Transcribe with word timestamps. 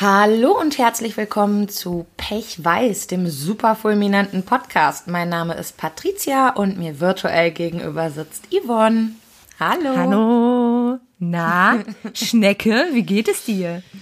Hallo 0.00 0.56
und 0.56 0.78
herzlich 0.78 1.16
willkommen 1.16 1.68
zu 1.68 2.06
Pech 2.16 2.64
Weiß, 2.64 3.08
dem 3.08 3.26
super 3.26 3.74
fulminanten 3.74 4.44
Podcast. 4.44 5.08
Mein 5.08 5.28
Name 5.28 5.54
ist 5.54 5.76
Patricia 5.76 6.50
und 6.50 6.78
mir 6.78 7.00
virtuell 7.00 7.50
gegenüber 7.50 8.08
sitzt 8.12 8.46
Yvonne. 8.52 9.16
Hallo. 9.58 9.96
Hallo. 9.96 10.98
Na, 11.18 11.82
Schnecke, 12.14 12.86
wie 12.92 13.02
geht 13.02 13.26
es 13.26 13.44
dir? 13.44 13.82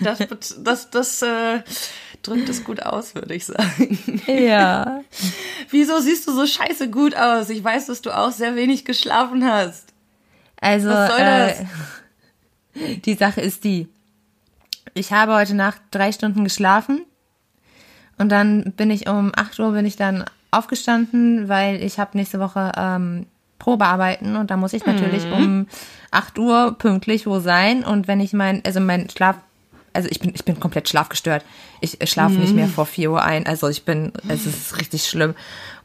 Das, 0.00 0.18
das, 0.60 0.90
das 0.90 1.22
äh, 1.22 1.62
drückt 2.22 2.48
es 2.48 2.62
gut 2.62 2.80
aus, 2.80 3.16
würde 3.16 3.34
ich 3.34 3.44
sagen. 3.44 4.22
Ja. 4.28 5.00
Wieso 5.70 5.98
siehst 5.98 6.28
du 6.28 6.32
so 6.32 6.46
scheiße 6.46 6.90
gut 6.90 7.16
aus? 7.16 7.50
Ich 7.50 7.64
weiß, 7.64 7.86
dass 7.86 8.02
du 8.02 8.16
auch 8.16 8.30
sehr 8.30 8.54
wenig 8.54 8.84
geschlafen 8.84 9.44
hast. 9.44 9.86
Also, 10.60 10.90
Was 10.90 11.10
soll 11.10 11.18
das? 11.18 11.60
Äh, 11.60 11.64
die 13.04 13.14
Sache 13.14 13.40
ist 13.40 13.64
die. 13.64 13.88
Ich 14.94 15.12
habe 15.12 15.34
heute 15.34 15.54
Nacht 15.54 15.80
drei 15.90 16.10
Stunden 16.12 16.44
geschlafen 16.44 17.02
und 18.18 18.28
dann 18.30 18.72
bin 18.76 18.90
ich 18.90 19.08
um 19.08 19.32
8 19.34 19.58
Uhr 19.60 19.72
bin 19.72 19.86
ich 19.86 19.96
dann 19.96 20.24
aufgestanden, 20.50 21.48
weil 21.48 21.82
ich 21.82 21.98
habe 21.98 22.16
nächste 22.18 22.40
Woche 22.40 22.72
ähm, 22.76 23.26
Probearbeiten 23.58 24.36
und 24.36 24.50
da 24.50 24.56
muss 24.56 24.72
ich 24.72 24.84
natürlich 24.86 25.26
Mhm. 25.26 25.32
um 25.32 25.66
8 26.10 26.38
Uhr 26.38 26.76
pünktlich 26.78 27.26
wo 27.26 27.38
sein 27.40 27.84
und 27.84 28.08
wenn 28.08 28.20
ich 28.20 28.32
mein, 28.32 28.62
also 28.64 28.80
mein 28.80 29.08
Schlaf, 29.10 29.36
also 29.92 30.08
ich 30.10 30.18
bin, 30.20 30.32
ich 30.34 30.44
bin 30.44 30.58
komplett 30.58 30.88
schlafgestört. 30.88 31.44
Ich 31.80 31.98
schlafe 32.10 32.40
nicht 32.40 32.50
Mhm. 32.50 32.56
mehr 32.56 32.68
vor 32.68 32.86
4 32.86 33.10
Uhr 33.12 33.22
ein, 33.22 33.46
also 33.46 33.68
ich 33.68 33.84
bin, 33.84 34.12
es 34.28 34.46
ist 34.46 34.78
richtig 34.80 35.06
schlimm. 35.06 35.34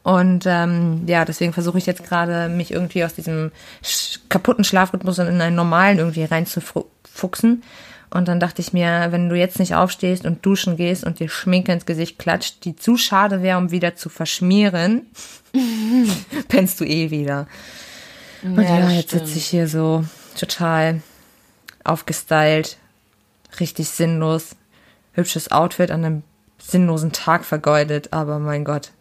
Und 0.06 0.44
ähm, 0.46 1.02
ja, 1.08 1.24
deswegen 1.24 1.52
versuche 1.52 1.78
ich 1.78 1.86
jetzt 1.86 2.04
gerade, 2.04 2.48
mich 2.48 2.70
irgendwie 2.70 3.04
aus 3.04 3.14
diesem 3.14 3.50
sch 3.82 4.20
kaputten 4.28 4.62
Schlafrhythmus 4.62 5.18
in 5.18 5.40
einen 5.40 5.56
normalen 5.56 5.98
irgendwie 5.98 6.22
reinzufuchsen. 6.22 7.64
Und 8.10 8.28
dann 8.28 8.38
dachte 8.38 8.62
ich 8.62 8.72
mir, 8.72 9.08
wenn 9.10 9.28
du 9.28 9.34
jetzt 9.34 9.58
nicht 9.58 9.74
aufstehst 9.74 10.24
und 10.24 10.46
duschen 10.46 10.76
gehst 10.76 11.02
und 11.02 11.18
dir 11.18 11.28
Schminke 11.28 11.72
ins 11.72 11.86
Gesicht 11.86 12.20
klatscht, 12.20 12.64
die 12.64 12.76
zu 12.76 12.96
schade 12.96 13.42
wäre, 13.42 13.58
um 13.58 13.72
wieder 13.72 13.96
zu 13.96 14.08
verschmieren, 14.08 15.06
pennst 16.48 16.78
du 16.78 16.84
eh 16.84 17.10
wieder. 17.10 17.48
Und 18.44 18.62
ja, 18.62 18.88
jetzt 18.90 19.10
sitze 19.10 19.36
ich 19.38 19.46
hier 19.46 19.66
so 19.66 20.04
total 20.38 21.00
aufgestylt, 21.82 22.78
richtig 23.58 23.88
sinnlos, 23.88 24.54
hübsches 25.14 25.50
Outfit 25.50 25.90
an 25.90 26.04
einem 26.04 26.22
sinnlosen 26.58 27.10
Tag 27.10 27.44
vergeudet, 27.44 28.12
aber 28.12 28.38
mein 28.38 28.62
Gott. 28.62 28.92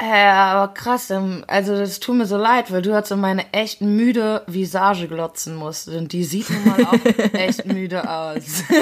Ja, 0.00 0.52
aber 0.52 0.74
krass, 0.74 1.12
also 1.46 1.76
das 1.76 2.00
tut 2.00 2.16
mir 2.16 2.26
so 2.26 2.36
leid, 2.36 2.72
weil 2.72 2.82
du 2.82 2.90
jetzt 2.90 3.10
so 3.10 3.16
meine 3.16 3.52
echt 3.52 3.82
müde 3.82 4.42
Visage 4.46 5.06
glotzen 5.06 5.54
musst. 5.54 5.88
Und 5.88 6.12
die 6.12 6.24
sieht 6.24 6.48
nun 6.50 6.64
mal 6.64 6.84
auch 6.86 7.32
echt 7.34 7.66
müde 7.66 8.08
aus. 8.08 8.64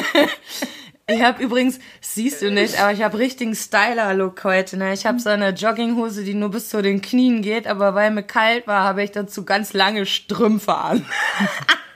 Ich 1.12 1.22
habe 1.22 1.42
übrigens, 1.42 1.80
siehst 2.00 2.40
du 2.40 2.52
nicht, 2.52 2.80
aber 2.80 2.92
ich 2.92 3.02
habe 3.02 3.18
richtigen 3.18 3.56
Styler-Look 3.56 4.44
heute. 4.44 4.76
Ne? 4.76 4.92
Ich 4.92 5.06
habe 5.06 5.18
so 5.18 5.28
eine 5.28 5.50
Jogginghose, 5.50 6.22
die 6.22 6.34
nur 6.34 6.50
bis 6.50 6.68
zu 6.68 6.82
den 6.82 7.02
Knien 7.02 7.42
geht, 7.42 7.66
aber 7.66 7.96
weil 7.96 8.12
mir 8.12 8.22
kalt 8.22 8.68
war, 8.68 8.84
habe 8.84 9.02
ich 9.02 9.10
dazu 9.10 9.44
ganz 9.44 9.72
lange 9.72 10.06
Strümpfe 10.06 10.76
an. 10.76 11.04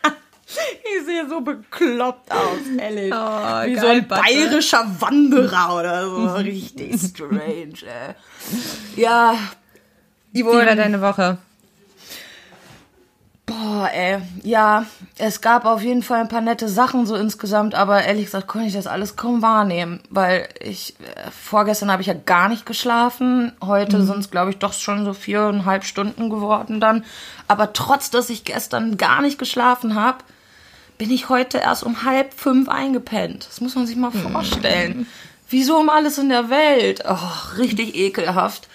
Ich 0.97 1.07
sehe 1.07 1.29
so 1.29 1.41
bekloppt 1.41 2.31
aus, 2.31 2.59
ehrlich. 2.79 3.13
Oh, 3.13 3.67
Wie 3.67 3.75
so 3.77 3.83
geil, 3.87 3.97
ein 3.97 4.09
Batte. 4.09 4.23
bayerischer 4.23 4.87
Wanderer 5.01 5.75
oder 5.77 6.05
so. 6.09 6.27
Richtig 6.37 7.01
strange, 7.11 7.75
ey. 7.83 8.15
Ja. 8.97 9.35
Wie 10.33 10.45
war 10.45 10.65
deine 10.65 11.01
Woche? 11.01 11.39
Boah, 13.47 13.91
ey. 13.93 14.23
Ja, 14.43 14.87
es 15.19 15.43
gab 15.43 15.67
auf 15.67 15.83
jeden 15.83 16.03
Fall 16.03 16.21
ein 16.21 16.29
paar 16.29 16.41
nette 16.41 16.67
Sachen 16.69 17.05
so 17.05 17.15
insgesamt, 17.15 17.75
aber 17.75 18.03
ehrlich 18.03 18.27
gesagt 18.27 18.47
konnte 18.47 18.69
ich 18.69 18.73
das 18.73 18.87
alles 18.87 19.17
kaum 19.17 19.43
wahrnehmen, 19.43 20.01
weil 20.09 20.49
ich, 20.61 20.95
äh, 21.01 21.31
vorgestern 21.31 21.91
habe 21.93 22.01
ich 22.01 22.09
ja 22.09 22.15
gar 22.15 22.49
nicht 22.49 22.65
geschlafen, 22.65 23.53
heute 23.63 24.03
sind 24.03 24.19
es 24.19 24.31
glaube 24.31 24.51
ich 24.51 24.59
doch 24.59 24.73
schon 24.73 25.05
so 25.05 25.13
viereinhalb 25.13 25.85
Stunden 25.85 26.31
geworden 26.31 26.81
dann, 26.81 27.05
aber 27.47 27.75
trotz, 27.75 28.11
dass 28.11 28.31
ich 28.31 28.45
gestern 28.45 28.97
gar 28.97 29.21
nicht 29.21 29.39
geschlafen 29.39 29.95
habe, 29.95 30.19
bin 30.99 31.11
ich 31.11 31.29
heute 31.29 31.59
erst 31.59 31.85
um 31.85 32.05
halb 32.05 32.35
fünf 32.35 32.69
eingepennt. 32.69 33.47
Das 33.49 33.61
muss 33.61 33.75
man 33.75 33.87
sich 33.87 33.97
mal 33.97 34.11
vorstellen. 34.11 35.07
Wieso 35.49 35.79
um 35.79 35.91
alles 35.91 36.19
in 36.19 36.29
der 36.29 36.51
Welt? 36.51 37.05
Oh, 37.09 37.59
richtig 37.59 37.95
ekelhaft. 37.95 38.69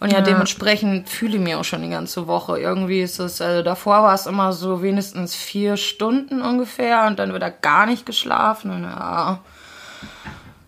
Und 0.00 0.12
ja, 0.12 0.20
dementsprechend 0.20 1.08
fühle 1.08 1.36
ich 1.36 1.42
mich 1.42 1.54
auch 1.56 1.64
schon 1.64 1.82
die 1.82 1.90
ganze 1.90 2.28
Woche. 2.28 2.58
Irgendwie 2.58 3.00
ist 3.00 3.18
es, 3.18 3.40
also 3.40 3.62
davor 3.62 4.04
war 4.04 4.14
es 4.14 4.26
immer 4.26 4.52
so 4.52 4.80
wenigstens 4.80 5.34
vier 5.34 5.76
Stunden 5.76 6.40
ungefähr 6.40 7.06
und 7.06 7.18
dann 7.18 7.34
wieder 7.34 7.50
gar 7.50 7.86
nicht 7.86 8.06
geschlafen. 8.06 8.70
Und 8.70 8.84
ja. 8.84 9.40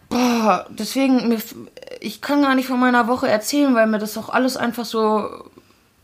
Boah, 0.09 0.67
deswegen, 0.71 1.29
mir, 1.29 1.39
ich 2.01 2.21
kann 2.21 2.43
gar 2.43 2.57
nicht 2.57 2.67
von 2.67 2.81
meiner 2.81 3.07
Woche 3.07 3.29
erzählen, 3.29 3.73
weil 3.77 3.87
mir 3.87 3.99
das 3.99 4.19
auch 4.19 4.31
alles 4.31 4.57
einfach 4.57 4.85
so, 4.85 5.45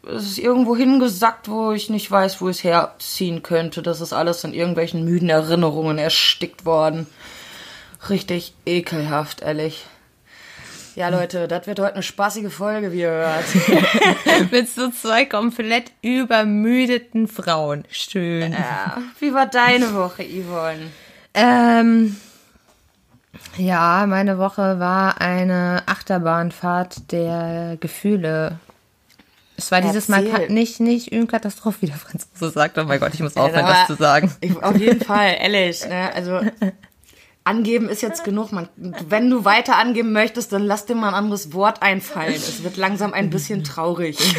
es 0.09 0.25
ist 0.27 0.39
irgendwo 0.39 0.77
hingesackt, 0.77 1.49
wo 1.49 1.72
ich 1.72 1.91
nicht 1.91 2.11
weiß, 2.11 2.41
wo 2.41 2.49
ich 2.49 2.59
es 2.59 2.65
herziehen 2.65 3.43
könnte. 3.43 3.83
Das 3.83 4.00
ist 4.00 4.12
alles 4.12 4.44
in 4.44 4.55
irgendwelchen 4.55 5.05
müden 5.05 5.28
Erinnerungen 5.28 5.99
erstickt 5.99 6.65
worden. 6.65 7.06
Richtig 8.09 8.55
ekelhaft, 8.65 9.43
ehrlich. 9.43 9.87
Ja, 10.94 11.11
Leute, 11.11 11.47
das 11.47 11.67
wird 11.67 11.78
heute 11.78 11.93
eine 11.93 12.03
spaßige 12.03 12.50
Folge, 12.50 12.91
wie 12.91 13.00
ihr 13.00 13.11
hört. 13.11 13.44
Mit 14.50 14.71
so 14.71 14.91
zwei 14.91 15.27
komplett 15.27 15.93
übermüdeten 16.00 17.28
Frauen. 17.28 17.84
Schön. 17.91 18.53
Ja, 18.53 19.03
wie 19.19 19.34
war 19.34 19.47
deine 19.47 19.93
Woche, 19.93 20.25
Yvonne? 20.25 20.91
Ähm, 21.34 22.17
ja, 23.59 24.06
meine 24.06 24.38
Woche 24.38 24.78
war 24.81 25.21
eine 25.21 25.83
Achterbahnfahrt 25.84 27.12
der 27.12 27.77
Gefühle. 27.78 28.59
Es 29.56 29.71
war 29.71 29.81
dieses 29.81 30.09
Mal 30.09 30.27
Erzähl. 30.27 30.47
ka- 30.49 30.53
nicht, 30.53 30.81
nicht 30.81 31.12
eine 31.12 31.27
Katastrophe, 31.27 31.78
wie 31.83 31.87
der 31.87 31.97
Franzose 31.97 32.50
sagt. 32.53 32.77
Oh 32.78 32.84
mein 32.84 33.00
Gott, 33.00 33.15
ich 33.15 33.21
muss 33.21 33.37
aufhören, 33.37 33.65
aber- 33.65 33.72
das 33.75 33.87
zu 33.87 33.94
sagen. 33.94 34.31
Ich, 34.41 34.56
auf 34.62 34.77
jeden 34.77 35.00
Fall, 35.00 35.37
ehrlich. 35.41 35.87
Ne? 35.87 36.12
Also, 36.15 36.41
angeben 37.44 37.89
ist 37.89 38.03
jetzt 38.03 38.25
genug. 38.25 38.53
Man, 38.53 38.69
wenn 38.77 39.31
du 39.31 39.44
weiter 39.44 39.77
angeben 39.77 40.12
möchtest, 40.12 40.53
dann 40.53 40.62
lass 40.62 40.84
dir 40.87 40.94
mal 40.94 41.09
ein 41.09 41.15
anderes 41.15 41.53
Wort 41.55 41.83
einfallen. 41.83 42.34
Es 42.34 42.62
wird 42.65 42.77
langsam 42.77 43.12
ein 43.15 43.31
bisschen 43.31 43.65
traurig. 43.65 44.19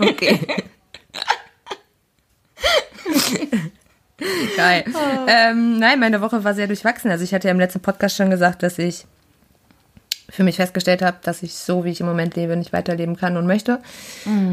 Okay. 0.00 0.40
Geil. 4.56 4.84
Ähm, 5.26 5.78
nein, 5.78 5.98
meine 6.00 6.20
Woche 6.20 6.44
war 6.44 6.54
sehr 6.54 6.66
durchwachsen. 6.66 7.10
Also 7.10 7.24
ich 7.24 7.32
hatte 7.34 7.48
ja 7.48 7.52
im 7.52 7.60
letzten 7.60 7.80
Podcast 7.80 8.16
schon 8.16 8.30
gesagt, 8.30 8.62
dass 8.62 8.78
ich 8.78 9.06
für 10.30 10.44
mich 10.44 10.56
festgestellt 10.56 11.02
habe, 11.02 11.16
dass 11.22 11.42
ich 11.42 11.54
so, 11.54 11.84
wie 11.84 11.90
ich 11.90 12.00
im 12.00 12.06
Moment 12.06 12.36
lebe, 12.36 12.56
nicht 12.56 12.72
weiterleben 12.72 13.16
kann 13.16 13.36
und 13.36 13.46
möchte. 13.46 13.80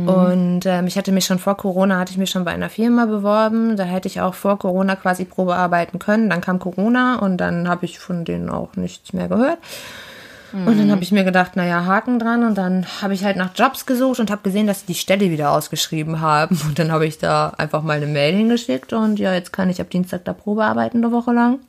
Und 0.08 0.66
ähm, 0.66 0.88
ich 0.88 0.98
hatte 0.98 1.12
mich 1.12 1.26
schon 1.26 1.40
vor 1.40 1.58
Corona, 1.58 2.00
hatte 2.00 2.12
ich 2.12 2.18
mich 2.18 2.30
schon 2.30 2.46
bei 2.46 2.52
einer 2.52 2.70
Firma 2.70 3.06
beworben. 3.06 3.78
Da 3.78 3.84
hätte 3.84 4.08
ich 4.08 4.22
auch 4.22 4.34
vor 4.34 4.60
Corona 4.60 4.96
quasi 4.96 5.26
Probe 5.26 5.56
arbeiten 5.56 6.00
können. 6.00 6.30
Dann 6.30 6.42
kam 6.42 6.60
Corona 6.60 7.20
und 7.20 7.38
dann 7.38 7.68
habe 7.68 7.86
ich 7.86 8.00
von 8.00 8.26
denen 8.26 8.50
auch 8.50 8.76
nichts 8.76 9.14
mehr 9.14 9.28
gehört. 9.28 9.60
Und 10.54 10.80
dann 10.80 10.92
habe 10.92 11.04
ich 11.04 11.12
mir 11.12 11.26
gedacht, 11.26 11.56
naja, 11.56 11.86
Haken 11.86 12.20
dran. 12.20 12.44
Und 12.44 12.58
dann 12.58 12.86
habe 13.02 13.14
ich 13.14 13.24
halt 13.24 13.38
nach 13.38 13.52
Jobs 13.54 13.86
gesucht 13.86 14.20
und 14.20 14.32
habe 14.32 14.42
gesehen, 14.44 14.66
dass 14.66 14.82
sie 14.82 14.88
die 14.88 14.96
Stelle 14.96 15.30
wieder 15.30 15.52
ausgeschrieben 15.52 16.22
haben. 16.22 16.60
Und 16.68 16.80
dann 16.80 16.92
habe 16.92 17.06
ich 17.06 17.18
da 17.18 17.54
einfach 17.58 17.84
mal 17.84 17.98
eine 17.98 18.08
Mail 18.08 18.36
hingeschickt. 18.36 18.94
Und 18.94 19.20
ja, 19.20 19.34
jetzt 19.34 19.52
kann 19.52 19.70
ich 19.70 19.82
ab 19.82 19.90
Dienstag 19.90 20.24
da 20.26 20.34
Probe 20.34 20.64
arbeiten, 20.64 20.98
eine 20.98 21.12
Woche 21.12 21.34
lang. 21.34 21.60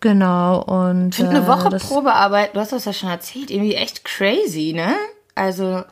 Genau. 0.00 0.62
Und 0.62 1.10
Ich 1.10 1.16
finde 1.16 1.36
eine 1.36 1.46
Woche 1.46 1.74
äh, 1.74 1.78
Probearbeit, 1.78 2.54
du 2.54 2.60
hast 2.60 2.72
das 2.72 2.86
ja 2.86 2.92
schon 2.92 3.10
erzählt, 3.10 3.50
irgendwie 3.50 3.74
echt 3.74 4.04
crazy, 4.04 4.72
ne? 4.74 4.94
Also. 5.34 5.84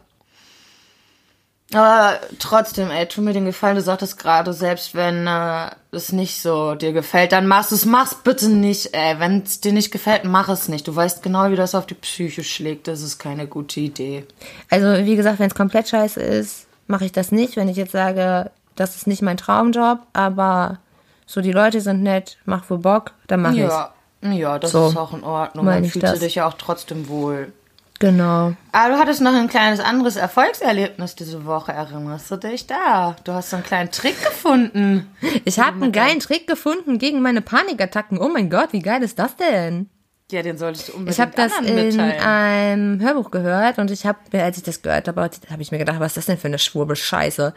Aber 1.74 2.18
trotzdem, 2.38 2.90
ey, 2.90 3.06
tu 3.06 3.20
mir 3.20 3.34
den 3.34 3.44
Gefallen, 3.44 3.76
du 3.76 3.82
sagtest 3.82 4.18
gerade, 4.18 4.54
selbst 4.54 4.94
wenn 4.94 5.26
äh, 5.26 5.70
es 5.92 6.12
nicht 6.12 6.40
so 6.40 6.74
dir 6.74 6.94
gefällt, 6.94 7.32
dann 7.32 7.46
machst 7.46 7.70
du 7.72 7.74
es, 7.74 7.84
mach's 7.84 8.14
bitte 8.14 8.48
nicht, 8.48 8.94
ey. 8.94 9.20
Wenn 9.20 9.42
es 9.42 9.60
dir 9.60 9.74
nicht 9.74 9.90
gefällt, 9.90 10.24
mach 10.24 10.48
es 10.48 10.68
nicht. 10.68 10.88
Du 10.88 10.96
weißt 10.96 11.22
genau, 11.22 11.50
wie 11.50 11.56
das 11.56 11.74
auf 11.74 11.84
die 11.84 11.94
Psyche 11.94 12.42
schlägt. 12.42 12.88
Das 12.88 13.02
ist 13.02 13.18
keine 13.18 13.46
gute 13.46 13.80
Idee. 13.80 14.26
Also, 14.70 15.04
wie 15.04 15.16
gesagt, 15.16 15.38
wenn 15.38 15.48
es 15.48 15.54
komplett 15.54 15.88
scheiße 15.88 16.20
ist, 16.22 16.66
mache 16.86 17.04
ich 17.04 17.12
das 17.12 17.32
nicht. 17.32 17.56
Wenn 17.56 17.68
ich 17.68 17.76
jetzt 17.76 17.92
sage, 17.92 18.50
das 18.74 18.96
ist 18.96 19.06
nicht 19.06 19.20
mein 19.20 19.36
Traumjob, 19.36 19.98
aber 20.14 20.78
so 21.26 21.42
die 21.42 21.52
Leute 21.52 21.82
sind 21.82 22.02
nett, 22.02 22.38
mach 22.46 22.70
wohl 22.70 22.78
Bock, 22.78 23.12
dann 23.26 23.42
mache 23.42 23.60
ich's. 23.60 23.97
Ja, 24.22 24.58
das 24.58 24.72
So, 24.72 24.88
ist 24.88 24.96
auch 24.96 25.14
in 25.14 25.22
Ordnung. 25.24 25.66
Dann 25.66 25.82
fühlst 25.84 25.96
du 25.96 26.00
das. 26.00 26.18
dich 26.20 26.36
ja 26.36 26.46
auch 26.48 26.54
trotzdem 26.54 27.08
wohl. 27.08 27.52
Genau. 28.00 28.52
Aber 28.70 28.94
du 28.94 28.98
hattest 29.00 29.20
noch 29.20 29.34
ein 29.34 29.48
kleines 29.48 29.80
anderes 29.80 30.14
Erfolgserlebnis 30.16 31.16
diese 31.16 31.44
Woche, 31.46 31.72
erinnerst 31.72 32.30
du 32.30 32.36
dich 32.36 32.66
da? 32.68 33.16
Du 33.24 33.32
hast 33.32 33.50
so 33.50 33.56
einen 33.56 33.64
kleinen 33.64 33.90
Trick 33.90 34.22
gefunden. 34.24 35.08
Ich 35.44 35.58
habe 35.58 35.82
einen 35.82 35.90
geilen 35.92 36.20
Trick 36.20 36.46
gefunden 36.46 36.98
gegen 36.98 37.22
meine 37.22 37.40
Panikattacken. 37.42 38.18
Oh 38.18 38.28
mein 38.28 38.50
Gott, 38.50 38.72
wie 38.72 38.82
geil 38.82 39.02
ist 39.02 39.18
das 39.18 39.34
denn? 39.34 39.88
Ja, 40.30 40.42
den 40.42 40.58
solltest 40.58 40.88
du 40.88 40.92
unbedingt 40.92 41.14
Ich 41.14 41.20
habe 41.20 41.32
das 41.34 41.52
anderen 41.56 41.78
in 41.78 41.86
mitteilen. 41.86 42.20
einem 42.22 43.00
Hörbuch 43.00 43.30
gehört 43.32 43.78
und 43.78 43.90
ich 43.90 44.06
habe, 44.06 44.18
als 44.34 44.58
ich 44.58 44.62
das 44.62 44.82
gehört 44.82 45.08
habe, 45.08 45.20
habe 45.50 45.62
ich 45.62 45.72
mir 45.72 45.78
gedacht, 45.78 45.98
was 45.98 46.08
ist 46.12 46.18
das 46.18 46.26
denn 46.26 46.38
für 46.38 46.48
eine 46.48 46.58
Schwurbelscheiße? 46.58 47.52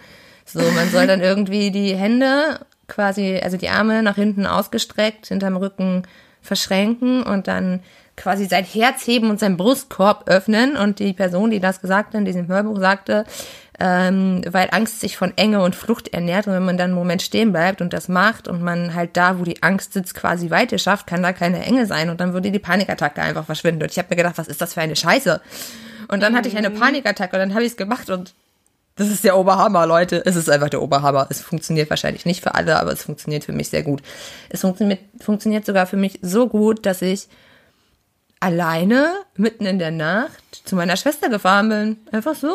So, 0.46 0.60
man 0.60 0.90
soll 0.90 1.06
dann 1.06 1.22
irgendwie 1.22 1.70
die 1.70 1.94
Hände 1.96 2.66
quasi, 2.88 3.40
also 3.44 3.58
die 3.58 3.70
Arme 3.70 4.02
nach 4.02 4.16
hinten 4.16 4.48
ausgestreckt, 4.48 5.28
hinterm 5.28 5.56
Rücken 5.58 6.04
verschränken 6.42 7.24
und 7.24 7.48
dann 7.48 7.82
quasi 8.18 8.46
sein 8.46 8.64
Herz 8.64 9.06
heben 9.08 9.30
und 9.30 9.40
seinen 9.40 9.58
Brustkorb 9.58 10.28
öffnen. 10.28 10.76
Und 10.76 11.00
die 11.00 11.14
Person, 11.14 11.52
die 11.52 11.60
das 11.60 11.82
gesagt 11.82 12.10
hat, 12.10 12.16
in 12.16 12.26
diesem 12.26 12.48
Hörbuch 12.48 12.80
sagte, 12.80 13.26
ähm, 13.80 14.42
weil 14.48 14.70
Angst 14.72 15.00
sich 15.00 15.18
von 15.18 15.34
Enge 15.38 15.62
und 15.64 15.76
Flucht 15.76 16.10
ernährt 16.14 16.46
und 16.46 16.54
wenn 16.54 16.66
man 16.66 16.78
dann 16.78 16.92
einen 16.92 17.00
Moment 17.00 17.24
stehen 17.24 17.52
bleibt 17.52 17.82
und 17.82 17.94
das 17.94 18.08
macht 18.08 18.48
und 18.48 18.62
man 18.62 18.94
halt 18.94 19.18
da, 19.18 19.40
wo 19.40 19.44
die 19.44 19.64
Angst 19.64 19.94
sitzt, 19.94 20.14
quasi 20.14 20.52
Weite 20.52 20.78
schafft, 20.78 21.08
kann 21.08 21.24
da 21.24 21.34
keine 21.34 21.66
Enge 21.66 21.88
sein 21.88 22.12
und 22.12 22.22
dann 22.22 22.34
würde 22.34 22.52
die 22.52 22.60
Panikattacke 22.60 23.22
einfach 23.22 23.46
verschwinden. 23.46 23.82
Und 23.82 23.92
ich 23.92 23.98
habe 23.98 24.10
mir 24.12 24.18
gedacht, 24.18 24.38
was 24.38 24.48
ist 24.48 24.62
das 24.62 24.76
für 24.76 24.82
eine 24.82 24.96
Scheiße? 24.96 25.42
Und 26.10 26.22
dann 26.22 26.36
hatte 26.36 26.48
ich 26.48 26.58
eine 26.58 26.70
mhm. 26.70 26.80
Panikattacke 26.80 27.36
und 27.36 27.40
dann 27.40 27.54
habe 27.54 27.64
ich 27.64 27.72
es 27.72 27.78
gemacht 27.78 28.12
und 28.12 28.36
das 29.02 29.10
ist 29.10 29.24
der 29.24 29.36
Oberhammer, 29.36 29.88
Leute. 29.88 30.22
Es 30.26 30.36
ist 30.36 30.48
einfach 30.48 30.70
der 30.70 30.82
Oberhammer. 30.82 31.26
Es 31.32 31.42
funktioniert 31.42 31.90
wahrscheinlich 31.90 32.26
nicht 32.26 32.44
für 32.44 32.54
alle, 32.54 32.80
aber 32.80 32.92
es 32.92 33.02
funktioniert 33.02 33.44
für 33.44 33.52
mich 33.52 33.70
sehr 33.70 33.82
gut. 33.82 34.04
Es 34.50 34.62
funktioniert, 34.62 35.00
funktioniert 35.20 35.66
sogar 35.66 35.88
für 35.88 35.98
mich 35.98 36.20
so 36.22 36.48
gut, 36.48 36.86
dass 36.86 37.02
ich 37.02 37.28
alleine 38.40 39.12
mitten 39.36 39.66
in 39.66 39.80
der 39.80 39.90
Nacht 39.90 40.62
zu 40.66 40.76
meiner 40.76 40.98
Schwester 40.98 41.30
gefahren 41.30 41.70
bin. 41.70 41.98
Einfach 42.12 42.36
so. 42.36 42.54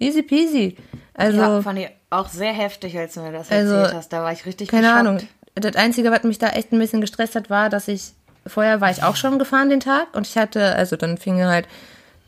Easy 0.00 0.22
peasy. 0.22 0.76
Also, 1.14 1.38
ja, 1.38 1.62
fand 1.62 1.78
ich 1.78 1.88
auch 2.10 2.28
sehr 2.28 2.52
heftig, 2.52 2.98
als 2.98 3.14
du 3.14 3.20
mir 3.20 3.32
das 3.32 3.50
also, 3.50 3.72
erzählt 3.74 3.94
hast. 3.96 4.12
Da 4.12 4.22
war 4.22 4.32
ich 4.32 4.44
richtig 4.44 4.68
Keine 4.68 4.88
geschockt. 4.88 5.00
Ahnung. 5.00 5.20
Das 5.54 5.76
Einzige, 5.76 6.10
was 6.10 6.24
mich 6.24 6.38
da 6.38 6.48
echt 6.48 6.72
ein 6.72 6.80
bisschen 6.80 7.00
gestresst 7.00 7.36
hat, 7.36 7.48
war, 7.48 7.70
dass 7.70 7.86
ich, 7.86 8.12
vorher 8.44 8.80
war 8.80 8.90
ich 8.90 9.04
auch 9.04 9.14
schon 9.14 9.38
gefahren 9.38 9.70
den 9.70 9.80
Tag 9.80 10.08
und 10.14 10.26
ich 10.26 10.36
hatte, 10.36 10.74
also 10.74 10.96
dann 10.96 11.16
fing 11.16 11.42
halt 11.44 11.68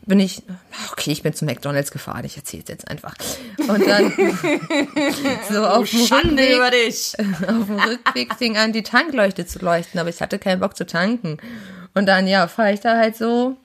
bin 0.09 0.19
ich, 0.19 0.41
okay, 0.91 1.11
ich 1.11 1.21
bin 1.21 1.33
zu 1.33 1.45
McDonalds 1.45 1.91
gefahren, 1.91 2.25
ich 2.25 2.35
erzähle 2.35 2.63
es 2.63 2.69
jetzt 2.69 2.87
einfach. 2.89 3.13
Und 3.59 3.87
dann 3.87 4.11
so 5.49 5.65
auf 5.65 5.89
dem, 5.89 5.99
Rückweg, 6.01 6.55
über 6.55 6.71
dich. 6.71 7.13
auf 7.47 7.67
dem 7.67 7.79
Rückweg 7.79 8.33
fing 8.35 8.57
an, 8.57 8.73
die 8.73 8.81
Tankleuchte 8.83 9.45
zu 9.45 9.59
leuchten, 9.59 9.99
aber 9.99 10.09
ich 10.09 10.19
hatte 10.19 10.39
keinen 10.39 10.59
Bock 10.59 10.75
zu 10.75 10.85
tanken. 10.85 11.37
Und 11.93 12.07
dann, 12.07 12.27
ja, 12.27 12.47
fahre 12.47 12.73
ich 12.73 12.79
da 12.79 12.97
halt 12.97 13.15
so 13.15 13.55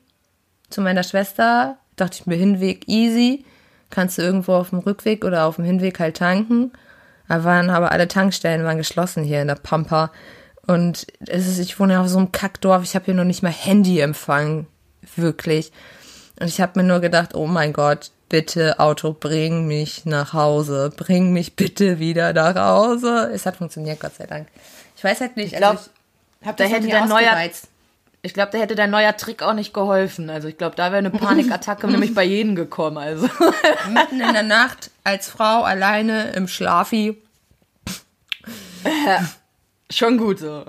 zu 0.69 0.82
meiner 0.82 1.02
Schwester, 1.02 1.79
dachte 1.96 2.19
ich 2.20 2.26
mir, 2.26 2.37
Hinweg 2.37 2.87
easy, 2.88 3.44
kannst 3.88 4.19
du 4.19 4.23
irgendwo 4.23 4.52
auf 4.52 4.70
dem 4.70 4.81
Rückweg 4.81 5.25
oder 5.25 5.46
auf 5.46 5.56
dem 5.56 5.64
Hinweg 5.64 5.99
halt 5.99 6.19
tanken. 6.19 6.73
Da 7.26 7.43
waren 7.44 7.70
aber 7.70 7.91
alle 7.91 8.06
Tankstellen 8.06 8.64
waren 8.64 8.76
geschlossen 8.76 9.25
hier 9.25 9.41
in 9.41 9.49
der 9.49 9.55
Pampa. 9.55 10.12
Und 10.67 11.06
es 11.26 11.46
ist, 11.46 11.58
ich 11.58 11.81
wohne 11.81 12.00
auf 12.00 12.08
so 12.08 12.19
einem 12.19 12.32
Kackdorf, 12.32 12.82
ich 12.82 12.94
habe 12.94 13.06
hier 13.06 13.14
noch 13.14 13.25
nicht 13.25 13.43
mal 13.43 13.50
Handyempfang. 13.50 14.67
Wirklich. 15.17 15.73
Und 16.41 16.49
ich 16.49 16.61
habe 16.61 16.81
mir 16.81 16.87
nur 16.87 17.01
gedacht, 17.01 17.35
oh 17.35 17.47
mein 17.47 17.73
Gott, 17.73 18.11
bitte 18.29 18.81
Auto, 18.81 19.13
bring 19.13 19.67
mich 19.67 20.05
nach 20.05 20.33
Hause. 20.33 20.91
Bring 20.97 21.33
mich 21.33 21.55
bitte 21.55 21.99
wieder 21.99 22.33
nach 22.33 22.57
Hause. 22.57 23.31
Es 23.33 23.47
hat 23.47 23.57
funktioniert, 23.57 24.01
Gott 24.01 24.17
sei 24.17 24.27
Dank. 24.27 24.49
Ich 24.97 25.05
weiß 25.05 25.21
halt 25.21 25.37
nicht. 25.37 25.53
Ich 25.53 25.59
glaube, 25.59 25.79
also 25.79 25.91
da 26.57 26.65
hätte 26.65 26.89
dein 26.89 27.09
neuer, 27.09 27.51
ich 28.23 28.35
glaube, 28.35 28.53
da 28.53 28.59
hätte 28.59 28.75
dein 28.75 28.91
neuer 28.91 29.17
Trick 29.17 29.43
auch 29.43 29.53
nicht 29.53 29.75
geholfen. 29.75 30.31
Also 30.31 30.49
ich 30.49 30.57
glaube, 30.59 30.77
da 30.77 30.87
wäre 30.87 30.99
eine 30.99 31.11
Panikattacke 31.11 31.87
nämlich 31.91 32.15
bei 32.15 32.25
jedem 32.25 32.57
gekommen. 32.57 32.99
Also 32.99 33.29
mitten 33.89 34.21
in 34.21 34.33
der 34.33 34.43
Nacht 34.43 34.91
als 35.05 35.29
Frau 35.29 35.63
alleine 35.63 36.33
im 36.33 36.49
Schlafi. 36.49 37.23
Schon 39.94 40.19
gut 40.19 40.41
so. 40.41 40.64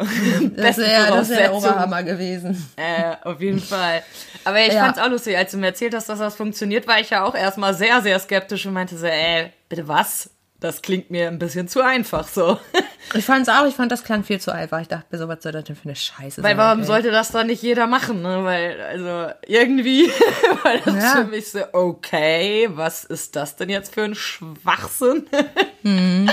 Das 0.56 0.78
wäre 0.78 1.08
das 1.08 1.30
wär 1.30 1.38
der 1.38 1.54
Oberhammer 1.56 2.04
gewesen. 2.04 2.72
Äh, 2.76 3.16
auf 3.24 3.42
jeden 3.42 3.60
Fall. 3.60 4.04
Aber 4.44 4.60
ich 4.60 4.74
ja. 4.74 4.84
fand's 4.84 5.00
auch 5.00 5.10
lustig, 5.10 5.36
als 5.36 5.52
du 5.52 5.58
mir 5.58 5.68
erzählt 5.68 5.96
hast, 5.96 6.10
dass 6.10 6.20
das 6.20 6.36
funktioniert, 6.36 6.88
war 6.88 7.00
ich 7.00 7.10
ja 7.10 7.24
auch 7.24 7.34
erstmal 7.34 7.74
sehr, 7.74 8.02
sehr 8.02 8.20
skeptisch 8.20 8.68
und 8.68 8.74
meinte 8.74 8.96
so, 8.98 9.08
ey, 9.08 9.52
bitte 9.68 9.88
was? 9.88 10.30
Das 10.62 10.82
klingt 10.82 11.12
mir 11.12 11.28
ein 11.28 11.38
bisschen 11.38 11.68
zu 11.68 11.82
einfach 11.82 12.28
so. 12.28 12.60
Ich 13.14 13.24
fand's 13.24 13.50
auch, 13.50 13.68
ich 13.68 13.76
fand 13.76 13.92
das 13.92 14.04
klang 14.04 14.24
viel 14.24 14.42
zu 14.42 14.52
einfach. 14.52 14.82
Ich 14.82 14.88
dachte 14.88 15.06
mir 15.12 15.20
so, 15.20 15.28
was 15.28 15.44
soll 15.44 15.52
das 15.52 15.66
denn 15.66 15.76
für 15.76 15.86
eine 15.86 15.96
Scheiße 15.96 16.18
Weil 16.22 16.32
sein? 16.32 16.44
Weil 16.44 16.58
warum 16.58 16.80
ey? 16.80 16.86
sollte 16.86 17.12
das 17.12 17.30
dann 17.30 17.46
nicht 17.46 17.62
jeder 17.62 17.86
machen, 17.86 18.24
ne? 18.24 18.44
Weil, 18.44 18.82
also, 18.82 19.32
irgendwie 19.46 20.08
war 20.64 20.74
das 20.84 20.96
ja. 20.96 21.12
für 21.18 21.26
mich 21.26 21.52
so, 21.52 21.60
okay, 21.72 22.68
was 22.72 23.06
ist 23.06 23.36
das 23.36 23.58
denn 23.58 23.70
jetzt 23.70 23.94
für 23.94 24.04
ein 24.04 24.16
Schwachsinn? 24.16 25.28
Mhm. 25.84 26.32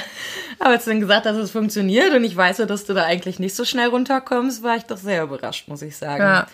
Aber 0.60 0.70
als 0.70 0.84
du 0.84 0.92
dann 0.92 1.00
gesagt 1.00 1.26
hast, 1.26 1.34
dass 1.34 1.44
es 1.44 1.50
funktioniert 1.50 2.14
und 2.14 2.24
ich 2.24 2.34
weiß 2.34 2.56
ja, 2.56 2.64
dass 2.64 2.86
du 2.86 2.94
da 2.94 3.04
eigentlich 3.04 3.38
nicht 3.38 3.54
so 3.54 3.66
schnell 3.66 3.88
runterkommst, 3.88 4.62
war 4.62 4.76
ich 4.76 4.84
doch 4.84 4.96
sehr 4.96 5.24
überrascht, 5.24 5.68
muss 5.68 5.82
ich 5.82 5.94
sagen. 5.94 6.22
Ja, 6.22 6.46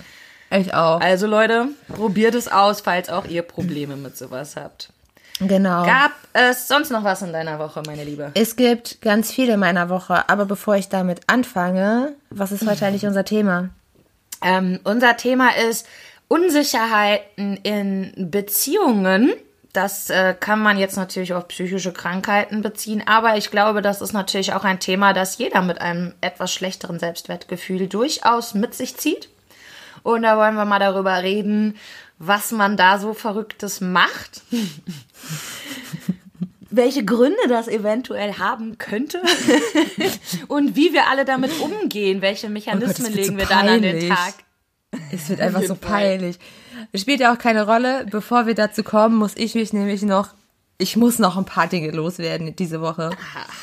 ich 0.51 0.75
auch. 0.75 1.01
Also 1.01 1.29
Leute, 1.29 1.69
probiert 1.95 2.35
es 2.35 2.49
aus, 2.49 2.81
falls 2.81 3.09
auch 3.09 3.27
ihr 3.27 3.43
Probleme 3.43 3.95
mit 3.95 4.19
sowas 4.19 4.57
habt. 4.57 4.91
Genau. 5.41 5.85
Gab 5.85 6.13
es 6.33 6.69
sonst 6.69 6.91
noch 6.91 7.05
was 7.05 7.23
in 7.23 7.33
deiner 7.33 7.59
Woche, 7.59 7.83
meine 7.87 8.05
Liebe? 8.05 8.33
Es 8.35 8.57
gibt 8.57 9.01
ganz 9.01 9.31
viele 9.31 9.55
in 9.55 9.61
meiner 9.61 9.89
Woche, 9.89 10.29
aber 10.29 10.47
bevor 10.47 10.77
ich 10.77 10.89
damit 10.89 11.21
anfange, 11.27 12.15
was 12.31 12.53
ist 12.53 12.67
heute 12.67 12.87
eigentlich 12.87 13.07
unser 13.07 13.25
Thema? 13.25 13.71
Ähm, 14.43 14.81
unser 14.85 15.17
Thema 15.17 15.51
ist 15.69 15.87
Unsicherheiten 16.29 17.57
in 17.63 18.13
Beziehungen. 18.31 19.33
Das 19.73 20.11
äh, 20.11 20.35
kann 20.39 20.61
man 20.61 20.79
jetzt 20.79 20.97
natürlich 20.97 21.35
auf 21.35 21.49
psychische 21.49 21.93
Krankheiten 21.93 22.63
beziehen, 22.63 23.03
aber 23.07 23.37
ich 23.37 23.51
glaube, 23.51 23.83
das 23.83 24.01
ist 24.01 24.13
natürlich 24.13 24.55
auch 24.55 24.65
ein 24.65 24.81
Thema, 24.81 25.13
das 25.13 25.39
jeder 25.39 25.63
mit 25.63 25.81
einem 25.81 26.15
etwas 26.21 26.53
schlechteren 26.53 26.99
Selbstwertgefühl 26.99 27.87
durchaus 27.87 28.55
mit 28.55 28.75
sich 28.75 28.97
zieht. 28.97 29.29
Und 30.03 30.23
da 30.23 30.37
wollen 30.37 30.55
wir 30.55 30.65
mal 30.65 30.79
darüber 30.79 31.23
reden, 31.23 31.77
was 32.19 32.53
man 32.53 32.77
da 32.77 32.99
so 32.99 33.15
Verrücktes 33.15 33.81
macht. 33.81 34.43
welche 36.71 37.05
Gründe 37.05 37.49
das 37.49 37.67
eventuell 37.67 38.35
haben 38.35 38.77
könnte 38.79 39.23
und 40.49 40.77
wie 40.77 40.93
wir 40.93 41.09
alle 41.09 41.25
damit 41.25 41.51
umgehen, 41.61 42.21
welche 42.21 42.51
Mechanismen 42.51 43.07
oh 43.07 43.09
Gott, 43.09 43.15
legen 43.15 43.37
wir 43.39 43.47
so 43.47 43.51
dann 43.51 43.69
an 43.69 43.83
den 43.83 44.09
Tag. 44.09 44.35
Es 45.13 45.29
wird 45.29 45.41
einfach 45.41 45.63
so 45.63 45.75
peinlich. 45.75 46.39
Es 46.93 47.03
spielt 47.03 47.21
ja 47.21 47.33
auch 47.33 47.39
keine 47.39 47.67
Rolle. 47.67 48.07
Bevor 48.11 48.47
wir 48.47 48.55
dazu 48.55 48.83
kommen, 48.83 49.17
muss 49.17 49.33
ich 49.37 49.55
mich 49.55 49.73
nämlich 49.73 50.03
noch, 50.03 50.29
ich 50.79 50.97
muss 50.97 51.19
noch 51.19 51.37
ein 51.37 51.45
paar 51.45 51.67
Dinge 51.67 51.91
loswerden 51.91 52.55
diese 52.57 52.81
Woche. 52.81 53.11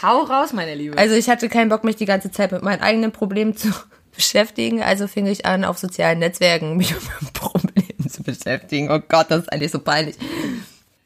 Hau 0.02 0.22
raus, 0.22 0.54
meine 0.54 0.76
Liebe. 0.76 0.98
Also 0.98 1.16
ich 1.16 1.30
hatte 1.30 1.50
keinen 1.50 1.70
Bock, 1.70 1.84
mich 1.84 1.96
die 1.96 2.06
ganze 2.06 2.32
Zeit 2.32 2.52
mit 2.52 2.62
meinen 2.62 2.82
eigenen 2.82 3.12
Problemen 3.12 3.56
zu 3.56 3.70
beschäftigen. 4.16 4.82
Also 4.82 5.08
fing 5.08 5.26
ich 5.26 5.46
an, 5.46 5.64
auf 5.64 5.78
sozialen 5.78 6.20
Netzwerken 6.20 6.78
mich 6.78 6.94
mit 6.94 7.04
meinem 7.04 7.34
Problem 7.34 7.95
zu 8.10 8.24
beschäftigen. 8.24 8.92
Oh 8.92 9.00
Gott, 9.00 9.28
das 9.30 9.42
ist 9.42 9.52
eigentlich 9.52 9.72
so 9.72 9.80
peinlich. 9.80 10.16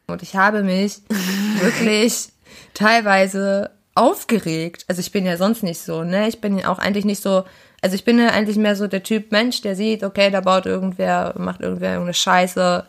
Und 0.08 0.24
ich 0.24 0.36
habe 0.36 0.64
mich 0.64 1.02
wirklich 1.62 2.30
teilweise 2.74 3.72
aufgeregt. 3.96 4.86
Also 4.88 5.02
ich 5.02 5.12
bin 5.12 5.26
ja 5.26 5.38
sonst 5.38 5.64
nicht 5.64 5.82
so, 5.82 6.04
ne? 6.04 6.28
Ich 6.28 6.42
bin 6.42 6.58
ja 6.58 6.70
auch 6.70 6.80
eigentlich 6.80 7.06
nicht 7.06 7.22
so, 7.22 7.44
also 7.82 7.96
ich 7.96 8.06
bin 8.06 8.20
ja 8.20 8.30
eigentlich 8.30 8.58
mehr 8.58 8.76
so 8.76 8.88
der 8.88 9.04
Typ 9.04 9.32
Mensch, 9.32 9.62
der 9.62 9.76
sieht, 9.76 10.04
okay, 10.04 10.30
da 10.32 10.42
baut 10.42 10.66
irgendwer, 10.66 11.34
macht 11.38 11.62
irgendwer 11.62 11.92
irgendeine 11.92 12.14
Scheiße. 12.14 12.86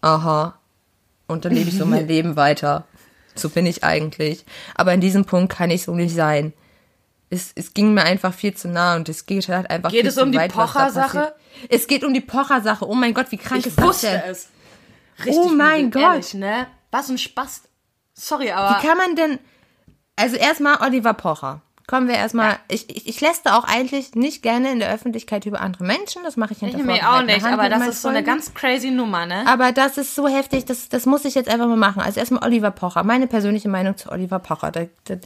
Aha. 0.00 0.58
Und 1.26 1.44
dann 1.44 1.52
lebe 1.52 1.68
ich 1.68 1.78
so 1.78 1.86
mein 1.86 2.08
Leben 2.08 2.36
weiter. 2.36 2.84
So 3.34 3.48
bin 3.48 3.66
ich 3.66 3.84
eigentlich. 3.84 4.44
Aber 4.74 4.92
in 4.92 5.00
diesem 5.00 5.24
Punkt 5.24 5.52
kann 5.52 5.70
ich 5.70 5.82
so 5.82 5.94
nicht 5.94 6.14
sein 6.14 6.52
es, 7.32 7.52
es 7.54 7.72
ging 7.72 7.94
mir 7.94 8.02
einfach 8.02 8.34
viel 8.34 8.54
zu 8.54 8.68
nah 8.68 8.94
und 8.94 9.08
es 9.08 9.24
geht 9.24 9.48
halt 9.48 9.70
einfach 9.70 9.90
geht 9.90 10.06
es 10.06 10.18
um 10.18 10.30
die 10.30 10.38
Pocher-Sache? 10.38 11.34
Es 11.68 11.86
geht 11.86 12.04
um 12.04 12.12
die 12.12 12.20
Pocher-Sache. 12.20 12.86
Oh 12.86 12.94
mein 12.94 13.14
Gott, 13.14 13.26
wie 13.30 13.38
krank 13.38 13.60
ich 13.60 13.68
ist 13.68 13.80
das 13.80 14.00
denn? 14.02 14.20
Es. 14.26 14.48
Richtig 15.18 15.36
oh 15.36 15.48
mein 15.48 15.90
Gott. 15.90 16.02
Ehrlich, 16.02 16.34
ne? 16.34 16.66
Was 16.90 17.08
ein 17.08 17.18
Spaß. 17.18 17.62
Sorry, 18.12 18.50
aber. 18.50 18.76
Wie 18.76 18.86
kann 18.86 18.98
man 18.98 19.16
denn. 19.16 19.38
Also 20.16 20.36
erstmal 20.36 20.82
Oliver 20.82 21.14
Pocher. 21.14 21.62
Kommen 21.86 22.06
wir 22.06 22.16
erstmal. 22.16 22.50
Ja. 22.50 22.58
Ich, 22.68 22.90
ich, 22.90 23.08
ich 23.08 23.20
lässt 23.20 23.50
auch 23.50 23.64
eigentlich 23.64 24.14
nicht 24.14 24.42
gerne 24.42 24.70
in 24.70 24.78
der 24.78 24.92
Öffentlichkeit 24.92 25.46
über 25.46 25.60
andere 25.60 25.84
Menschen. 25.84 26.22
Das 26.24 26.36
mache 26.36 26.52
ich 26.52 26.58
hinter 26.58 26.78
Ich 26.78 26.84
mir 26.84 27.10
auch 27.10 27.22
nicht, 27.22 27.44
aber 27.44 27.68
das 27.70 27.86
ist 27.86 28.02
so 28.02 28.08
eine 28.08 28.22
ganz 28.22 28.52
crazy 28.52 28.90
Nummer, 28.90 29.24
ne? 29.24 29.46
Aber 29.46 29.72
das 29.72 29.96
ist 29.96 30.14
so 30.14 30.28
heftig, 30.28 30.64
das, 30.66 30.88
das 30.90 31.06
muss 31.06 31.24
ich 31.24 31.34
jetzt 31.34 31.48
einfach 31.48 31.66
mal 31.66 31.76
machen. 31.76 32.02
Also 32.02 32.20
erstmal 32.20 32.44
Oliver 32.44 32.70
Pocher. 32.70 33.04
Meine 33.04 33.26
persönliche 33.26 33.68
Meinung 33.68 33.96
zu 33.96 34.10
Oliver 34.10 34.38
Pocher. 34.38 34.70
Das, 34.70 34.88
das, 35.04 35.20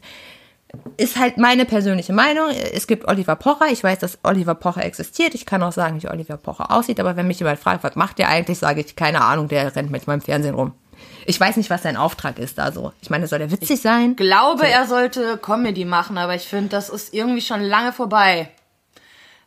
ist 0.97 1.19
halt 1.19 1.39
meine 1.39 1.65
persönliche 1.65 2.13
Meinung. 2.13 2.51
Es 2.51 2.87
gibt 2.87 3.07
Oliver 3.09 3.37
Pocher. 3.37 3.67
Ich 3.71 3.83
weiß, 3.83 3.99
dass 3.99 4.19
Oliver 4.23 4.55
Pocher 4.55 4.85
existiert. 4.85 5.35
Ich 5.35 5.47
kann 5.47 5.63
auch 5.63 5.73
sagen, 5.73 6.03
wie 6.03 6.09
Oliver 6.09 6.37
Pocher 6.37 6.71
aussieht. 6.71 7.01
Aber 7.01 7.17
wenn 7.17 7.27
mich 7.27 7.39
jemand 7.39 7.59
fragt, 7.59 7.85
was 7.85 7.97
macht 7.97 8.19
der 8.19 8.29
eigentlich, 8.29 8.59
sage 8.59 8.81
ich, 8.81 8.97
keine 8.97 9.23
Ahnung, 9.23 9.49
der 9.49 9.75
rennt 9.75 9.91
mit 9.91 10.07
meinem 10.07 10.21
Fernsehen 10.21 10.55
rum. 10.55 10.73
Ich 11.27 11.39
weiß 11.39 11.57
nicht, 11.57 11.71
was 11.71 11.83
sein 11.83 11.97
Auftrag 11.97 12.39
ist 12.39 12.59
da 12.59 12.73
so. 12.73 12.93
Ich 13.03 13.11
meine, 13.11 13.27
soll 13.27 13.41
der 13.41 13.51
witzig 13.51 13.81
sein? 13.81 14.13
Ich 14.13 14.17
glaube, 14.17 14.61
so. 14.61 14.65
er 14.65 14.87
sollte 14.87 15.39
Comedy 15.39 15.85
machen, 15.85 16.19
aber 16.19 16.35
ich 16.35 16.47
finde, 16.47 16.69
das 16.69 16.89
ist 16.89 17.13
irgendwie 17.13 17.41
schon 17.43 17.61
lange 17.61 17.93
vorbei. 17.93 18.49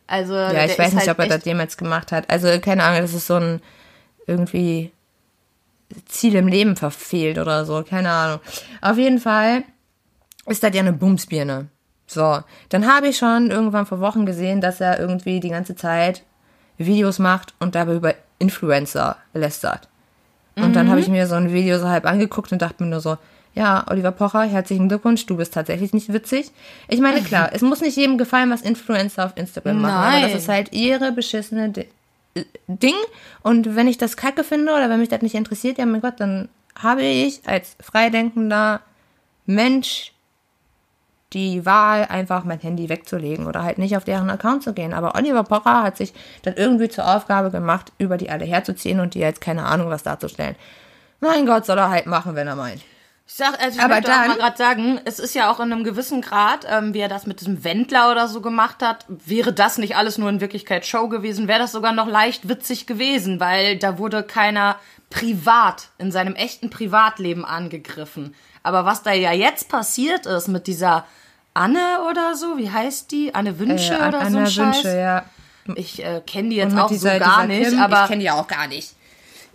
Also, 0.06 0.34
ja, 0.34 0.64
ich 0.64 0.78
weiß 0.78 0.92
nicht, 0.92 1.06
halt 1.06 1.18
ob 1.18 1.18
er 1.20 1.38
das 1.38 1.44
jemals 1.44 1.76
gemacht 1.76 2.12
hat. 2.12 2.28
Also, 2.30 2.48
keine 2.60 2.84
Ahnung, 2.84 3.00
das 3.00 3.14
ist 3.14 3.26
so 3.26 3.36
ein 3.36 3.62
irgendwie 4.26 4.92
Ziel 6.06 6.34
im 6.34 6.48
Leben 6.48 6.76
verfehlt 6.76 7.38
oder 7.38 7.64
so. 7.64 7.82
Keine 7.82 8.10
Ahnung. 8.10 8.40
Auf 8.80 8.98
jeden 8.98 9.18
Fall 9.18 9.64
ist 10.46 10.62
das 10.62 10.74
ja 10.74 10.80
eine 10.80 10.92
Bumsbirne. 10.92 11.68
So, 12.06 12.40
dann 12.70 12.92
habe 12.92 13.08
ich 13.08 13.18
schon 13.18 13.50
irgendwann 13.50 13.86
vor 13.86 14.00
Wochen 14.00 14.26
gesehen, 14.26 14.60
dass 14.60 14.80
er 14.80 14.98
irgendwie 14.98 15.38
die 15.38 15.50
ganze 15.50 15.76
Zeit 15.76 16.24
Videos 16.76 17.18
macht 17.18 17.54
und 17.60 17.74
dabei 17.74 17.94
über 17.94 18.14
Influencer 18.38 19.16
lästert. 19.32 19.88
Und 20.56 20.70
mhm. 20.70 20.72
dann 20.72 20.90
habe 20.90 21.00
ich 21.00 21.08
mir 21.08 21.26
so 21.26 21.36
ein 21.36 21.52
Video 21.52 21.78
so 21.78 21.88
halb 21.88 22.06
angeguckt 22.06 22.50
und 22.52 22.62
dachte 22.62 22.82
mir 22.82 22.90
nur 22.90 23.00
so, 23.00 23.16
ja, 23.54 23.84
Oliver 23.88 24.12
Pocher, 24.12 24.42
herzlichen 24.42 24.88
Glückwunsch, 24.88 25.26
du 25.26 25.36
bist 25.36 25.54
tatsächlich 25.54 25.92
nicht 25.92 26.12
witzig. 26.12 26.50
Ich 26.88 27.00
meine, 27.00 27.22
klar, 27.22 27.50
es 27.52 27.62
muss 27.62 27.80
nicht 27.80 27.96
jedem 27.96 28.18
gefallen, 28.18 28.50
was 28.50 28.62
Influencer 28.62 29.26
auf 29.26 29.36
Instagram 29.36 29.80
machen, 29.80 29.94
aber 29.94 30.20
das 30.20 30.30
Nein. 30.30 30.38
ist 30.38 30.48
halt 30.48 30.72
ihre 30.72 31.12
beschissene 31.12 31.70
Di 31.70 31.86
äh, 32.34 32.44
Ding. 32.66 32.94
Und 33.42 33.74
wenn 33.76 33.88
ich 33.88 33.98
das 33.98 34.16
kacke 34.16 34.44
finde 34.44 34.72
oder 34.72 34.88
wenn 34.88 35.00
mich 35.00 35.08
das 35.08 35.22
nicht 35.22 35.34
interessiert, 35.34 35.78
ja, 35.78 35.86
mein 35.86 36.00
Gott, 36.00 36.14
dann 36.18 36.48
habe 36.76 37.02
ich 37.02 37.46
als 37.46 37.76
freidenkender 37.80 38.80
Mensch 39.46 40.12
die 41.32 41.64
Wahl, 41.64 42.06
einfach 42.06 42.44
mein 42.44 42.58
Handy 42.58 42.88
wegzulegen 42.88 43.46
oder 43.46 43.62
halt 43.62 43.78
nicht 43.78 43.96
auf 43.96 44.04
deren 44.04 44.30
Account 44.30 44.62
zu 44.62 44.72
gehen. 44.72 44.92
Aber 44.92 45.14
Oliver 45.14 45.44
Pocher 45.44 45.82
hat 45.82 45.96
sich 45.96 46.12
dann 46.42 46.54
irgendwie 46.54 46.88
zur 46.88 47.06
Aufgabe 47.06 47.50
gemacht, 47.50 47.92
über 47.98 48.16
die 48.16 48.30
alle 48.30 48.44
herzuziehen 48.44 49.00
und 49.00 49.14
die 49.14 49.20
jetzt 49.20 49.40
keine 49.40 49.64
Ahnung 49.64 49.90
was 49.90 50.02
darzustellen. 50.02 50.56
Mein 51.20 51.46
Gott, 51.46 51.66
soll 51.66 51.78
er 51.78 51.90
halt 51.90 52.06
machen, 52.06 52.34
wenn 52.34 52.48
er 52.48 52.56
meint. 52.56 52.82
Ich 53.32 53.36
sag, 53.36 53.62
also 53.62 53.78
ich 53.78 53.84
Aber 53.84 53.94
möchte 53.94 54.10
auch 54.10 54.16
dann- 54.16 54.28
mal 54.28 54.36
gerade 54.38 54.56
sagen, 54.56 55.00
es 55.04 55.20
ist 55.20 55.34
ja 55.36 55.50
auch 55.52 55.60
in 55.60 55.72
einem 55.72 55.84
gewissen 55.84 56.20
Grad, 56.20 56.66
ähm, 56.68 56.94
wie 56.94 56.98
er 56.98 57.08
das 57.08 57.26
mit 57.28 57.38
diesem 57.40 57.62
Wendler 57.62 58.10
oder 58.10 58.26
so 58.26 58.40
gemacht 58.40 58.82
hat, 58.82 59.06
wäre 59.08 59.52
das 59.52 59.78
nicht 59.78 59.94
alles 59.96 60.18
nur 60.18 60.28
in 60.28 60.40
Wirklichkeit 60.40 60.84
Show 60.84 61.08
gewesen, 61.08 61.46
wäre 61.46 61.60
das 61.60 61.70
sogar 61.70 61.92
noch 61.92 62.08
leicht 62.08 62.48
witzig 62.48 62.86
gewesen, 62.88 63.38
weil 63.38 63.76
da 63.78 63.98
wurde 63.98 64.24
keiner 64.24 64.76
privat, 65.10 65.88
in 65.98 66.10
seinem 66.10 66.34
echten 66.34 66.70
Privatleben 66.70 67.44
angegriffen. 67.44 68.34
Aber 68.64 68.84
was 68.84 69.04
da 69.04 69.12
ja 69.12 69.32
jetzt 69.32 69.68
passiert 69.68 70.26
ist 70.26 70.48
mit 70.48 70.66
dieser 70.66 71.06
Anne 71.54 72.00
oder 72.10 72.34
so, 72.34 72.58
wie 72.58 72.70
heißt 72.70 73.12
die? 73.12 73.32
Anne 73.34 73.60
Wünsche 73.60 73.94
Äh, 73.94 74.08
oder 74.08 74.20
so 74.22 74.26
Anna 74.26 74.38
ein 74.40 74.46
Scheiß? 74.50 74.76
Wünsche, 74.84 74.98
ja. 74.98 75.24
Ich 75.76 76.02
äh, 76.04 76.20
kenne 76.26 76.48
die 76.48 76.56
jetzt 76.56 76.76
auch 76.76 76.88
dieser- 76.88 77.12
so 77.14 77.18
gar 77.20 77.46
nicht, 77.46 77.70
Kim, 77.70 77.80
aber 77.80 78.02
ich 78.02 78.08
kenne 78.08 78.18
die 78.20 78.26
ja 78.26 78.34
auch 78.34 78.48
gar 78.48 78.66
nicht. 78.66 78.94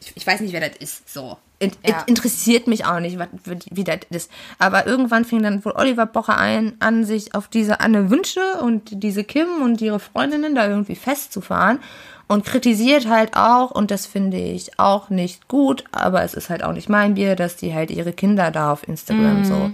Ich, 0.05 0.13
ich 0.15 0.27
weiß 0.27 0.39
nicht, 0.41 0.53
wer 0.53 0.67
das 0.67 0.77
ist. 0.77 1.11
So. 1.11 1.37
In, 1.59 1.71
Ja. 1.85 1.97
es 1.99 2.03
interessiert 2.07 2.67
mich 2.67 2.85
auch 2.85 2.99
nicht, 2.99 3.17
was, 3.17 3.27
wie, 3.45 3.59
wie 3.71 3.83
das 3.83 3.99
ist. 4.09 4.29
Aber 4.59 4.85
irgendwann 4.87 5.25
fing 5.25 5.41
dann 5.41 5.63
wohl 5.63 5.73
Oliver 5.75 6.05
Pocher 6.05 6.37
ein, 6.37 6.73
an, 6.79 7.05
sich 7.05 7.33
auf 7.33 7.47
diese 7.47 7.79
Anne 7.79 8.09
Wünsche 8.09 8.41
und 8.61 9.03
diese 9.03 9.23
Kim 9.23 9.47
und 9.63 9.81
ihre 9.81 9.99
Freundinnen 9.99 10.53
da 10.55 10.67
irgendwie 10.67 10.95
festzufahren 10.95 11.79
und 12.27 12.43
kritisiert 12.45 13.07
halt 13.07 13.35
auch, 13.37 13.71
und 13.71 13.91
das 13.91 14.05
finde 14.05 14.37
ich 14.37 14.79
auch 14.79 15.09
nicht 15.09 15.47
gut, 15.47 15.83
aber 15.91 16.23
es 16.23 16.33
ist 16.33 16.49
halt 16.49 16.63
auch 16.63 16.73
nicht 16.73 16.89
mein 16.89 17.13
Bier, 17.15 17.35
dass 17.35 17.55
die 17.55 17.73
halt 17.73 17.91
ihre 17.91 18.13
Kinder 18.13 18.51
da 18.51 18.71
auf 18.71 18.87
Instagram 18.87 19.45
so 19.45 19.71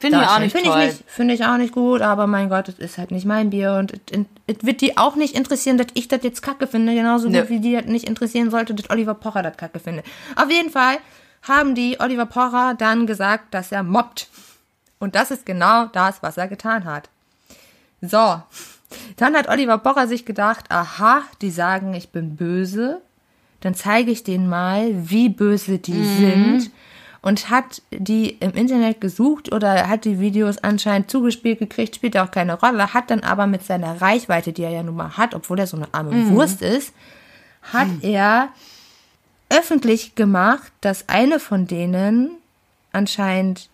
finde 0.00 0.18
ich 0.22 0.26
auch 0.28 0.38
nicht 0.40 0.52
Finde 0.52 0.70
toll. 0.70 0.80
ich, 0.80 0.86
nicht, 0.86 1.04
finde 1.06 1.34
ich 1.34 1.44
auch 1.44 1.56
nicht 1.56 1.72
gut, 1.72 2.00
aber 2.00 2.26
mein 2.26 2.48
Gott, 2.48 2.68
es 2.68 2.78
ist 2.80 2.98
halt 2.98 3.10
nicht 3.12 3.26
mein 3.26 3.50
Bier 3.50 3.74
und 3.78 3.92
es- 4.10 4.56
wird 4.66 4.80
die 4.80 4.96
auch 4.98 5.14
nicht 5.14 5.36
interessieren, 5.36 5.78
dass 5.78 5.86
ich 5.94 6.08
das 6.08 6.22
jetzt 6.24 6.42
kacke 6.42 6.66
finde, 6.66 6.94
genauso 6.94 7.28
Nö. 7.28 7.40
gut 7.40 7.50
wie 7.50 7.60
die 7.60 7.74
das 7.74 7.84
nicht 7.86 8.08
interessieren 8.08 8.50
sollte, 8.50 8.74
dass 8.74 8.90
Oliver 8.90 9.14
Pocher 9.14 9.42
das 9.42 9.56
kacke 9.56 9.78
findet. 9.78 10.04
Auf 10.36 10.50
jeden 10.50 10.70
Fall 10.70 10.96
haben 11.42 11.74
die 11.74 11.98
Oliver 12.00 12.26
Pocher 12.26 12.74
dann 12.76 13.06
gesagt, 13.06 13.54
dass 13.54 13.70
er 13.72 13.82
mobbt. 13.82 14.28
Und 14.98 15.14
das 15.14 15.30
ist 15.30 15.46
genau 15.46 15.86
das, 15.86 16.22
was 16.22 16.36
er 16.36 16.48
getan 16.48 16.84
hat. 16.84 17.08
So, 18.02 18.42
dann 19.16 19.34
hat 19.36 19.48
Oliver 19.48 19.78
Pocher 19.78 20.06
sich 20.08 20.24
gedacht, 20.24 20.66
aha, 20.70 21.22
die 21.42 21.50
sagen, 21.50 21.94
ich 21.94 22.08
bin 22.10 22.36
böse, 22.36 23.00
dann 23.60 23.74
zeige 23.74 24.10
ich 24.10 24.24
denen 24.24 24.48
mal, 24.48 24.90
wie 25.10 25.28
böse 25.28 25.78
die 25.78 26.02
sind 26.04 26.70
und 27.22 27.50
hat 27.50 27.82
die 27.90 28.30
im 28.40 28.52
Internet 28.52 29.00
gesucht 29.00 29.52
oder 29.52 29.88
hat 29.88 30.04
die 30.04 30.20
Videos 30.20 30.58
anscheinend 30.58 31.10
zugespielt 31.10 31.58
gekriegt, 31.58 31.96
spielt 31.96 32.16
auch 32.16 32.30
keine 32.30 32.58
Rolle, 32.58 32.94
hat 32.94 33.10
dann 33.10 33.20
aber 33.20 33.46
mit 33.46 33.64
seiner 33.64 34.00
Reichweite, 34.00 34.52
die 34.52 34.62
er 34.62 34.70
ja 34.70 34.82
nun 34.82 34.96
mal 34.96 35.16
hat, 35.16 35.34
obwohl 35.34 35.58
er 35.58 35.66
so 35.66 35.76
eine 35.76 35.92
arme 35.92 36.30
Wurst 36.30 36.62
ist, 36.62 36.92
hat 37.62 37.88
er 38.02 38.48
öffentlich 39.50 40.14
gemacht, 40.14 40.72
dass 40.80 41.08
eine 41.08 41.40
von 41.40 41.66
denen 41.66 42.30
anscheinend 42.92 43.68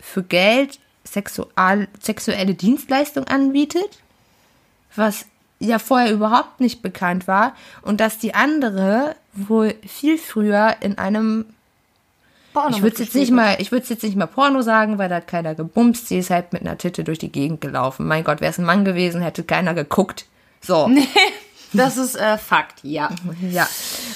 für 0.00 0.22
Geld 0.22 0.78
sexual, 1.04 1.88
sexuelle 2.00 2.54
Dienstleistung 2.54 3.24
anbietet, 3.24 4.02
was 4.94 5.26
ja 5.58 5.78
vorher 5.78 6.12
überhaupt 6.12 6.60
nicht 6.60 6.82
bekannt 6.82 7.26
war 7.26 7.54
und 7.82 8.00
dass 8.00 8.18
die 8.18 8.34
andere 8.34 9.16
wohl 9.32 9.74
viel 9.86 10.18
früher 10.18 10.76
in 10.80 10.98
einem 10.98 11.46
Porno 12.58 12.76
ich 12.76 12.82
würde 12.82 13.02
jetzt 13.02 13.14
nicht 13.14 13.30
mal, 13.30 13.56
ich 13.60 13.70
würde 13.70 13.86
jetzt 13.88 14.02
nicht 14.02 14.16
mal 14.16 14.26
Porno 14.26 14.62
sagen, 14.62 14.98
weil 14.98 15.08
da 15.08 15.16
hat 15.16 15.28
keiner 15.28 15.54
gebumst. 15.54 16.08
Sie 16.08 16.18
ist 16.18 16.30
halt 16.30 16.52
mit 16.52 16.62
einer 16.62 16.76
Titte 16.76 17.04
durch 17.04 17.18
die 17.18 17.30
Gegend 17.30 17.60
gelaufen. 17.60 18.06
Mein 18.06 18.24
Gott, 18.24 18.40
wäre 18.40 18.50
es 18.50 18.58
ein 18.58 18.64
Mann 18.64 18.84
gewesen, 18.84 19.20
hätte 19.20 19.44
keiner 19.44 19.74
geguckt. 19.74 20.26
So. 20.60 20.90
Das 21.74 21.98
ist 21.98 22.16
äh, 22.16 22.38
Fakt, 22.38 22.78
ja. 22.82 23.10
Ja. 23.50 23.68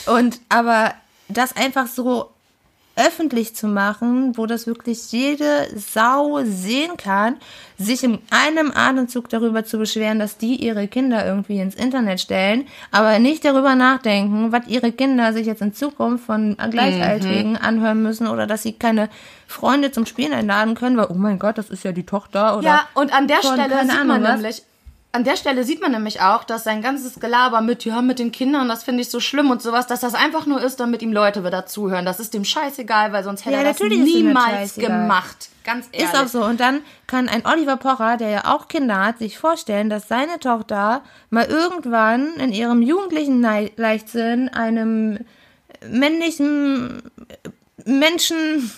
Und 0.07 0.41
aber 0.49 0.95
das 1.29 1.55
einfach 1.55 1.87
so 1.87 2.32
öffentlich 2.97 3.55
zu 3.55 3.69
machen, 3.69 4.37
wo 4.37 4.47
das 4.47 4.67
wirklich 4.67 5.13
jede 5.13 5.69
Sau 5.75 6.41
sehen 6.45 6.97
kann, 6.97 7.37
sich 7.79 8.05
in 8.05 8.19
einem 8.31 8.71
Atemzug 8.75 9.29
darüber 9.29 9.65
zu 9.65 9.79
beschweren, 9.79 10.19
dass 10.19 10.37
die 10.37 10.57
ihre 10.57 10.89
Kinder 10.89 11.27
irgendwie 11.27 11.59
ins 11.59 11.75
Internet 11.75 12.21
stellen, 12.21 12.67
aber 12.91 13.19
nicht 13.19 13.45
darüber 13.45 13.75
nachdenken, 13.75 14.53
was 14.53 14.67
ihre 14.69 14.93
Kinder 14.93 15.33
sich 15.33 15.47
jetzt 15.47 15.63
in 15.63 15.73
Zukunft 15.73 16.27
von 16.27 16.57
Gleichaltrigen 16.71 17.57
anhören 17.57 18.03
müssen 18.03 18.27
oder 18.27 18.47
dass 18.47 18.63
sie 18.63 18.75
keine 18.75 19.09
Freunde 19.47 19.91
zum 19.91 20.07
Spielen 20.07 20.33
einladen 20.33 20.75
können, 20.75 20.97
weil, 20.97 21.07
oh 21.09 21.15
mein 21.15 21.39
Gott, 21.39 21.59
das 21.59 21.71
ist 21.71 21.85
ja 21.85 21.93
die 21.93 22.07
Tochter 22.07 22.59
oder. 22.59 22.67
Ja, 22.67 22.89
und 22.95 23.13
an 23.13 23.27
der 23.27 23.39
Stelle 23.39 23.81
sieht 23.83 24.05
man 24.05 24.23
was. 24.23 24.35
nämlich, 24.35 24.63
an 25.15 25.25
der 25.25 25.37
Stelle 25.37 25.63
sieht 25.63 25.83
man 25.83 25.93
nämlich 25.93 26.23
auch, 26.23 26.43
dass 26.43 26.65
sein 26.65 26.81
ganzes 26.81 27.21
Gelaber 27.21 27.61
mit, 27.61 27.85
ja, 27.85 28.01
mit 28.01 28.19
den 28.19 28.33
Kindern, 28.33 28.69
das 28.69 28.83
finde 28.83 29.03
ich 29.03 29.11
so 29.11 29.21
schlimm 29.21 29.51
und 29.51 29.61
sowas, 29.61 29.87
dass 29.87 30.01
das 30.01 30.15
einfach 30.15 30.47
nur 30.47 30.63
ist, 30.63 30.81
damit 30.81 31.03
ihm 31.03 31.13
Leute 31.13 31.45
wieder 31.45 31.67
zuhören. 31.67 32.07
Das 32.07 32.19
ist 32.19 32.33
dem 32.33 32.47
scheißegal, 32.47 33.13
weil 33.13 33.23
sonst 33.23 33.45
hätte 33.45 33.57
Ja, 33.57 33.63
er 33.63 33.73
das 33.75 33.81
niemals 33.81 34.77
gemacht. 34.77 35.51
Ganz 35.65 35.87
ehrlich. 35.93 36.09
Ist 36.09 36.19
auch 36.19 36.29
so. 36.29 36.43
Und 36.45 36.61
dann 36.61 36.81
kann 37.07 37.29
ein 37.29 37.45
Oliver 37.47 37.77
Pocher, 37.77 38.17
der 38.17 38.31
ja 38.31 38.45
auch 38.47 38.69
Kinder 38.69 39.05
hat, 39.05 39.19
sich 39.19 39.39
vorstellen, 39.39 39.91
dass 39.91 40.09
seine 40.09 40.41
Tochter 40.41 41.03
mal 41.29 41.45
irgendwann 41.45 42.35
in 42.37 42.51
ihrem 42.53 42.81
jugendlichen 42.81 43.43
Leichtsinn 43.43 44.49
einem 44.49 45.19
männlichen 45.87 47.03
Menschen 47.85 48.71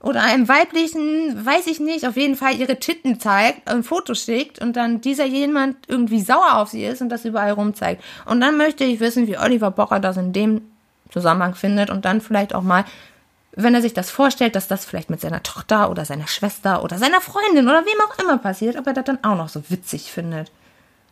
oder 0.00 0.22
einem 0.22 0.48
weiblichen, 0.48 1.44
weiß 1.44 1.66
ich 1.66 1.80
nicht, 1.80 2.06
auf 2.06 2.16
jeden 2.16 2.36
Fall 2.36 2.56
ihre 2.56 2.76
Titten 2.76 3.20
zeigt, 3.20 3.68
ein 3.68 3.82
Foto 3.82 4.14
schickt 4.14 4.60
und 4.60 4.76
dann 4.76 5.00
dieser 5.00 5.26
jemand 5.26 5.76
irgendwie 5.88 6.20
sauer 6.20 6.56
auf 6.56 6.68
sie 6.68 6.84
ist 6.84 7.02
und 7.02 7.08
das 7.08 7.24
überall 7.24 7.52
rumzeigt. 7.52 8.02
Und 8.26 8.40
dann 8.40 8.56
möchte 8.56 8.84
ich 8.84 9.00
wissen, 9.00 9.26
wie 9.26 9.38
Oliver 9.38 9.70
Pocher 9.70 10.00
das 10.00 10.16
in 10.16 10.32
dem 10.32 10.62
Zusammenhang 11.10 11.54
findet 11.54 11.90
und 11.90 12.04
dann 12.04 12.20
vielleicht 12.20 12.54
auch 12.54 12.62
mal 12.62 12.84
wenn 13.60 13.74
er 13.74 13.82
sich 13.82 13.92
das 13.92 14.08
vorstellt, 14.08 14.54
dass 14.54 14.68
das 14.68 14.84
vielleicht 14.84 15.10
mit 15.10 15.20
seiner 15.20 15.42
Tochter 15.42 15.90
oder 15.90 16.04
seiner 16.04 16.28
Schwester 16.28 16.84
oder 16.84 16.96
seiner 16.96 17.20
Freundin 17.20 17.66
oder 17.66 17.84
wem 17.84 18.00
auch 18.06 18.16
immer 18.22 18.38
passiert, 18.38 18.76
ob 18.76 18.86
er 18.86 18.92
das 18.92 19.04
dann 19.04 19.24
auch 19.24 19.36
noch 19.36 19.48
so 19.48 19.68
witzig 19.68 20.12
findet. 20.12 20.52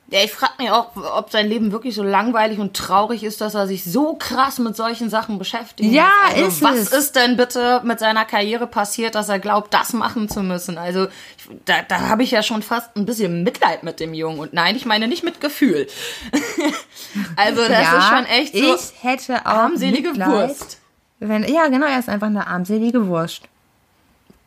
Ja, 0.08 0.20
ich 0.22 0.30
frage 0.30 0.52
mich 0.58 0.70
auch, 0.70 0.90
ob 1.16 1.32
sein 1.32 1.48
Leben 1.48 1.72
wirklich 1.72 1.96
so 1.96 2.04
langweilig 2.04 2.60
und 2.60 2.76
traurig 2.76 3.24
ist, 3.24 3.40
dass 3.40 3.54
er 3.54 3.66
sich 3.66 3.82
so 3.82 4.14
krass 4.14 4.60
mit 4.60 4.76
solchen 4.76 5.10
Sachen 5.10 5.36
beschäftigt. 5.36 5.92
Ja, 5.92 6.10
also, 6.28 6.46
ist 6.46 6.62
was 6.62 6.76
es. 6.76 6.92
ist 6.92 7.16
denn 7.16 7.36
bitte 7.36 7.80
mit 7.82 7.98
seiner 7.98 8.24
Karriere 8.24 8.68
passiert, 8.68 9.16
dass 9.16 9.28
er 9.28 9.40
glaubt, 9.40 9.74
das 9.74 9.92
machen 9.94 10.28
zu 10.28 10.44
müssen? 10.44 10.78
Also 10.78 11.08
da, 11.64 11.82
da 11.82 12.08
habe 12.08 12.22
ich 12.22 12.30
ja 12.30 12.44
schon 12.44 12.62
fast 12.62 12.94
ein 12.96 13.04
bisschen 13.04 13.42
Mitleid 13.42 13.82
mit 13.82 13.98
dem 13.98 14.14
Jungen. 14.14 14.38
Und 14.38 14.52
nein, 14.52 14.76
ich 14.76 14.86
meine 14.86 15.08
nicht 15.08 15.24
mit 15.24 15.40
Gefühl. 15.40 15.88
also 17.36 17.62
das 17.62 17.70
ja, 17.70 17.98
ist 17.98 18.08
schon 18.08 18.26
echt 18.26 18.56
so 18.56 18.74
ich 18.76 19.02
hätte 19.02 19.40
auch 19.44 19.50
armselige 19.50 20.10
Mitleid, 20.10 20.28
Wurst. 20.28 20.78
Wenn, 21.18 21.52
ja, 21.52 21.66
genau, 21.66 21.86
er 21.86 21.98
ist 21.98 22.08
einfach 22.08 22.28
eine 22.28 22.46
armselige 22.46 23.08
Wurst. 23.08 23.42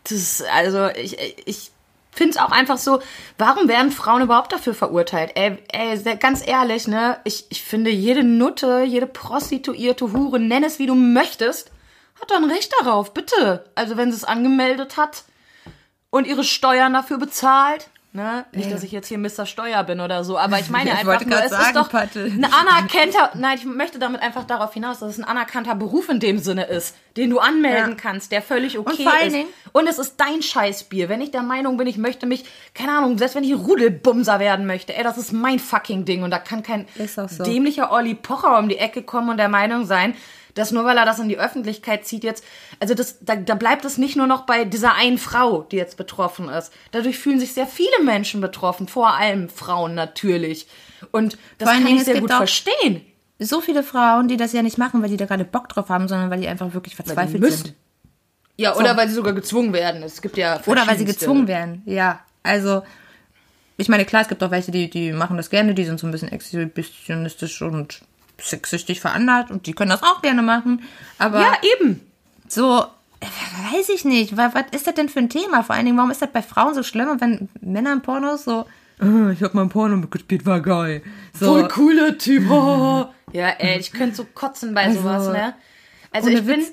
Das 0.04 0.14
ist, 0.14 0.44
also 0.54 0.88
ich, 0.88 1.18
ich 1.46 1.72
finde 2.12 2.32
es 2.32 2.38
auch 2.38 2.52
einfach 2.52 2.78
so, 2.78 3.02
warum 3.38 3.68
werden 3.68 3.92
Frauen 3.92 4.22
überhaupt 4.22 4.52
dafür 4.52 4.74
verurteilt? 4.74 5.32
Ey, 5.36 5.58
ey 5.72 6.18
ganz 6.18 6.46
ehrlich, 6.46 6.88
ne? 6.88 7.20
Ich, 7.24 7.46
ich 7.50 7.64
finde, 7.64 7.92
jede 7.92 8.24
Nutte, 8.24 8.84
jede 8.84 9.08
Prostituierte, 9.08 10.12
Hure, 10.12 10.40
nenn 10.40 10.64
es 10.64 10.80
wie 10.80 10.88
du 10.88 10.96
möchtest, 10.96 11.72
hat 12.20 12.32
doch 12.32 12.38
ein 12.38 12.50
Recht 12.52 12.74
darauf, 12.80 13.14
bitte. 13.14 13.66
Also 13.76 13.98
wenn 13.98 14.12
sie 14.12 14.18
es 14.18 14.26
angemeldet 14.26 14.98
hat 14.98 15.24
und 16.10 16.28
ihre 16.28 16.44
Steuern 16.44 16.94
dafür 16.94 17.18
bezahlt. 17.18 17.90
Ne? 18.12 18.44
Nicht, 18.54 18.72
dass 18.72 18.82
ich 18.82 18.92
jetzt 18.92 19.08
hier 19.08 19.20
Mr. 19.20 19.46
Steuer 19.46 19.84
bin 19.84 20.00
oder 20.00 20.24
so, 20.24 20.40
aber 20.40 20.58
ich 20.60 20.70
meine 20.72 20.90
Ich 20.90 20.96
einfach 20.98 21.24
nur, 21.24 21.44
es 21.44 21.52
sagen, 21.52 21.64
ist 21.68 21.76
doch 21.76 21.90
Patte. 21.92 22.24
ein 22.24 22.44
anerkannter, 22.44 23.30
nein, 23.36 23.56
ich 23.60 23.66
möchte 23.66 24.00
damit 24.00 24.24
einfach 24.24 24.46
darauf 24.46 24.74
hinaus, 24.74 24.98
dass 25.00 25.12
es 25.12 25.20
ein 25.20 25.24
anerkannter 25.26 25.76
Beruf 25.76 26.10
in 26.10 26.20
dem 26.20 26.40
Sinne 26.40 26.64
ist, 26.64 26.96
den 27.18 27.30
du 27.30 27.38
anmelden 27.38 27.92
Ja. 27.92 27.96
kannst, 27.96 28.32
der 28.32 28.42
völlig 28.42 28.80
okay 28.80 29.04
vor 29.04 29.14
allen 29.14 29.28
ist. 29.28 29.34
Dingen- 29.36 29.50
Und 29.74 29.88
es 29.88 30.00
ist 30.00 30.16
dein 30.18 30.42
Scheißbier. 30.42 31.08
Wenn 31.08 31.22
ich 31.22 31.30
der 31.30 31.44
Meinung 31.44 31.78
bin, 31.78 31.86
ich 31.86 32.00
möchte 32.00 32.26
mich, 32.26 32.46
keine 32.74 32.94
Ahnung, 32.94 33.20
selbst 33.20 33.36
wenn 33.36 33.44
ich 33.44 33.54
Rudelbumser 33.54 34.40
werden 34.40 34.66
möchte, 34.66 34.96
ey, 34.96 35.04
das 35.04 35.20
ist 35.20 35.32
mein 35.32 35.60
fucking 35.60 36.06
Ding. 36.06 36.24
Und 36.24 36.32
da 36.32 36.40
kann 36.40 36.64
kein 36.64 36.88
so. 37.06 37.44
dämlicher 37.44 37.92
Olli 37.92 38.16
Pocher 38.16 38.58
um 38.58 38.70
die 38.70 38.80
Ecke 38.80 39.04
kommen 39.04 39.30
und 39.30 39.38
der 39.38 39.50
Meinung 39.50 39.86
sein, 39.86 40.16
dass 40.54 40.72
nur 40.72 40.86
weil 40.86 40.98
er 40.98 41.06
das 41.06 41.20
in 41.20 41.30
die 41.30 41.38
Öffentlichkeit 41.38 42.06
zieht 42.06 42.24
jetzt, 42.24 42.44
also 42.80 42.94
das, 42.94 43.18
da, 43.22 43.36
da 43.36 43.56
bleibt 43.56 43.86
es 43.86 43.98
nicht 43.98 44.16
nur 44.16 44.28
noch 44.28 44.42
bei 44.42 44.66
dieser 44.66 44.96
einen 44.96 45.18
Frau, 45.18 45.64
die 45.64 45.78
jetzt 45.78 45.98
betroffen 45.98 46.50
ist. 46.50 46.72
Dadurch 46.92 47.18
fühlen 47.18 47.40
sich 47.40 47.54
sehr 47.54 47.68
viele 47.68 48.04
Menschen 48.04 48.42
betroffen, 48.42 48.88
vor 48.88 49.16
allem 49.16 49.50
Frauen 49.50 49.96
natürlich. 49.96 50.68
Und 51.12 51.38
das 51.58 51.70
kann 51.70 51.86
Dingen, 51.86 51.98
ich 51.98 52.06
sehr 52.06 52.22
gut 52.22 52.32
verstehen. 52.32 53.06
So 53.40 53.62
viele 53.62 53.84
Frauen, 53.84 54.28
die 54.28 54.38
das 54.38 54.52
ja 54.54 54.62
nicht 54.62 54.78
machen, 54.78 55.02
weil 55.02 55.10
die 55.10 55.18
da 55.18 55.26
gerade 55.26 55.46
Bock 55.46 55.70
drauf 55.70 55.90
haben, 55.90 56.08
sondern 56.08 56.30
weil 56.30 56.42
die 56.42 56.48
einfach 56.48 56.74
wirklich 56.74 56.96
verzweifelt 56.96 57.40
müssen. 57.40 57.66
sind. 57.68 57.76
Ja, 58.58 58.76
oder 58.76 58.98
weil 58.98 59.08
sie 59.08 59.14
sogar 59.14 59.32
gezwungen 59.32 59.72
werden. 59.72 60.04
Es 60.04 60.22
gibt 60.22 60.36
ja 60.36 60.60
Oder 60.66 60.86
weil 60.86 60.98
sie 60.98 61.06
gezwungen 61.06 61.48
werden, 61.48 61.82
ja. 61.86 62.20
Also, 62.44 62.84
ich 63.78 63.88
meine, 63.88 64.04
klar, 64.04 64.24
es 64.24 64.28
gibt 64.28 64.44
auch 64.44 64.52
welche, 64.52 64.72
die, 64.72 64.90
die 64.90 65.14
machen 65.14 65.38
das 65.38 65.50
gerne, 65.50 65.74
die 65.74 65.86
sind 65.86 65.98
so 65.98 66.06
ein 66.06 66.12
bisschen 66.12 66.30
exhibitionistisch 66.30 67.62
und 67.62 68.02
sexistisch 68.42 69.00
veranlagt 69.00 69.52
und 69.52 69.66
die 69.68 69.74
können 69.74 69.90
das 69.92 70.04
auch 70.04 70.22
gerne 70.22 70.42
machen. 70.42 70.82
Aber 71.18 71.40
Ja, 71.42 71.54
eben. 71.80 72.02
so, 72.48 72.86
weiß 73.74 73.90
ich 73.90 74.06
nicht, 74.06 74.38
was, 74.38 74.54
was 74.56 74.64
ist 74.72 74.88
das 74.88 74.96
denn 74.96 75.10
für 75.10 75.20
ein 75.20 75.30
Thema? 75.30 75.64
Vor 75.64 75.76
allen 75.76 75.86
Dingen, 75.86 75.98
warum 75.98 76.12
ist 76.12 76.22
das 76.22 76.32
bei 76.32 76.42
Frauen 76.42 76.74
so 76.74 76.84
schlimm 76.84 77.10
und 77.10 77.22
wenn 77.22 77.50
Männer 77.62 77.94
in 77.94 78.02
Pornos 78.02 78.44
so, 78.46 78.66
"Ah, 79.00 79.30
ich 79.32 79.44
hab 79.44 79.54
mal 79.54 79.62
ein 79.64 79.70
Porno 79.70 79.98
mitgespielt, 79.98 80.46
war 80.46 80.62
geil. 80.62 81.02
So, 81.38 81.46
Voll 81.48 81.68
cooler 81.68 82.18
Typ. 82.18 82.50
Oh. 82.50 83.06
Ja, 83.32 83.50
ey, 83.60 83.78
ich 83.80 83.92
könnte 83.92 84.16
so 84.16 84.24
kotzen 84.26 84.74
bei 84.74 84.86
Also, 84.86 85.02
sowas, 85.02 85.28
ne? 85.28 85.54
Also 86.12 86.30
ich 86.30 86.44
bin 86.44 86.62
Witz. 86.62 86.72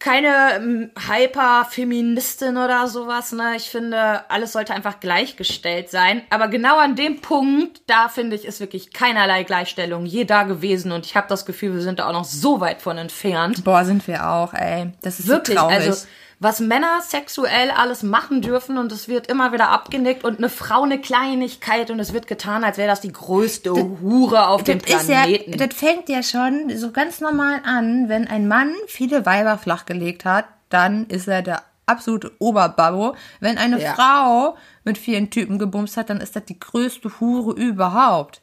Keine 0.00 0.54
ähm, 0.56 0.90
Hyper-Feministin 1.08 2.56
oder 2.56 2.88
sowas, 2.88 3.32
ne? 3.32 3.52
Ich 3.56 3.70
finde, 3.70 4.28
alles 4.30 4.52
sollte 4.52 4.74
einfach 4.74 4.98
gleichgestellt 4.98 5.90
sein. 5.90 6.22
Aber 6.30 6.48
genau 6.48 6.78
an 6.78 6.96
dem 6.96 7.20
Punkt, 7.20 7.82
da 7.86 8.08
finde 8.08 8.34
ich, 8.34 8.44
ist 8.44 8.60
wirklich 8.60 8.92
keinerlei 8.92 9.44
Gleichstellung 9.44 10.06
je 10.06 10.24
da 10.24 10.44
gewesen. 10.44 10.90
Und 10.90 11.06
ich 11.06 11.16
habe 11.16 11.28
das 11.28 11.46
Gefühl, 11.46 11.74
wir 11.74 11.82
sind 11.82 11.98
da 11.98 12.08
auch 12.08 12.12
noch 12.12 12.24
so 12.24 12.60
weit 12.60 12.82
von 12.82 12.98
entfernt. 12.98 13.62
boah, 13.62 13.84
sind 13.84 14.06
wir 14.08 14.26
auch, 14.28 14.54
ey. 14.54 14.90
Das 15.02 15.20
ist 15.20 15.28
Wirklich, 15.28 15.58
so 15.58 15.66
traurig. 15.66 15.86
also 15.86 16.06
was 16.42 16.58
Männer 16.60 17.02
sexuell 17.02 17.70
alles 17.70 18.02
machen 18.02 18.40
dürfen 18.40 18.78
und 18.78 18.90
es 18.92 19.08
wird 19.08 19.26
immer 19.26 19.52
wieder 19.52 19.68
abgenickt 19.68 20.24
und 20.24 20.38
eine 20.38 20.48
Frau 20.48 20.82
eine 20.84 20.98
Kleinigkeit 20.98 21.90
und 21.90 22.00
es 22.00 22.14
wird 22.14 22.26
getan, 22.26 22.64
als 22.64 22.78
wäre 22.78 22.88
das 22.88 23.02
die 23.02 23.12
größte 23.12 23.72
Hure 24.00 24.48
auf 24.48 24.64
dem 24.64 24.78
das 24.80 25.02
ist 25.02 25.08
ja, 25.10 25.24
Planeten. 25.24 25.58
das 25.58 25.74
fängt 25.74 26.08
ja 26.08 26.22
schon 26.22 26.74
so 26.76 26.92
ganz 26.92 27.20
normal 27.20 27.60
an, 27.64 28.08
wenn 28.08 28.26
ein 28.26 28.48
Mann 28.48 28.74
viele 28.86 29.26
Weiber 29.26 29.58
flachgelegt 29.58 30.24
hat, 30.24 30.46
dann 30.70 31.04
ist 31.06 31.28
er 31.28 31.42
der 31.42 31.62
absolute 31.84 32.32
Oberbabbo. 32.38 33.16
Wenn 33.40 33.58
eine 33.58 33.78
Ja. 33.82 33.94
Frau 33.94 34.56
mit 34.84 34.96
vielen 34.96 35.28
Typen 35.28 35.58
gebumst 35.58 35.98
hat, 35.98 36.08
dann 36.08 36.20
ist 36.22 36.36
das 36.36 36.44
die 36.46 36.58
größte 36.58 37.20
Hure 37.20 37.52
überhaupt. 37.52 38.40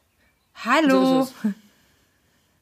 Hallo. 0.66 1.24
So 1.24 1.32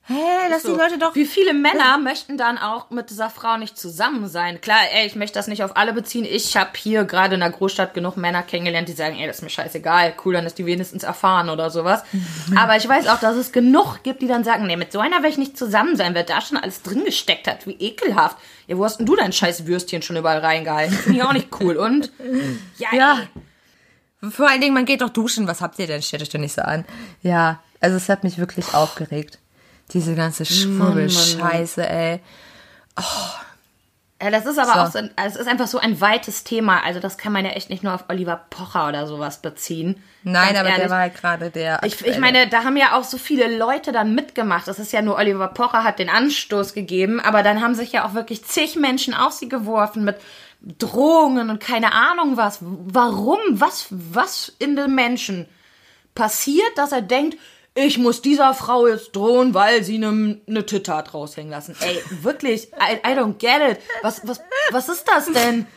Hey, 0.08 0.50
lass 0.52 0.62
So. 0.62 0.74
die 0.74 0.80
Leute 0.80 1.00
doch. 1.00 1.16
Wie 1.16 1.26
viele 1.26 1.56
Männer 1.56 1.98
möchten 1.98 2.38
dann 2.38 2.60
auch 2.60 2.92
mit 2.92 3.10
dieser 3.10 3.32
Frau 3.32 3.58
nicht 3.58 3.76
zusammen 3.76 4.28
sein? 4.28 4.62
Klar, 4.62 4.78
ey, 4.94 5.08
ich 5.08 5.16
möchte 5.16 5.40
das 5.40 5.48
nicht 5.48 5.64
auf 5.64 5.76
alle 5.78 5.94
beziehen. 5.94 6.26
Ich 6.30 6.56
habe 6.56 6.70
hier 6.76 7.06
gerade 7.06 7.34
in 7.34 7.40
der 7.40 7.50
Großstadt 7.50 7.96
genug 7.96 8.16
Männer 8.16 8.44
kennengelernt, 8.44 8.88
die 8.88 8.94
sagen, 8.94 9.16
ey, 9.18 9.26
das 9.26 9.38
ist 9.38 9.42
mir 9.42 9.50
scheißegal, 9.50 10.14
cool, 10.24 10.34
dann 10.36 10.46
ist 10.46 10.60
die 10.60 10.66
wenigstens 10.68 11.02
erfahren 11.02 11.50
oder 11.50 11.72
sowas. 11.72 12.04
Aber 12.56 12.76
ich 12.78 12.88
weiß 12.88 13.08
auch, 13.08 13.20
dass 13.20 13.36
es 13.36 13.52
genug 13.52 14.04
gibt, 14.04 14.22
die 14.22 14.28
dann 14.28 14.44
sagen, 14.44 14.68
nee, 14.68 14.76
mit 14.78 14.92
so 14.92 15.00
einer 15.00 15.24
will 15.24 15.30
ich 15.32 15.40
nicht 15.40 15.58
zusammen 15.58 15.96
sein, 15.96 16.14
wer 16.14 16.24
da 16.24 16.40
schon 16.40 16.58
alles 16.58 16.84
drin 16.84 17.04
gesteckt 17.04 17.48
hat. 17.48 17.66
Wie 17.66 17.74
ekelhaft. 17.80 18.38
Ja, 18.68 18.78
wo 18.78 18.86
hast 18.86 18.98
denn 19.00 19.08
du 19.08 19.16
dein 19.16 19.34
scheiß 19.34 19.66
Würstchen 19.66 20.04
schon 20.04 20.18
überall 20.18 20.38
reingehalten? 20.40 20.96
Finde 20.96 21.18
ich 21.20 21.26
auch 21.26 21.34
nicht 21.34 21.50
cool. 21.60 21.78
Und 21.78 22.12
ja, 22.78 22.90
Ja. 22.94 23.20
ey. 24.22 24.30
Vor 24.32 24.48
allen 24.48 24.62
Dingen, 24.62 24.74
man 24.76 24.86
geht 24.86 25.02
doch 25.02 25.10
duschen. 25.10 25.48
Was 25.48 25.62
habt 25.62 25.78
ihr 25.80 25.88
denn? 25.88 26.02
Stellt 26.04 26.22
euch 26.22 26.30
doch 26.30 26.40
nicht 26.40 26.54
so 26.54 26.62
an. 26.62 26.86
Ja, 27.24 27.60
also 27.80 27.98
es 27.98 28.08
hat 28.10 28.24
mich 28.24 28.38
wirklich 28.38 28.74
aufgeregt. 28.74 29.40
Diese 29.94 30.16
ganze 30.16 30.46
Schwurbel-Scheiße, 30.46 31.88
ey. 31.88 32.20
Ja, 34.22 34.32
das 34.32 34.46
ist 34.46 34.58
aber 34.58 34.74
So. 34.74 34.80
auch 34.80 34.92
so, 34.92 34.98
ein- 35.00 35.12
also 35.18 35.36
es 35.36 35.42
ist 35.46 35.48
einfach 35.52 35.68
so 35.68 35.78
ein 35.78 36.00
weites 36.00 36.44
Thema. 36.46 36.82
Also 36.84 37.00
das 37.02 37.18
kann 37.18 37.34
man 37.34 37.44
ja 37.46 37.52
echt 37.52 37.70
nicht 37.70 37.84
nur 37.84 37.94
auf 37.94 38.06
Oliver 38.08 38.46
Pocher 38.50 38.88
oder 38.88 39.06
sowas 39.08 39.42
beziehen. 39.42 40.02
Nein, 40.24 40.48
Ganz 40.54 40.60
aber 40.60 40.70
ehrlich. 40.70 40.82
der 40.84 40.90
war 40.90 41.00
halt 41.00 41.16
gerade 41.16 41.50
der. 41.52 41.82
Ich, 41.84 42.04
ich 42.06 42.18
meine, 42.18 42.48
da 42.48 42.64
haben 42.64 42.78
ja 42.78 42.98
auch 42.98 43.04
so 43.04 43.18
viele 43.18 43.56
Leute 43.58 43.92
dann 43.92 44.16
mitgemacht. 44.16 44.68
Das 44.68 44.80
ist 44.80 44.94
ja 44.94 45.02
nur 45.02 45.18
Oliver 45.18 45.50
Pocher 45.50 45.84
hat 45.84 46.00
den 46.00 46.10
Anstoß 46.10 46.74
gegeben, 46.74 47.20
aber 47.20 47.44
dann 47.44 47.62
haben 47.62 47.76
sich 47.76 47.92
ja 47.92 48.08
auch 48.08 48.14
wirklich 48.14 48.46
zig 48.46 48.78
Menschen 48.78 49.14
auf 49.14 49.34
sie 49.34 49.50
geworfen 49.50 50.06
mit 50.06 50.16
Drohungen 50.62 51.50
und 51.50 51.60
keine 51.60 51.92
Ahnung 51.94 52.38
was. 52.38 52.60
Warum? 52.62 53.38
Was, 53.52 53.88
was 53.92 54.52
in 54.60 54.76
dem 54.78 54.96
Menschen 54.96 55.46
passiert, 56.16 56.72
dass 56.78 56.94
er 56.94 57.02
denkt, 57.02 57.38
ich 57.76 57.98
muss 57.98 58.22
dieser 58.22 58.54
Frau 58.54 58.88
jetzt 58.88 59.16
drohen, 59.16 59.54
weil 59.54 59.84
sie 59.84 59.96
eine 59.96 60.40
ne 60.46 60.66
Titte 60.66 60.96
hat 60.96 61.14
raushängen 61.14 61.52
lassen. 61.52 61.76
Ey, 61.82 62.02
wirklich, 62.24 62.70
I, 62.74 62.96
I 63.06 63.12
don't 63.12 63.38
get 63.38 63.78
it. 63.78 63.80
Was, 64.02 64.26
was, 64.26 64.42
was 64.72 64.90
ist 64.90 65.06
das 65.06 65.26
denn? 65.32 65.68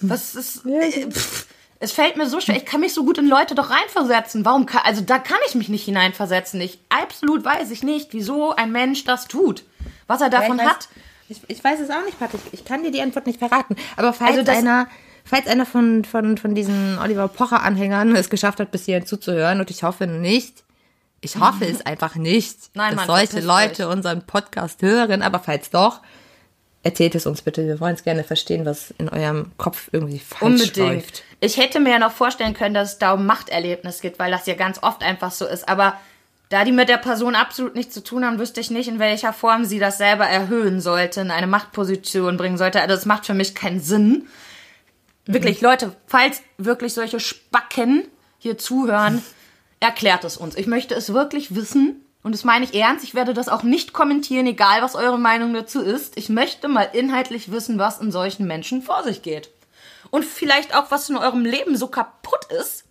Was 0.00 0.34
ist... 0.34 0.66
Äh, 0.66 1.08
pff, 1.08 1.46
es 1.78 1.92
fällt 1.92 2.16
mir 2.16 2.26
so 2.26 2.40
schwer, 2.40 2.56
ich 2.56 2.64
kann 2.64 2.80
mich 2.80 2.94
so 2.94 3.04
gut 3.04 3.18
in 3.18 3.28
Leute 3.28 3.54
doch 3.54 3.70
reinversetzen. 3.70 4.44
Warum 4.44 4.66
kann, 4.66 4.82
also 4.84 5.02
da 5.02 5.18
kann 5.18 5.38
ich 5.46 5.54
mich 5.54 5.68
nicht 5.68 5.84
hineinversetzen. 5.84 6.60
Ich, 6.60 6.80
absolut 6.88 7.44
weiß 7.44 7.70
ich 7.70 7.82
nicht, 7.82 8.12
wieso 8.12 8.54
ein 8.54 8.72
Mensch 8.72 9.04
das 9.04 9.28
tut. 9.28 9.62
Was 10.06 10.20
er 10.20 10.30
davon 10.30 10.58
weiß, 10.58 10.66
hat. 10.66 10.88
Ich, 11.28 11.40
ich 11.48 11.62
weiß 11.62 11.80
es 11.80 11.90
auch 11.90 12.04
nicht, 12.04 12.18
Patrick. 12.18 12.40
Ich 12.52 12.64
kann 12.64 12.82
dir 12.82 12.90
die 12.90 13.02
Antwort 13.02 13.26
nicht 13.26 13.38
verraten. 13.38 13.76
Aber 13.96 14.12
falls 14.12 14.38
Also 14.38 14.50
einer, 14.50 14.88
falls 15.24 15.46
einer 15.46 15.66
von, 15.66 16.04
von, 16.04 16.38
von 16.38 16.54
diesen 16.54 16.98
Oliver 16.98 17.28
Pocher-Anhängern 17.28 18.16
es 18.16 18.30
geschafft 18.30 18.58
hat, 18.58 18.70
bis 18.70 18.86
hierhin 18.86 19.06
zuzuhören, 19.06 19.60
und 19.60 19.70
ich 19.70 19.82
hoffe 19.82 20.06
nicht, 20.06 20.64
ich 21.26 21.40
hoffe 21.40 21.66
es 21.66 21.84
einfach 21.86 22.14
nicht, 22.14 22.56
Nein, 22.74 22.96
dass 22.96 23.06
Mann, 23.06 23.18
solche 23.28 23.44
Leute 23.44 23.88
euch. 23.88 23.94
unseren 23.94 24.26
Podcast 24.26 24.80
hören, 24.82 25.22
aber 25.22 25.40
falls 25.40 25.70
doch, 25.70 26.00
erzählt 26.82 27.14
es 27.16 27.26
uns 27.26 27.42
bitte. 27.42 27.66
Wir 27.66 27.80
wollen 27.80 27.94
es 27.94 28.04
gerne 28.04 28.22
verstehen, 28.24 28.64
was 28.64 28.92
in 28.98 29.08
eurem 29.08 29.50
Kopf 29.58 29.88
irgendwie 29.92 30.20
falsch 30.20 30.42
Unbedingt. 30.62 30.76
läuft. 30.76 31.22
Ich 31.40 31.56
hätte 31.56 31.80
mir 31.80 31.90
ja 31.90 31.98
noch 31.98 32.12
vorstellen 32.12 32.54
können, 32.54 32.74
dass 32.74 32.92
es 32.92 32.98
da 32.98 33.12
um 33.12 33.26
Machterlebnis 33.26 34.00
geht, 34.00 34.18
weil 34.18 34.30
das 34.30 34.46
ja 34.46 34.54
ganz 34.54 34.82
oft 34.82 35.02
einfach 35.02 35.32
so 35.32 35.46
ist. 35.46 35.68
Aber 35.68 35.98
da 36.48 36.64
die 36.64 36.70
mit 36.70 36.88
der 36.88 36.98
Person 36.98 37.34
absolut 37.34 37.74
nichts 37.74 37.92
zu 37.92 38.04
tun 38.04 38.24
haben, 38.24 38.38
wüsste 38.38 38.60
ich 38.60 38.70
nicht, 38.70 38.86
in 38.88 39.00
welcher 39.00 39.32
Form 39.32 39.64
sie 39.64 39.80
das 39.80 39.98
selber 39.98 40.26
erhöhen 40.26 40.80
sollte, 40.80 41.20
in 41.20 41.32
eine 41.32 41.48
Machtposition 41.48 42.36
bringen 42.36 42.56
sollte. 42.56 42.80
Also 42.80 42.94
das 42.94 43.04
macht 43.04 43.26
für 43.26 43.34
mich 43.34 43.54
keinen 43.56 43.80
Sinn. 43.80 44.28
Wirklich, 45.26 45.60
Leute, 45.60 45.96
falls 46.06 46.40
wirklich 46.56 46.94
solche 46.94 47.18
Spacken 47.18 48.06
hier 48.38 48.58
zuhören, 48.58 49.22
erklärt 49.80 50.24
es 50.24 50.36
uns. 50.36 50.56
Ich 50.56 50.66
möchte 50.66 50.94
es 50.94 51.12
wirklich 51.12 51.54
wissen. 51.54 52.02
Und 52.22 52.32
das 52.32 52.42
meine 52.42 52.64
ich 52.64 52.74
ernst. 52.74 53.04
Ich 53.04 53.14
werde 53.14 53.34
das 53.34 53.48
auch 53.48 53.62
nicht 53.62 53.92
kommentieren, 53.92 54.46
egal 54.46 54.82
was 54.82 54.96
eure 54.96 55.18
Meinung 55.18 55.54
dazu 55.54 55.80
ist. 55.80 56.16
Ich 56.16 56.28
möchte 56.28 56.66
mal 56.66 56.88
inhaltlich 56.92 57.52
wissen, 57.52 57.78
was 57.78 58.00
in 58.00 58.10
solchen 58.10 58.46
Menschen 58.48 58.82
vor 58.82 59.04
sich 59.04 59.22
geht. 59.22 59.50
Und 60.10 60.24
vielleicht 60.24 60.74
auch, 60.74 60.90
was 60.90 61.08
in 61.08 61.16
eurem 61.16 61.44
Leben 61.44 61.76
so 61.76 61.86
kaputt 61.86 62.46
ist, 62.60 62.84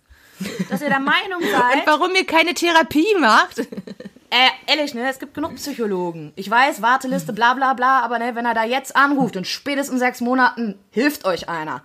dass 0.70 0.80
ihr 0.80 0.88
der 0.88 1.00
Meinung 1.14 1.42
Und 1.42 1.50
seid. 1.50 1.86
warum 1.86 2.14
ihr 2.14 2.26
keine 2.26 2.54
Therapie 2.54 3.14
macht? 3.20 3.58
Äh, 3.58 4.48
ehrlich, 4.66 4.94
ne, 4.94 5.08
es 5.08 5.18
gibt 5.18 5.34
genug 5.34 5.54
Psychologen. 5.56 6.32
Ich 6.36 6.50
weiß, 6.50 6.80
Warteliste, 6.82 7.32
bla 7.32 7.54
bla 7.54 7.74
bla, 7.74 8.00
aber 8.00 8.18
ne, 8.18 8.34
wenn 8.34 8.44
er 8.46 8.54
da 8.54 8.64
jetzt 8.64 8.96
anruft 8.96 9.36
und 9.36 9.46
spätestens 9.46 10.00
sechs 10.00 10.20
Monaten 10.20 10.78
hilft 10.90 11.24
euch 11.26 11.48
einer. 11.48 11.82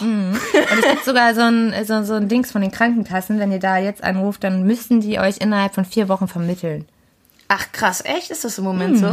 Und 0.00 0.38
es 0.54 0.88
gibt 0.90 1.04
sogar 1.04 1.34
so 1.34 1.42
ein, 1.42 1.74
so, 1.84 2.02
so 2.04 2.14
ein 2.14 2.28
Dings 2.28 2.50
von 2.52 2.60
den 2.62 2.70
Krankenkassen, 2.70 3.38
wenn 3.38 3.52
ihr 3.52 3.58
da 3.60 3.76
jetzt 3.78 4.02
anruft, 4.02 4.44
dann 4.44 4.64
müssen 4.64 5.00
die 5.00 5.18
euch 5.18 5.38
innerhalb 5.38 5.74
von 5.74 5.84
vier 5.84 6.08
Wochen 6.08 6.28
vermitteln. 6.28 6.86
Ach 7.48 7.66
krass, 7.72 8.02
echt? 8.04 8.30
Ist 8.30 8.44
das 8.44 8.58
im 8.58 8.64
Moment 8.64 8.98
so? 8.98 9.06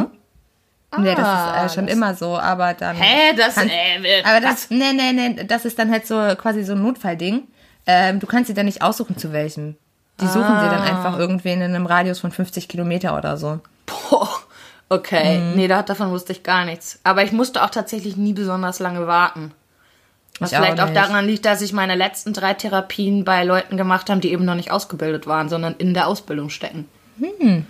ja, 1.03 1.15
das 1.15 1.25
Ah, 1.27 1.65
ist 1.65 1.71
äh, 1.71 1.75
schon 1.75 1.87
das- 1.87 1.95
immer 1.95 2.15
so, 2.15 2.37
aber 2.37 2.73
dann. 2.73 2.95
Hä, 2.95 3.35
das, 3.35 3.55
Kann- 3.55 3.69
äh, 3.69 4.21
aber 4.23 4.41
das, 4.41 4.69
nee, 4.69 4.93
nee, 4.93 5.11
nee, 5.11 5.43
das 5.43 5.65
ist 5.65 5.77
dann 5.79 5.91
halt 5.91 6.05
so 6.07 6.15
quasi 6.37 6.63
so 6.63 6.73
ein 6.73 6.81
Notfallding. 6.81 7.43
Ähm, 7.85 8.19
du 8.19 8.27
kannst 8.27 8.47
sie 8.47 8.53
dann 8.53 8.65
nicht 8.65 8.81
aussuchen, 8.81 9.17
zu 9.17 9.33
welchem. 9.33 9.75
Die 10.21 10.27
suchen 10.27 10.43
sie 10.59 10.65
dann 10.69 10.81
Ah. 10.81 10.83
einfach 10.83 11.17
irgendwen 11.19 11.61
in 11.61 11.73
einem 11.75 11.85
Radius 11.87 12.19
von 12.19 12.31
50 12.31 12.67
Kilometer 12.69 13.17
oder 13.17 13.35
so. 13.37 13.59
Boah, 13.87 14.29
okay. 14.89 15.39
Mhm. 15.39 15.55
Nee, 15.55 15.67
da, 15.67 15.81
davon 15.81 16.11
wusste 16.11 16.31
ich 16.31 16.43
gar 16.43 16.65
nichts. 16.65 16.99
Aber 17.03 17.23
ich 17.23 17.31
musste 17.31 17.63
auch 17.63 17.69
tatsächlich 17.71 18.15
nie 18.15 18.33
besonders 18.33 18.79
lange 18.79 19.05
warten. 19.07 19.51
Was 20.39 20.51
Ich 20.51 20.57
auch 20.57 20.61
vielleicht 20.63 20.81
auch, 20.81 20.85
nicht. 20.89 20.97
daran 20.97 21.25
liegt, 21.25 21.45
dass 21.45 21.61
ich 21.61 21.73
meine 21.73 21.95
letzten 21.95 22.33
drei 22.33 22.53
Therapien 22.53 23.23
bei 23.23 23.43
Leuten 23.43 23.77
gemacht 23.77 24.09
habe, 24.09 24.19
die 24.19 24.31
eben 24.31 24.45
noch 24.45 24.55
nicht 24.55 24.71
ausgebildet 24.71 25.27
waren, 25.27 25.47
sondern 25.49 25.75
in 25.77 25.93
der 25.93 26.07
Ausbildung 26.07 26.49
stecken. 26.49 26.87
Hm. 27.19 27.65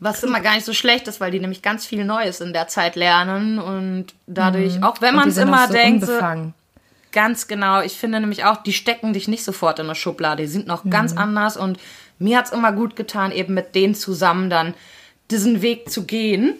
Was 0.00 0.24
immer 0.24 0.40
gar 0.40 0.54
nicht 0.54 0.64
so 0.64 0.72
schlecht 0.72 1.06
ist, 1.06 1.20
weil 1.20 1.30
die 1.30 1.38
nämlich 1.38 1.62
ganz 1.62 1.86
viel 1.86 2.04
Neues 2.04 2.40
in 2.40 2.52
der 2.52 2.66
Zeit 2.66 2.96
lernen 2.96 3.60
und 3.60 4.06
dadurch, 4.26 4.82
auch 4.82 5.00
wenn 5.00 5.14
man 5.14 5.28
es 5.28 5.36
immer 5.36 5.68
so 5.68 5.74
denkt, 5.74 6.02
unbefangen. 6.02 6.54
Ganz 7.12 7.46
genau. 7.46 7.82
Ich 7.82 7.92
finde 7.98 8.18
nämlich 8.18 8.44
auch, 8.44 8.56
die 8.64 8.72
stecken 8.72 9.12
dich 9.12 9.28
nicht 9.28 9.44
sofort 9.44 9.78
in 9.78 9.84
eine 9.86 9.94
Schublade. 9.94 10.42
Die 10.42 10.48
sind 10.48 10.66
noch 10.66 10.82
Mhm. 10.82 10.90
ganz 10.90 11.16
anders 11.16 11.56
und 11.56 11.78
mir 12.18 12.38
hat's 12.38 12.50
immer 12.50 12.72
gut 12.72 12.96
getan, 12.96 13.30
eben 13.30 13.54
mit 13.54 13.76
denen 13.76 13.94
zusammen 13.94 14.50
dann 14.50 14.74
diesen 15.30 15.62
Weg 15.62 15.88
zu 15.90 16.04
gehen 16.04 16.54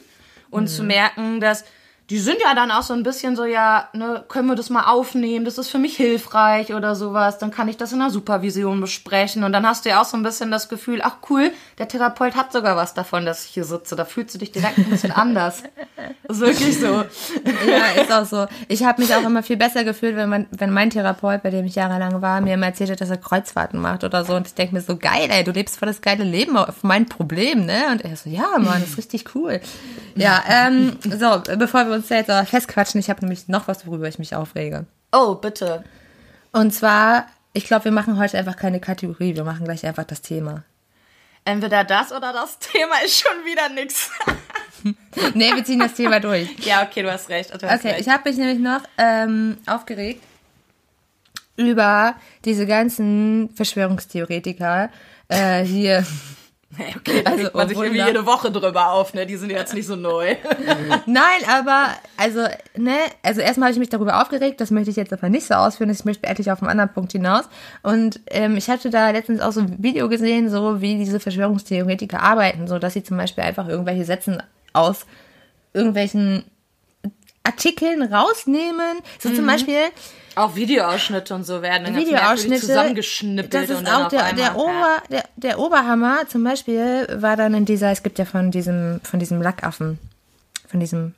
und 0.51 0.65
Mhm. 0.65 0.69
zu 0.69 0.83
merken, 0.85 1.41
dass 1.41 1.65
die 2.13 2.19
sind 2.19 2.43
ja 2.43 2.55
dann 2.55 2.71
auch 2.71 2.83
so 2.83 2.93
ein 2.93 3.05
bisschen 3.05 3.37
so, 3.37 3.47
ja, 3.47 3.89
ne, 3.95 4.23
können 4.29 4.47
wir 4.47 4.55
das 4.55 4.69
mal 4.69 4.85
aufnehmen, 4.85 5.47
das 5.47 5.57
ist 5.57 5.71
für 5.71 5.79
mich 5.79 5.97
hilfreich 5.97 6.75
oder 6.75 6.95
sowas, 6.95 7.39
dann 7.39 7.51
kann 7.51 7.69
ich 7.69 7.79
das 7.79 7.91
in 7.95 8.01
der 8.01 8.11
Supervision 8.11 8.83
besprechen 8.83 9.45
und 9.45 9.53
dann 9.55 9.67
hast 9.67 9.87
du 9.87 9.89
ja 9.89 10.03
auch 10.03 10.05
so 10.05 10.19
ein 10.19 10.23
bisschen 10.23 10.51
das 10.51 10.69
Gefühl, 10.69 11.01
ach 11.03 11.17
cool, 11.31 11.53
der 11.79 11.89
Therapeut 11.89 12.37
hat 12.37 12.53
sogar 12.53 12.77
was 12.77 12.93
davon, 12.93 13.25
dass 13.25 13.47
ich 13.47 13.53
hier 13.53 13.65
sitze, 13.65 13.97
da 13.97 14.05
fühlst 14.05 14.35
du 14.35 14.39
dich 14.39 14.53
direkt 14.53 14.77
ein 14.77 14.91
bisschen 14.91 15.11
anders. 15.11 15.63
Das 16.29 16.37
ist 16.37 16.41
wirklich 16.43 16.79
so. 16.79 17.05
Ja, 17.67 18.03
ist 18.03 18.13
auch 18.13 18.27
so. 18.27 18.47
Ich 18.69 18.85
habe 18.85 19.01
mich 19.01 19.15
auch 19.15 19.25
immer 19.25 19.43
viel 19.43 19.57
besser 19.57 19.83
gefühlt, 19.83 20.15
wenn, 20.15 20.29
man, 20.29 20.47
wenn 20.51 20.71
mein 20.71 20.91
Therapeut, 20.91 21.43
bei 21.43 21.49
dem 21.49 21.65
ich 21.65 21.77
jahrelang 21.77 22.21
war, 22.21 22.43
mir 22.43 22.55
immer 22.55 22.67
erzählt 22.67 22.91
hat, 22.91 23.01
dass 23.01 23.09
er 23.09 23.17
Kreuzfahrten 23.17 23.81
macht 23.81 24.05
oder 24.05 24.25
so. 24.27 24.35
Und 24.35 24.47
ich 24.47 24.55
denke 24.55 24.75
mir 24.75 24.83
so, 24.83 24.97
geil, 24.97 25.29
ey, 25.31 25.45
du 25.45 25.53
lebst 25.53 25.79
voll 25.79 25.89
das 25.89 26.03
geile 26.03 26.25
Leben 26.25 26.59
auf 26.59 26.83
mein 26.83 27.07
Problem, 27.07 27.65
ne? 27.65 27.85
Und 27.91 28.05
er 28.05 28.17
so, 28.17 28.29
ja, 28.29 28.59
Mann, 28.59 28.81
das 28.81 28.91
ist 28.91 28.99
richtig 28.99 29.35
cool. 29.35 29.61
Ja, 30.15 30.43
ähm, 30.47 30.99
so, 31.03 31.43
bevor 31.57 31.87
wir 31.87 31.95
uns 31.95 32.02
uns 32.03 32.09
da 32.09 32.17
jetzt 32.17 32.31
aber 32.31 32.47
festquatschen. 32.47 33.01
Ich 33.01 33.09
habe 33.11 33.21
nämlich 33.21 33.49
noch 33.49 33.69
was, 33.69 33.87
worüber 33.87 34.09
ich 34.09 34.19
mich 34.19 34.35
aufrege. 34.35 34.87
Oh, 35.13 35.35
bitte. 35.37 35.85
Und 36.53 36.73
zwar, 36.73 37.27
ich 37.53 37.65
glaube, 37.65 37.87
wir 37.87 37.93
machen 37.93 38.19
heute 38.19 38.37
einfach 38.39 38.57
keine 38.57 38.81
Kategorie. 38.81 39.35
Wir 39.37 39.45
machen 39.45 39.65
gleich 39.65 39.87
einfach 39.87 40.05
das 40.05 40.21
Thema. 40.23 40.65
Entweder 41.45 41.83
das 41.85 42.13
oder 42.13 42.33
das 42.33 42.59
Thema 42.59 42.95
ist 43.05 43.21
schon 43.21 43.45
wieder 43.45 43.69
nix. 43.69 44.11
nee, 45.35 45.53
wir 45.55 45.65
ziehen 45.65 45.81
das 45.81 45.95
Thema 45.95 46.21
durch. 46.21 46.49
Ja, 46.65 46.83
okay, 46.83 47.03
du 47.03 47.11
hast 47.13 47.29
recht. 47.31 47.51
Du 47.51 47.67
hast 47.69 47.81
Okay, 47.81 47.89
recht. 47.95 48.01
ich 48.01 48.09
habe 48.09 48.29
mich 48.29 48.39
nämlich 48.39 48.59
noch 48.59 48.83
ähm, 48.99 49.59
aufgeregt 49.67 50.23
über 51.57 52.15
diese 52.45 52.67
ganzen 52.67 53.51
Verschwörungstheoretiker 53.55 54.91
äh, 55.29 55.63
hier. 55.65 56.05
Okay, 56.79 57.23
da 57.23 57.31
also, 57.31 57.45
regt 57.45 57.55
man 57.55 57.69
sich 57.69 57.79
irgendwie 57.79 58.03
jede 58.03 58.25
Woche 58.25 58.51
drüber 58.51 58.93
auf, 58.93 59.13
ne? 59.15 59.27
Die 59.27 59.37
sind 59.37 59.51
jetzt 59.51 59.75
nicht 59.75 59.87
so 59.87 59.97
neu. 59.97 60.37
Nein, 61.07 61.41
aber 61.49 61.89
also 62.17 62.41
ne, 62.77 62.97
also 63.23 63.41
erstmal 63.41 63.69
habe 63.69 63.75
ich 63.75 63.79
mich 63.79 63.91
darüber 63.91 64.23
aufgeregt. 64.23 64.61
Das 64.61 64.71
möchte 64.71 64.91
ich 64.91 64.97
jetzt 64.97 65.13
aber 65.13 65.29
nicht 65.29 65.47
so 65.47 65.55
ausführen. 65.55 65.91
Ich 65.91 66.05
möchte 66.05 66.27
endlich 66.27 66.51
auf 66.51 66.63
einen 66.63 66.71
anderen 66.71 66.93
Punkt 66.93 67.13
hinaus. 67.13 67.45
Und 67.83 68.21
ähm, 68.29 68.57
ich 68.57 68.69
hatte 68.71 68.91
da 68.91 69.11
letztens 69.11 69.41
auch 69.41 69.53
so 69.53 69.61
ein 69.61 69.83
Video 69.83 70.09
gesehen, 70.09 70.49
so 70.49 70.81
wie 70.81 70.97
diese 70.97 71.21
Verschwörungstheoretiker 71.21 72.23
arbeiten, 72.23 72.67
so 72.67 72.79
dass 72.79 72.95
sie 72.95 73.03
zum 73.03 73.19
Beispiel 73.19 73.45
einfach 73.45 73.69
irgendwelche 73.69 74.05
Sätzen 74.05 74.43
aus 74.73 75.07
irgendwelchen 75.75 76.45
Artikeln 77.45 78.03
rausnehmen. 78.03 78.99
So 79.19 79.31
zum 79.31 79.47
Beispiel 79.47 79.79
Auch 80.35 80.55
Videoausschnitte 80.55 81.35
und 81.35 81.45
so 81.45 81.63
werden 81.63 81.85
dann 81.85 81.97
Videoausschnitte. 81.97 82.61
zusammengeschnippelt 82.61 83.55
Das 83.55 83.71
ist 83.71 83.79
und 83.79 83.89
auch 83.89 84.09
der, 84.09 84.33
der, 84.33 84.57
Ober, 84.57 85.03
der, 85.11 85.25
der 85.37 85.59
Oberhammer 85.59 86.29
zum 86.29 86.45
Beispiel 86.45 87.07
war 87.13 87.37
dann 87.37 87.55
in 87.55 87.65
dieser, 87.65 87.91
es 87.91 88.03
gibt 88.03 88.19
ja 88.19 88.25
von 88.25 88.51
diesem, 88.51 89.01
von 89.03 89.19
diesem 89.19 89.43
Lackaffen, 89.43 89.99
von 90.69 90.81
diesem 90.81 91.15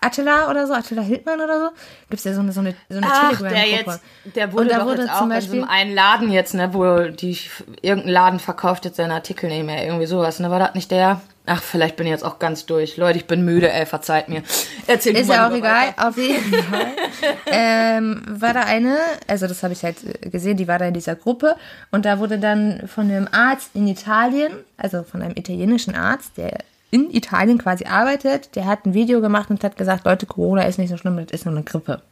Attila 0.00 0.50
oder 0.50 0.66
so, 0.66 0.72
Attila 0.74 1.02
Hildmann 1.02 1.40
oder 1.40 1.60
so, 1.60 1.68
gibt's 2.10 2.24
ja 2.24 2.34
so 2.34 2.40
eine, 2.40 2.52
so 2.52 2.60
eine, 2.60 2.74
so 2.88 2.96
eine 2.98 3.06
Ach, 3.08 3.28
der 3.40 3.48
Telegram-Gruppe. 3.48 4.00
jetzt, 4.24 4.36
der 4.36 4.52
wurde 4.52 4.62
Und 4.62 4.72
da 4.72 4.78
doch 4.78 4.86
wurde 4.86 5.02
jetzt 5.02 5.10
auch 5.12 5.18
zum 5.18 5.30
in 5.30 5.36
Beispiel- 5.36 5.52
diesem 5.54 5.68
einen 5.68 5.94
Laden 5.94 6.30
jetzt, 6.32 6.54
ne, 6.54 6.74
wo 6.74 7.08
die, 7.10 7.38
irgendein 7.82 8.12
Laden 8.12 8.40
verkauft 8.40 8.84
jetzt 8.86 8.96
seine 8.96 9.14
Artikel 9.14 9.48
nicht 9.48 9.64
mehr, 9.64 9.84
irgendwie 9.86 10.06
sowas, 10.06 10.40
ne, 10.40 10.50
war 10.50 10.58
das 10.58 10.74
nicht 10.74 10.90
der? 10.90 11.20
Ach, 11.50 11.62
vielleicht 11.62 11.96
bin 11.96 12.06
ich 12.06 12.10
jetzt 12.10 12.24
auch 12.26 12.38
ganz 12.38 12.66
durch. 12.66 12.98
Leute, 12.98 13.16
ich 13.18 13.26
bin 13.26 13.42
müde, 13.42 13.72
ey, 13.72 13.86
verzeiht 13.86 14.28
mir. 14.28 14.42
Erzähl 14.86 15.14
du 15.14 15.20
Ist 15.20 15.30
ja 15.30 15.48
auch 15.48 15.54
egal, 15.54 15.88
weiter. 15.88 16.08
auf 16.08 16.16
jeden 16.18 16.52
Fall. 16.64 16.86
ähm, 17.46 18.22
war 18.28 18.52
da 18.52 18.60
eine, 18.62 18.98
also 19.26 19.46
das 19.46 19.62
habe 19.62 19.72
ich 19.72 19.82
halt 19.82 19.96
äh, 20.04 20.28
gesehen, 20.28 20.56
die 20.58 20.68
war 20.68 20.78
da 20.78 20.84
in 20.86 20.92
dieser 20.94 21.14
Gruppe 21.14 21.56
und 21.90 22.04
da 22.04 22.18
wurde 22.18 22.38
dann 22.38 22.86
von 22.86 23.10
einem 23.10 23.28
Arzt 23.32 23.70
in 23.74 23.86
Italien, 23.86 24.52
also 24.76 25.02
von 25.04 25.22
einem 25.22 25.36
italienischen 25.36 25.94
Arzt, 25.94 26.32
der 26.36 26.58
in 26.90 27.10
Italien 27.14 27.58
quasi 27.58 27.84
arbeitet, 27.84 28.56
der 28.56 28.64
hat 28.66 28.86
ein 28.86 28.94
Video 28.94 29.20
gemacht 29.20 29.50
und 29.50 29.62
hat 29.62 29.76
gesagt, 29.76 30.04
Leute, 30.06 30.26
Corona 30.26 30.62
ist 30.62 30.78
nicht 30.78 30.90
so 30.90 30.96
schlimm, 30.96 31.16
das 31.16 31.32
ist 31.32 31.44
nur 31.44 31.54
eine 31.54 31.64
Grippe. 31.64 32.02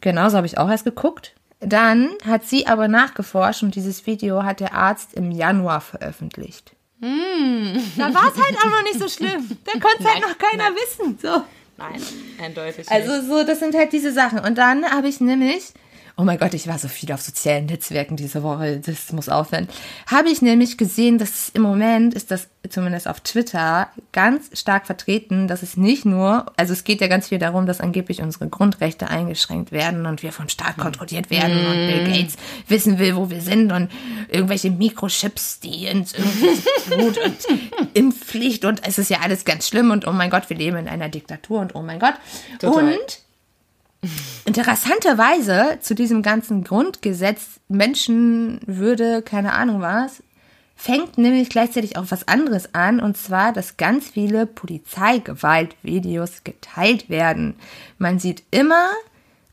Genau, 0.00 0.28
so 0.28 0.36
habe 0.36 0.46
ich 0.46 0.58
auch 0.58 0.68
erst 0.70 0.84
geguckt. 0.84 1.34
Dann 1.60 2.10
hat 2.24 2.44
sie 2.44 2.68
aber 2.68 2.86
nachgeforscht 2.86 3.64
und 3.64 3.74
dieses 3.74 4.06
Video 4.06 4.44
hat 4.44 4.60
der 4.60 4.74
Arzt 4.74 5.14
im 5.14 5.32
Januar 5.32 5.80
veröffentlicht. 5.80 6.72
Da 7.00 8.14
war 8.14 8.32
es 8.32 8.42
halt 8.42 8.56
auch 8.58 8.70
noch 8.70 8.82
nicht 8.84 8.98
so 8.98 9.08
schlimm. 9.08 9.56
Da 9.64 9.72
konnte 9.72 9.98
es 10.00 10.06
halt 10.06 10.20
noch 10.22 10.38
keiner 10.38 10.70
nein. 10.70 10.74
wissen. 10.74 11.18
So. 11.20 11.42
Nein, 11.76 12.02
eindeutig 12.42 12.90
Also 12.90 13.12
nicht. 13.16 13.28
so, 13.28 13.44
das 13.44 13.60
sind 13.60 13.74
halt 13.76 13.92
diese 13.92 14.12
Sachen. 14.12 14.40
Und 14.40 14.56
dann 14.58 14.84
habe 14.84 15.08
ich 15.08 15.20
nämlich, 15.20 15.72
oh 16.18 16.24
mein 16.24 16.38
Gott, 16.38 16.52
ich 16.52 16.66
war 16.66 16.78
so 16.80 16.88
viel 16.88 17.12
auf 17.12 17.22
sozialen 17.22 17.66
Netzwerken 17.66 18.16
diese 18.16 18.42
Woche, 18.42 18.80
das 18.84 19.12
muss 19.12 19.28
aufhören. 19.28 19.68
Habe 20.08 20.30
ich 20.30 20.42
nämlich 20.42 20.76
gesehen, 20.76 21.16
dass 21.16 21.48
im 21.50 21.62
Moment 21.62 22.12
ist 22.12 22.32
das 22.32 22.48
zumindest 22.68 23.06
auf 23.06 23.20
Twitter 23.20 23.88
ganz 24.10 24.58
stark 24.58 24.86
vertreten, 24.86 25.46
dass 25.46 25.62
es 25.62 25.76
nicht 25.76 26.04
nur, 26.04 26.46
also 26.56 26.72
es 26.72 26.82
geht 26.82 27.00
ja 27.00 27.06
ganz 27.06 27.28
viel 27.28 27.38
darum, 27.38 27.66
dass 27.66 27.80
angeblich 27.80 28.20
unsere 28.20 28.48
Grundrechte 28.48 29.08
eingeschränkt 29.08 29.70
werden 29.70 30.06
und 30.06 30.24
wir 30.24 30.32
vom 30.32 30.48
Staat 30.48 30.76
kontrolliert 30.76 31.30
werden 31.30 31.64
und 31.64 31.86
Bill 31.86 32.04
Gates 32.12 32.36
wissen 32.66 32.98
will, 32.98 33.14
wo 33.14 33.30
wir 33.30 33.40
sind 33.40 33.70
und 33.70 33.88
irgendwelche 34.28 34.72
Mikrochips, 34.72 35.60
die 35.60 35.86
ins 35.86 36.14
irgendwie 36.14 36.60
Blut 36.88 37.18
und 37.24 37.36
Impfpflicht 37.94 38.64
und 38.64 38.84
es 38.84 38.98
ist 38.98 39.08
ja 39.08 39.18
alles 39.20 39.44
ganz 39.44 39.68
schlimm 39.68 39.92
und 39.92 40.04
oh 40.04 40.12
mein 40.12 40.30
Gott, 40.30 40.50
wir 40.50 40.56
leben 40.56 40.78
in 40.78 40.88
einer 40.88 41.08
Diktatur 41.08 41.60
und 41.60 41.76
oh 41.76 41.82
mein 41.82 42.00
Gott. 42.00 42.14
Total. 42.58 42.94
Und 42.94 43.27
interessanterweise 44.44 45.78
zu 45.80 45.94
diesem 45.94 46.22
ganzen 46.22 46.64
Grundgesetz 46.64 47.60
Menschenwürde, 47.68 49.22
keine 49.22 49.52
Ahnung 49.52 49.80
was, 49.80 50.22
fängt 50.76 51.18
nämlich 51.18 51.50
gleichzeitig 51.50 51.96
auch 51.96 52.06
was 52.10 52.28
anderes 52.28 52.74
an, 52.74 53.00
und 53.00 53.16
zwar, 53.16 53.52
dass 53.52 53.76
ganz 53.76 54.08
viele 54.08 54.46
Polizeigewaltvideos 54.46 56.44
geteilt 56.44 57.10
werden. 57.10 57.56
Man 57.98 58.20
sieht 58.20 58.44
immer 58.52 58.90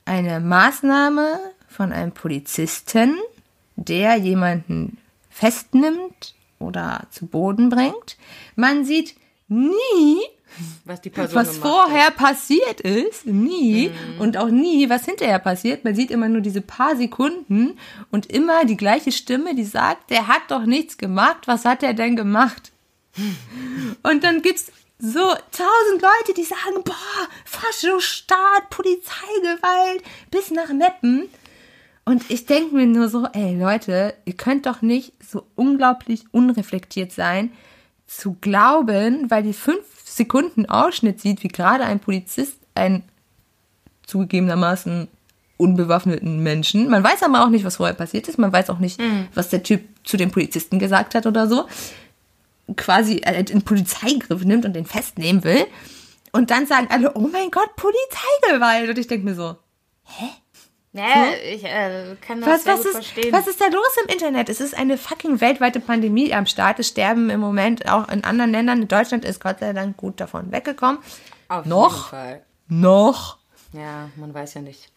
eine 0.05 0.39
Maßnahme 0.39 1.39
von 1.67 1.91
einem 1.91 2.11
Polizisten, 2.11 3.15
der 3.75 4.15
jemanden 4.17 4.99
festnimmt 5.31 6.35
oder 6.59 7.07
zu 7.09 7.25
Boden 7.25 7.69
bringt. 7.69 8.17
Man 8.55 8.85
sieht 8.85 9.15
nie, 9.47 10.19
Was 10.85 11.01
die 11.01 11.09
Person 11.09 11.35
was 11.35 11.57
vorher 11.57 12.11
passiert 12.11 12.81
ist, 12.81 13.25
nie 13.25 13.91
und 14.19 14.37
auch 14.37 14.49
nie, 14.49 14.89
was 14.89 15.05
hinterher 15.05 15.39
passiert. 15.39 15.83
Man 15.83 15.95
sieht 15.95 16.11
immer 16.11 16.29
nur 16.29 16.41
diese 16.41 16.61
paar 16.61 16.95
Sekunden 16.95 17.77
und 18.11 18.27
immer 18.27 18.65
die 18.65 18.77
gleiche 18.77 19.11
Stimme, 19.11 19.55
die 19.55 19.65
sagt, 19.65 20.09
der 20.09 20.27
hat 20.27 20.43
doch 20.49 20.65
nichts 20.65 20.97
gemacht, 20.97 21.47
was 21.47 21.65
hat 21.65 21.83
er 21.83 21.93
denn 21.93 22.15
gemacht? 22.15 22.71
Und 24.03 24.23
dann 24.25 24.41
gibt's 24.41 24.71
so 24.97 25.19
tausend 25.21 26.01
Leute, 26.01 26.33
die 26.35 26.43
sagen, 26.43 26.83
boah, 26.83 27.27
Faschostaat, 27.45 28.69
Polizeigewalt, 28.69 30.03
bis 30.31 30.51
nach 30.51 30.71
Meppen. 30.73 31.29
Und 32.05 32.29
ich 32.29 32.45
denke 32.45 32.75
mir 32.75 32.85
nur 32.85 33.09
so, 33.09 33.27
ey 33.33 33.57
Leute, 33.57 34.13
ihr 34.25 34.35
könnt 34.35 34.65
doch 34.67 34.81
nicht 34.81 35.13
so 35.23 35.45
unglaublich 35.55 36.25
unreflektiert 36.31 37.11
sein, 37.11 37.51
zu 38.07 38.37
glauben, 38.39 39.29
weil 39.31 39.43
die 39.43 39.53
fünf 39.53 39.83
Sekunden 40.15 40.65
Ausschnitt 40.67 41.19
sieht, 41.19 41.43
wie 41.43 41.49
gerade 41.49 41.83
ein 41.83 41.99
Polizist 41.99 42.57
einen 42.73 43.03
zugegebenermaßen 44.05 45.09
unbewaffneten 45.57 46.41
Menschen. 46.41 46.89
Man 46.89 47.03
weiß 47.03 47.21
aber 47.23 47.43
auch 47.43 47.49
nicht, 47.49 47.65
was 47.65 47.75
vorher 47.77 47.95
passiert 47.95 48.29
ist. 48.29 48.37
Man 48.37 48.53
weiß 48.53 48.69
auch 48.69 48.79
nicht, 48.79 48.97
was 49.33 49.49
der 49.49 49.63
Typ 49.63 49.81
zu 50.05 50.15
den 50.15 50.31
Polizisten 50.31 50.79
gesagt 50.79 51.15
hat 51.15 51.25
oder 51.25 51.49
so. 51.49 51.67
Quasi 52.77 53.17
äh, 53.23 53.43
den 53.43 53.63
Polizeigriff 53.63 54.45
nimmt 54.45 54.65
und 54.65 54.73
den 54.73 54.85
festnehmen 54.85 55.43
will. 55.43 55.65
Und 56.31 56.49
dann 56.49 56.65
sagen 56.65 56.87
alle, 56.89 57.13
oh 57.15 57.27
mein 57.27 57.51
Gott, 57.51 57.75
Polizeigewalt. 57.75 58.89
Und 58.89 58.97
ich 58.97 59.07
denke 59.07 59.25
mir 59.25 59.35
so, 59.35 59.57
Ja, 60.95 61.25
ich 61.53 61.63
äh, 61.65 62.15
kann 62.21 62.39
das 62.39 62.49
was, 62.49 62.63
sehr 62.63 62.73
was, 62.73 62.79
gut 62.79 62.85
ist, 62.87 62.91
verstehen. 62.93 63.33
was 63.33 63.47
ist 63.47 63.59
da 63.59 63.65
los 63.67 63.97
im 64.03 64.13
Internet? 64.13 64.47
Es 64.47 64.61
ist 64.61 64.73
eine 64.75 64.97
fucking 64.97 65.41
weltweite 65.41 65.81
Pandemie 65.81 66.33
am 66.33 66.45
Start. 66.45 66.79
Es 66.79 66.87
sterben 66.87 67.29
im 67.29 67.41
Moment 67.41 67.89
auch 67.89 68.07
in 68.07 68.23
anderen 68.23 68.51
Ländern. 68.51 68.87
Deutschland 68.87 69.25
ist 69.25 69.41
Gott 69.41 69.59
sei 69.59 69.73
Dank 69.73 69.97
gut 69.97 70.21
davon 70.21 70.51
weggekommen. 70.51 70.99
Auf 71.49 71.65
noch? 71.65 71.93
jeden 71.95 72.09
Fall. 72.09 72.41
Noch 72.67 73.37
Ja, 73.73 74.09
man 74.15 74.33
weiß 74.33 74.53
ja 74.55 74.61
nicht. 74.61 74.91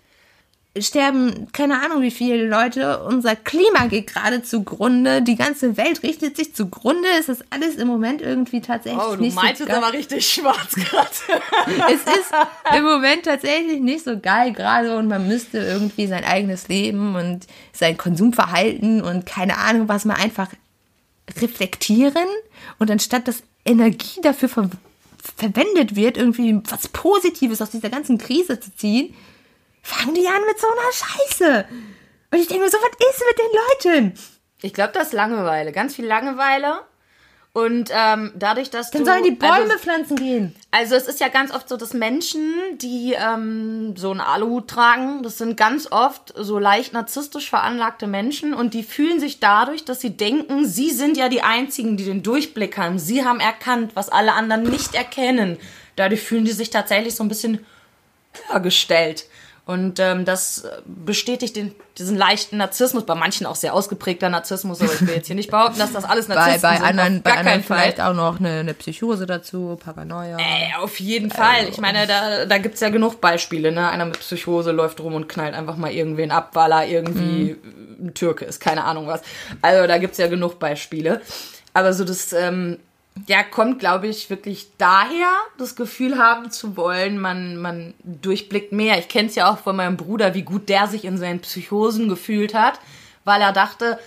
Sterben 0.76 1.48
keine 1.52 1.83
Ahnung 1.83 2.02
wie 2.02 2.11
viele 2.11 2.46
Leute. 2.46 3.02
Unser 3.04 3.35
Klima 3.37 3.87
geht 3.87 4.07
gerade 4.12 4.42
zugrunde. 4.42 5.22
Die 5.22 5.37
ganze 5.37 5.76
Welt 5.76 6.02
richtet 6.02 6.37
sich 6.37 6.54
zugrunde. 6.54 7.09
Es 7.18 7.28
ist 7.28 7.44
alles 7.50 7.76
im 7.76 7.88
Moment 7.88 8.22
irgendwie 8.22 8.61
tatsächlich 8.61 9.02
Oh, 9.02 9.16
du 9.16 9.22
nicht 9.22 9.35
meinst 9.35 9.61
so 9.61 9.66
geil. 9.66 9.76
aber 9.76 9.92
richtig 9.92 10.28
schwarz 10.31 10.74
gerade. 10.74 11.09
es 11.92 12.02
ist 12.02 12.33
im 12.76 12.85
Moment 12.85 13.24
tatsächlich 13.24 13.81
nicht 13.81 14.04
so 14.04 14.18
geil 14.20 14.52
gerade 14.52 14.96
und 14.96 15.09
man 15.09 15.26
müsste 15.26 15.59
irgendwie 15.59 16.07
sein 16.07 16.24
eigenes 16.24 16.68
Leben 16.68 17.16
und 17.16 17.46
sein 17.72 17.96
Konsumverhalten 17.96 19.02
und 19.02 19.26
keine 19.26 19.59
Ahnung 19.59 19.88
was 19.88 20.04
mal 20.04 20.14
einfach 20.14 20.48
reflektieren 21.40 22.26
und 22.78 22.90
anstatt 22.90 23.26
dass 23.28 23.42
Energie 23.64 24.20
dafür 24.22 24.48
ver 24.48 24.70
verwendet 25.37 25.94
wird, 25.94 26.16
irgendwie 26.16 26.59
was 26.70 26.88
Positives 26.88 27.61
aus 27.61 27.70
dieser 27.70 27.90
ganzen 27.90 28.16
Krise 28.18 28.59
zu 28.61 28.74
ziehen, 28.74 29.14
fangen 29.88 30.14
die 30.14 30.27
an 30.27 30.42
mit 30.46 30.59
so 30.61 30.66
einer 30.66 30.92
Scheiße. 30.92 31.64
Und 32.31 32.38
ich 32.38 32.46
denke 32.48 32.64
mir 32.64 32.70
so, 32.70 32.79
was 32.79 33.11
ist 33.11 33.24
mit 33.27 33.38
den 33.38 33.94
Leuten? 34.01 34.18
Ich 34.62 34.74
glaube, 34.74 34.92
das 34.92 35.09
ist 35.09 35.12
Langeweile. 35.14 35.72
Ganz 35.72 35.94
viel 35.94 36.07
Langeweile. 36.07 36.81
Und 37.55 37.90
ähm, 37.92 38.33
dadurch, 38.37 38.70
dass 38.70 38.90
Dann 38.90 39.03
du... 39.05 39.11
sollen 39.11 39.24
die 39.24 39.31
Bäume 39.33 39.55
Also, 39.55 39.79
pflanzen 39.79 40.16
gehen. 40.16 40.55
also 40.70 40.94
es 40.94 41.09
ist 41.09 41.18
ja 41.18 41.29
ganz 41.29 41.51
oft 41.53 41.68
so, 41.68 41.77
dass 41.77 41.92
Menschen, 41.94 42.53
die 42.77 43.14
ähm, 43.18 43.96
so 43.96 44.11
einen 44.11 44.20
Aluhut 44.20 44.68
tragen, 44.68 45.22
das 45.22 45.38
sind 45.38 45.57
ganz 45.57 45.90
oft 45.90 46.35
so 46.37 46.59
leicht 46.59 46.92
narzisstisch 46.92 47.48
veranlagte 47.48 48.07
Menschen 48.07 48.53
und 48.55 48.74
die 48.74 48.83
fühlen 48.85 49.18
sich 49.18 49.40
dadurch, 49.40 49.85
dass 49.85 50.01
sie 50.01 50.16
denken, 50.16 50.66
sie 50.66 50.90
sind 50.90 51.16
ja 51.16 51.29
die 51.29 51.42
Einzigen, 51.42 51.96
die 51.96 52.05
den 52.05 52.22
Durchblick 52.22 52.77
haben. 52.77 52.98
Sie 52.98 53.24
haben 53.24 53.40
erkannt, 53.40 53.92
was 53.94 54.09
alle 54.11 54.35
anderen 54.35 54.64
nicht 54.64 54.94
erkennen. 54.94 55.57
Dadurch 55.96 56.20
fühlen 56.20 56.44
die 56.44 56.53
sich 56.53 56.70
tatsächlich 56.70 57.16
so 57.16 57.24
ein 57.24 57.29
bisschen 57.29 57.64
höher 58.51 58.61
gestellt. 58.61 59.24
Und 59.68 60.00
ähm, 60.00 60.24
das 60.24 60.66
bestätigt 60.87 61.54
den, 61.54 61.74
diesen 61.98 62.16
leichten 62.16 62.57
Narzissmus, 62.57 63.04
bei 63.04 63.14
manchen 63.14 63.44
auch 63.44 63.54
sehr 63.54 63.74
ausgeprägter 63.74 64.31
Narzissmus, 64.31 64.81
aber 64.81 64.94
ich 64.94 65.07
will 65.07 65.14
jetzt 65.14 65.26
hier 65.26 65.37
nicht 65.37 65.50
behaupten, 65.50 65.78
dass 65.78 65.92
das 65.92 66.07
alles 66.07 66.26
Narzissmus 66.26 66.62
bei, 66.62 66.68
bei 66.68 66.76
sind. 66.76 66.87
anderen, 66.87 67.20
bei 67.20 67.31
anderen 67.33 67.46
keinen 67.46 67.62
Fall. 67.62 67.78
vielleicht 67.78 68.00
auch 68.00 68.14
noch 68.14 68.40
eine, 68.40 68.61
eine 68.61 68.72
Psychose 68.72 69.26
dazu, 69.26 69.78
Paranoia. 69.78 70.38
Ey, 70.38 70.72
auf 70.78 70.98
jeden 71.00 71.31
Fall. 71.31 71.68
Ich 71.68 71.76
meine, 71.76 72.07
da, 72.07 72.46
da 72.46 72.57
gibt's 72.57 72.81
ja 72.81 72.88
genug 72.88 73.20
Beispiele. 73.20 73.70
Ne? 73.70 73.87
Einer 73.90 74.07
mit 74.07 74.18
Psychose 74.20 74.72
läuft 74.72 75.00
rum 75.00 75.14
und 75.14 75.28
knallt 75.28 75.52
einfach 75.52 75.76
mal 75.76 75.92
irgendwen 75.92 76.31
ab, 76.31 76.52
weil 76.54 76.72
er 76.72 76.87
irgendwie 76.87 77.54
ein 78.00 78.14
Türke 78.14 78.46
ist. 78.46 78.61
Keine 78.61 78.85
Ahnung 78.85 79.07
was. 79.07 79.20
Also 79.61 79.87
da 79.87 79.98
gibt's 79.98 80.16
ja 80.16 80.28
genug 80.28 80.59
Beispiele. 80.59 81.20
Aber 81.74 81.92
so 81.92 82.04
das, 82.04 82.33
ähm, 82.33 82.78
ja, 83.26 83.42
kommt, 83.42 83.78
glaube 83.78 84.07
ich, 84.07 84.31
wirklich 84.31 84.68
daher, 84.78 85.31
das 85.59 85.76
Gefühl 85.76 86.18
haben 86.18 86.50
zu 86.50 86.76
wollen, 86.76 87.18
man, 87.18 87.57
man 87.57 87.94
durchblickt 88.04 88.72
mehr. 88.72 88.98
Ich 88.98 89.09
kenne 89.09 89.28
es 89.28 89.35
ja 89.35 89.50
auch 89.50 89.59
von 89.59 89.76
meinem 89.76 89.96
Bruder, 89.96 90.35
wie 90.35 90.42
gut 90.42 90.68
der 90.68 90.87
sich 90.87 91.04
in 91.04 91.18
seinen 91.18 91.40
Psychosen 91.40 92.09
gefühlt 92.09 92.54
hat, 92.54 92.81
weil 93.24 93.40
er 93.40 93.52
dachte, 93.52 93.98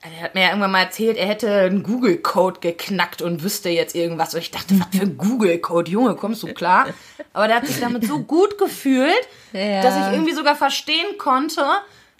er 0.00 0.22
hat 0.22 0.34
mir 0.34 0.42
ja 0.42 0.48
irgendwann 0.50 0.70
mal 0.70 0.82
erzählt, 0.82 1.16
er 1.16 1.26
hätte 1.26 1.50
einen 1.52 1.82
Google-Code 1.82 2.60
geknackt 2.60 3.20
und 3.20 3.42
wüsste 3.42 3.68
jetzt 3.68 3.96
irgendwas. 3.96 4.32
Und 4.32 4.40
ich 4.40 4.50
dachte, 4.52 4.78
was 4.78 4.86
für 4.96 5.02
ein 5.02 5.16
Google-Code, 5.18 5.90
Junge, 5.90 6.14
kommst 6.14 6.42
du 6.44 6.52
klar? 6.54 6.86
Aber 7.32 7.48
der 7.48 7.56
hat 7.56 7.66
sich 7.66 7.80
damit 7.80 8.06
so 8.06 8.20
gut 8.20 8.58
gefühlt, 8.58 9.28
Ja. 9.52 9.82
dass 9.82 9.96
ich 10.06 10.12
irgendwie 10.12 10.34
sogar 10.34 10.54
verstehen 10.54 11.18
konnte, 11.18 11.64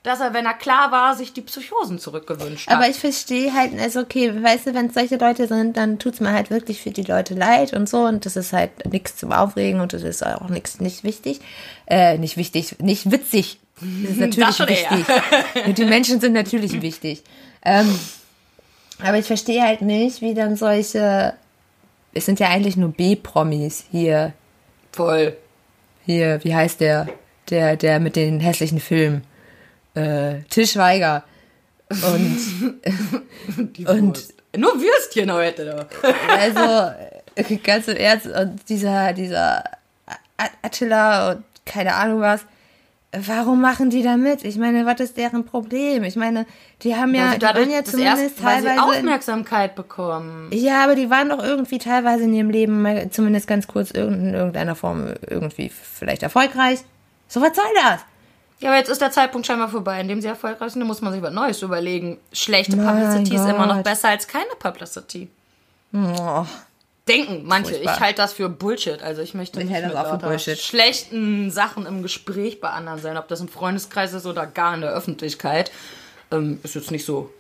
dass 0.09 0.21
er, 0.21 0.35
wenn 0.35 0.47
er 0.47 0.55
klar 0.55 0.91
war, 0.91 1.15
sich 1.15 1.33
die 1.33 1.43
Psychosen 1.43 1.99
zurückgewünscht 1.99 2.67
hat. 2.69 2.75
Aber 2.75 2.89
ich 2.89 2.97
verstehe 2.97 3.55
halt, 3.55 3.79
also 3.79 4.01
okay, 4.01 4.43
weißt 4.43 4.67
du, 4.67 4.75
wenn 4.75 4.87
es 4.87 4.95
solche 4.95 5.17
Leute 5.17 5.47
sind, 5.47 5.77
dann 5.77 5.99
tut's 5.99 6.21
mir 6.21 6.33
halt 6.33 6.51
wirklich 6.51 6.81
für 6.81 6.91
die 6.91 7.03
Leute 7.03 7.35
leid 7.35 7.73
und 7.75 7.89
so 7.89 7.99
und 7.99 8.27
das 8.27 8.37
ist 8.37 8.53
halt 8.53 8.91
nichts 8.91 9.17
zum 9.17 9.33
Aufregen 9.33 9.81
und 9.81 9.93
das 9.93 10.03
ist 10.03 10.27
auch 10.27 10.49
nichts 10.49 10.81
nicht 10.81 11.05
wichtig. 11.05 11.41
Äh, 11.87 12.19
nicht 12.19 12.37
wichtig, 12.37 12.77
nicht 12.81 13.11
witzig. 13.11 13.61
Das 13.81 14.11
ist 14.11 14.21
natürlich 14.21 14.57
Das 14.57 14.69
wichtig. 14.69 15.07
Und 15.67 15.79
die 15.79 15.85
Menschen 15.85 16.21
sind 16.21 16.33
natürlich 16.33 16.81
wichtig. 16.83 17.23
Ähm, 17.63 17.99
aber 19.01 19.19
ich 19.19 19.27
verstehe 19.27 19.63
halt 19.63 19.83
nicht, 19.83 20.21
wie 20.23 20.35
dann 20.35 20.57
solche, 20.57 21.35
es 22.15 22.27
sind 22.27 22.41
ja 22.41 22.49
eigentlich 22.49 22.77
nur 22.77 22.91
B-Promis 22.91 23.85
hier, 23.91 24.33
Voll. 24.93 25.37
hier, 26.05 26.41
wie 26.43 26.55
heißt 26.55 26.81
der, 26.81 27.09
der, 27.51 27.77
der 27.77 28.01
mit 28.01 28.17
den 28.17 28.41
hässlichen 28.41 28.81
Filmen, 28.81 29.23
äh, 29.95 30.43
Til 30.51 30.67
Schweiger. 30.67 31.25
Und 31.91 32.39
Die 33.77 33.87
Und-. 33.87 34.35
Nur 34.57 34.81
Würstchen 34.81 35.33
heute 35.33 35.67
doch. 35.67 35.87
Also, 36.29 36.93
äh, 37.35 37.57
ganz 37.59 37.89
im 37.89 37.97
Ernst, 37.97 38.27
und 38.27 38.69
dieser, 38.69 39.13
dieser 39.13 39.63
Attila 40.63 41.33
und 41.33 41.45
keine 41.65 41.95
Ahnung 41.95 42.21
was, 42.21 42.45
warum 43.13 43.61
machen 43.61 43.91
die 43.91 44.03
da 44.03 44.17
mit? 44.17 44.45
Ich 44.45 44.57
meine, 44.57 44.85
was 44.87 45.01
ist 45.01 45.17
deren 45.17 45.45
Problem? 45.45 46.03
Ich 46.05 46.17
meine, 46.17 46.47
die 46.83 46.97
haben 46.97 47.15
ja, 47.15 47.23
Weil 47.23 47.29
sie 47.29 47.35
die 47.35 47.41
dadurch 47.41 47.67
waren 47.67 47.75
ja 47.75 47.85
zumindest 47.85 48.23
erste, 48.23 48.45
weil 48.45 48.59
sie 48.59 48.67
teilweise. 48.67 48.91
In, 48.91 48.99
Aufmerksamkeit 48.99 49.75
bekommen. 49.75 50.49
ja, 50.53 50.85
aber 50.85 50.95
die 50.95 51.11
waren 51.11 51.29
doch 51.29 51.43
irgendwie 51.43 51.79
teilweise 51.79 52.25
in 52.25 52.35
ihrem 52.35 52.51
Leben 52.51 52.83
mal 52.83 53.11
zumindest 53.11 53.47
ganz 53.47 53.67
kurz 53.67 53.91
in 53.91 54.35
irgendeiner 54.35 54.75
Form 54.75 55.15
irgendwie 55.27 55.71
vielleicht 55.71 56.23
erfolgreich. 56.23 56.81
So, 57.29 57.41
was 57.41 57.55
soll 57.55 57.65
das? 57.83 58.01
Ja, 58.61 58.71
aber 58.71 58.79
jetzt 58.79 58.89
ist 58.89 59.01
der 59.01 59.11
Zeitpunkt 59.13 59.47
scheinbar 59.47 59.69
vorbei, 59.69 60.01
in 60.01 60.09
dem 60.09 60.21
sie 60.21 60.27
erfolgreich 60.29 60.73
sind. 60.73 60.81
Da 60.81 60.87
muss 60.87 61.01
man 61.01 61.13
sich 61.13 61.23
was 61.23 61.33
Neues 61.33 61.63
überlegen. 61.63 62.19
Schlechte 62.33 62.77
Mein 62.77 62.87
Publicity 62.87 63.37
ist 63.37 63.43
immer 63.49 63.67
noch 63.67 63.77
Gott. 63.77 63.85
besser 63.85 64.09
als 64.09 64.27
keine 64.27 64.51
Publicity. 64.59 65.29
Oh, 65.93 66.45
Denken 67.07 67.43
manche. 67.47 67.71
Furchtbar. 67.75 67.95
Ich 67.95 68.01
halte 68.01 68.17
das 68.23 68.33
für 68.35 68.49
Bullshit. 68.49 69.01
Also 69.03 69.23
ich 69.23 69.33
möchte 69.35 69.61
Ich 69.61 69.67
nicht 69.67 69.75
halte 69.75 69.89
das 69.95 69.97
auch 70.07 70.11
für 70.21 70.27
Bullshit. 70.27 70.59
schlechten 70.59 71.51
Sachen 71.51 71.87
im 71.87 72.03
Gespräch 72.03 72.61
bei 72.61 72.69
anderen 72.71 73.01
sein. 73.01 73.17
Ob 73.17 73.29
das 73.29 73.41
im 73.41 73.49
Freundeskreis 73.49 74.13
ist 74.13 74.27
oder 74.27 74.47
gar 74.47 74.75
in 74.75 74.81
der 74.83 74.91
Öffentlichkeit. 74.91 75.71
Ähm, 76.31 76.59
ist 76.63 76.75
jetzt 76.75 76.91
nicht 76.91 77.05
so 77.07 77.33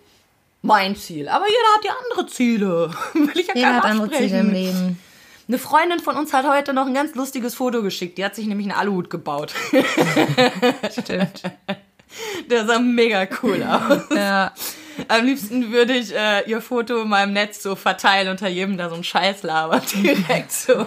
mein 0.62 0.96
Ziel. 0.96 1.28
Aber 1.28 1.44
jeder 1.46 1.74
hat 1.76 1.85
ja 1.85 1.92
andere 2.11 2.26
Ziele. 2.33 2.90
Will 3.14 3.31
ich 3.38 3.48
ja 3.48 3.54
jeder 3.57 3.76
hat 3.76 3.85
andere 3.85 4.11
Ziele 4.11 4.38
im. 4.40 4.50
Leben. 4.52 5.00
Eine 5.48 5.58
Freundin 5.58 5.98
von 6.00 6.16
uns 6.16 6.34
hat 6.34 6.46
heute 6.46 6.74
noch 6.74 6.87
ein 6.87 6.92
ganz 6.92 7.14
lustiges 7.14 7.54
Foto 7.54 7.82
geschickt. 7.82 8.18
Die 8.18 8.24
hat 8.24 8.34
sich 8.34 8.46
nämlich 8.46 8.66
einen 8.68 8.78
Aluhut 8.78 9.08
gebaut. 9.08 9.54
Stimmt. 10.90 11.42
Der 12.50 12.66
sah 12.66 12.78
mega 12.78 13.26
cool 13.42 13.62
aus. 13.62 14.02
ja. 14.14 14.52
Am 15.06 15.24
liebsten 15.24 15.70
würde 15.70 15.94
ich 15.94 16.12
äh, 16.12 16.42
ihr 16.50 16.61
Foto 16.61 17.02
in 17.02 17.08
meinem 17.08 17.32
Netz 17.32 17.62
so 17.62 17.76
verteilen 17.76 18.28
unter 18.28 18.48
jedem, 18.48 18.76
der 18.76 18.88
so 18.88 18.96
einen 18.96 19.04
Scheiß 19.04 19.44
labert. 19.44 19.94
Direkt 19.94 20.50
so 20.50 20.87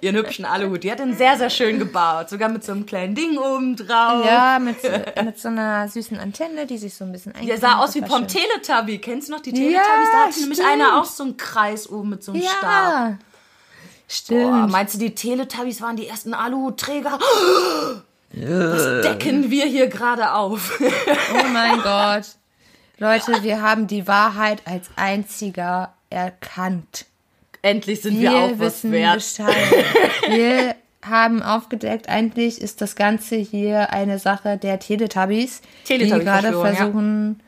ihren 0.00 0.16
hübschen 0.16 0.46
Aluhut. 0.46 0.82
Die 0.82 0.90
hat 0.90 0.98
den 0.98 1.14
sehr, 1.14 1.36
sehr 1.36 1.50
schön 1.50 1.78
gebaut. 1.78 2.30
Sogar 2.30 2.48
mit 2.48 2.64
so 2.64 2.72
einem 2.72 2.86
kleinen 2.86 3.14
Ding 3.14 3.36
oben 3.38 3.76
drauf. 3.76 4.24
Ja, 4.24 4.58
mit, 4.58 4.78
mit 5.22 5.38
so 5.38 5.48
einer 5.48 5.86
süßen 5.88 6.18
Antenne, 6.18 6.66
die 6.66 6.78
sich 6.78 6.94
so 6.94 7.04
ein 7.04 7.12
bisschen 7.12 7.34
Der 7.46 7.58
sah 7.58 7.78
aus 7.78 7.94
wie 7.94 8.00
vom 8.00 8.26
Team. 8.26 8.40
Teletubby. 8.64 8.98
Kennst 8.98 9.28
du 9.28 9.32
noch 9.34 9.40
die 9.40 9.52
Teletubbies? 9.52 9.86
Ja, 9.86 10.12
da 10.12 10.26
hatte 10.26 10.40
nämlich 10.40 10.58
stimmt. 10.58 10.72
einer 10.72 10.98
auch 10.98 11.04
so 11.04 11.24
einen 11.24 11.36
Kreis 11.36 11.88
oben 11.88 12.08
mit 12.08 12.24
so 12.24 12.32
einem 12.32 12.42
Stab. 12.42 13.18
Stimmt. 14.12 14.42
Boah, 14.42 14.66
meinst 14.66 14.94
du, 14.94 14.98
die 14.98 15.14
Teletubbies 15.14 15.80
waren 15.80 15.94
die 15.94 16.08
ersten 16.08 16.34
Aluhutträger? 16.34 17.16
Was 18.32 19.02
decken 19.02 19.50
wir 19.52 19.66
hier 19.66 19.86
gerade 19.86 20.34
auf? 20.34 20.80
Oh 20.80 21.48
mein 21.52 21.80
Gott. 21.82 22.24
Leute, 22.98 23.42
wir 23.44 23.62
haben 23.62 23.86
die 23.86 24.08
Wahrheit 24.08 24.62
als 24.64 24.88
einziger 24.96 25.94
erkannt. 26.10 27.06
Endlich 27.62 28.02
sind 28.02 28.20
wir, 28.20 28.30
Wir 28.30 28.38
auch 28.38 28.50
was 28.52 28.82
wissen 28.82 28.92
wert. 28.92 29.14
Bescheid. 29.16 29.86
Wir 30.28 30.74
haben 31.02 31.42
aufgedeckt, 31.42 32.08
eigentlich 32.08 32.60
ist 32.60 32.80
das 32.80 32.94
Ganze 32.96 33.36
hier 33.36 33.92
eine 33.92 34.18
Sache 34.18 34.58
der 34.58 34.78
Teletubbies, 34.78 35.60
die 35.88 35.98
gerade 35.98 36.48
Teletubby-Verschwörung, 36.48 36.64
ja. 36.64 36.74
versuchen, 36.74 37.40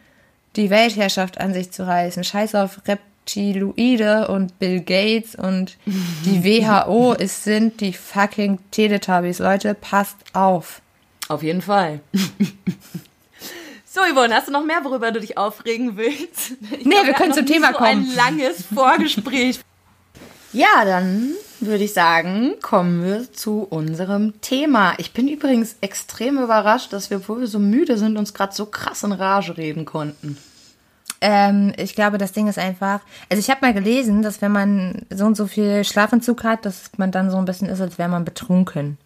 die 0.57 0.71
Weltherrschaft 0.71 1.39
an 1.39 1.53
sich 1.53 1.71
zu 1.71 1.87
reißen. 1.87 2.25
Scheiß 2.25 2.55
auf 2.55 2.81
Reptiloide 3.23 4.29
und 4.29 4.59
Bill 4.59 4.81
Gates 4.81 5.35
und 5.35 5.77
die 5.87 6.45
WHO. 6.45 7.15
Es 7.19 7.45
sind 7.45 7.81
die 7.81 7.93
fucking 7.93 8.59
Teletubbies. 8.71 9.39
Leute, 9.39 9.75
passt 9.75 10.17
auf. 10.33 10.81
Auf 11.29 11.43
jeden 11.43 11.63
Fall. 11.63 12.01
So, 13.85 14.01
Yvonne, 14.01 14.35
hast 14.35 14.49
du 14.49 14.53
noch 14.53 14.65
mehr, 14.65 14.85
worüber 14.85 15.13
du 15.13 15.21
dich 15.21 15.39
aufregen 15.39 15.97
willst? 15.97 16.53
Ich 16.71 16.85
Nee, 16.85 16.95
wir 16.97 17.07
wir 17.07 17.15
können 17.15 17.33
zum 17.35 17.47
Thema 17.47 17.69
so 17.73 17.79
kommen. 17.79 18.11
ein 18.11 18.15
langes 18.17 18.65
Vorgespräch. 18.75 19.61
ja, 20.53 20.85
dann 20.85 21.33
würde 21.61 21.85
ich 21.85 21.93
sagen, 21.93 22.55
kommen 22.61 23.05
wir 23.05 23.33
zu 23.33 23.67
unserem 23.71 24.41
Thema. 24.41 24.95
Ich 24.99 25.13
bin 25.13 25.29
übrigens 25.29 25.77
extrem 25.81 26.39
überrascht, 26.39 26.93
dass 26.93 27.11
wir, 27.11 27.19
obwohl 27.19 27.41
wir 27.41 27.47
so 27.47 27.59
müde 27.61 27.97
sind, 27.99 28.17
uns 28.17 28.35
gerade 28.35 28.55
so 28.55 28.67
krass 28.67 29.05
in 29.05 29.13
Rage 29.13 29.57
reden 29.57 29.85
konnten. 29.85 30.39
Ähm, 31.25 31.73
ich 31.77 31.95
glaube, 31.95 32.19
das 32.19 32.33
Ding 32.33 32.49
ist 32.49 32.59
einfach. 32.59 33.01
Also 33.31 33.39
ich 33.41 33.49
habe 33.49 33.65
mal 33.65 33.73
gelesen, 33.73 34.23
dass 34.23 34.43
wenn 34.43 34.51
man 34.53 35.07
so 35.09 35.25
und 35.25 35.37
so 35.37 35.47
viel 35.47 35.85
Schlafentzug 35.85 36.43
hat, 36.43 36.67
dass 36.67 36.91
man 36.97 37.13
dann 37.13 37.31
so 37.31 37.37
ein 37.39 37.45
bisschen 37.45 37.69
ist, 37.69 37.81
als 37.81 37.97
wäre 37.97 38.09
man 38.09 38.25
betrunken. 38.25 38.99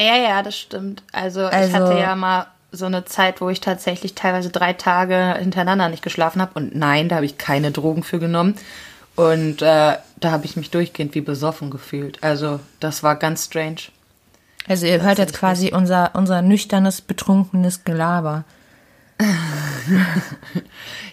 Ja, 0.00 0.16
ja, 0.16 0.42
das 0.42 0.56
stimmt. 0.58 1.02
Also, 1.12 1.46
ich 1.46 1.52
Also- 1.52 1.74
hatte 1.74 1.98
ja 1.98 2.16
mal 2.16 2.46
so 2.72 2.86
eine 2.86 3.04
Zeit, 3.04 3.40
wo 3.40 3.48
ich 3.50 3.60
tatsächlich 3.60 4.14
teilweise 4.14 4.50
drei 4.50 4.72
Tage 4.72 5.36
hintereinander 5.38 5.88
nicht 5.88 6.02
geschlafen 6.02 6.40
habe. 6.40 6.52
Und 6.54 6.74
nein, 6.74 7.08
da 7.08 7.16
habe 7.16 7.26
ich 7.26 7.36
keine 7.38 7.72
Drogen 7.72 8.02
für 8.02 8.18
genommen. 8.18 8.54
Und 9.16 9.60
äh, 9.62 9.96
da 10.16 10.30
habe 10.30 10.44
ich 10.46 10.56
mich 10.56 10.70
durchgehend 10.70 11.14
wie 11.14 11.20
besoffen 11.20 11.70
gefühlt. 11.70 12.22
Also, 12.22 12.60
das 12.80 13.02
war 13.02 13.16
ganz 13.16 13.44
strange. 13.46 13.80
Also 14.68 14.86
ihr 14.86 15.02
hört 15.02 15.18
jetzt 15.18 15.34
quasi 15.34 15.72
unser, 15.72 16.10
unser 16.14 16.42
nüchternes, 16.42 17.00
betrunkenes 17.00 17.84
Gelaber. 17.84 18.44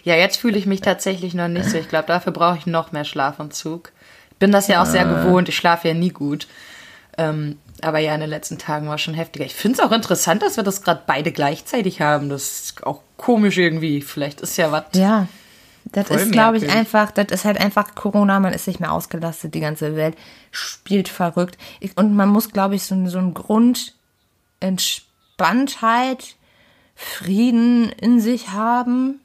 Ja, 0.04 0.14
jetzt 0.14 0.36
fühle 0.36 0.58
ich 0.58 0.66
mich 0.66 0.80
tatsächlich 0.80 1.34
noch 1.34 1.48
nicht 1.48 1.68
so. 1.68 1.78
Ich 1.78 1.88
glaube, 1.88 2.06
dafür 2.06 2.32
brauche 2.32 2.58
ich 2.58 2.66
noch 2.66 2.92
mehr 2.92 3.04
Schlafentzug. 3.04 3.92
Ich 4.30 4.36
bin 4.36 4.52
das 4.52 4.68
ja 4.68 4.82
auch 4.82 4.86
sehr 4.86 5.04
gewohnt. 5.04 5.48
Ich 5.48 5.56
schlafe 5.56 5.88
ja 5.88 5.94
nie 5.94 6.10
gut. 6.10 6.46
Ähm, 7.18 7.58
aber 7.82 7.98
ja, 7.98 8.14
in 8.14 8.20
den 8.20 8.30
letzten 8.30 8.58
Tagen 8.58 8.88
war 8.88 8.98
schon 8.98 9.14
heftiger. 9.14 9.44
Ich 9.44 9.54
finde 9.54 9.78
es 9.78 9.84
auch 9.84 9.92
interessant, 9.92 10.42
dass 10.42 10.56
wir 10.56 10.64
das 10.64 10.82
gerade 10.82 11.02
beide 11.06 11.32
gleichzeitig 11.32 12.00
haben. 12.00 12.28
Das 12.28 12.42
ist 12.42 12.86
auch 12.86 13.00
komisch 13.16 13.58
irgendwie. 13.58 14.02
Vielleicht 14.02 14.40
ist 14.40 14.56
ja 14.56 14.70
was. 14.70 14.84
Ja. 14.94 15.26
Das 15.92 16.10
ist, 16.10 16.32
glaube 16.32 16.56
ich, 16.56 16.68
einfach, 16.68 17.12
das 17.12 17.26
ist 17.30 17.44
halt 17.44 17.60
einfach 17.60 17.94
Corona, 17.94 18.40
man 18.40 18.52
ist 18.52 18.66
nicht 18.66 18.80
mehr 18.80 18.92
ausgelastet, 18.92 19.54
die 19.54 19.60
ganze 19.60 19.94
Welt 19.94 20.16
spielt 20.50 21.08
verrückt. 21.08 21.56
Und 21.94 22.14
man 22.14 22.28
muss, 22.28 22.50
glaube 22.50 22.74
ich, 22.74 22.82
so, 22.82 23.06
so 23.06 23.18
einen 23.18 23.34
Grund 23.34 23.94
Entspanntheit, 24.58 26.34
Frieden 26.96 27.90
in 27.90 28.20
sich 28.20 28.48
haben, 28.48 29.20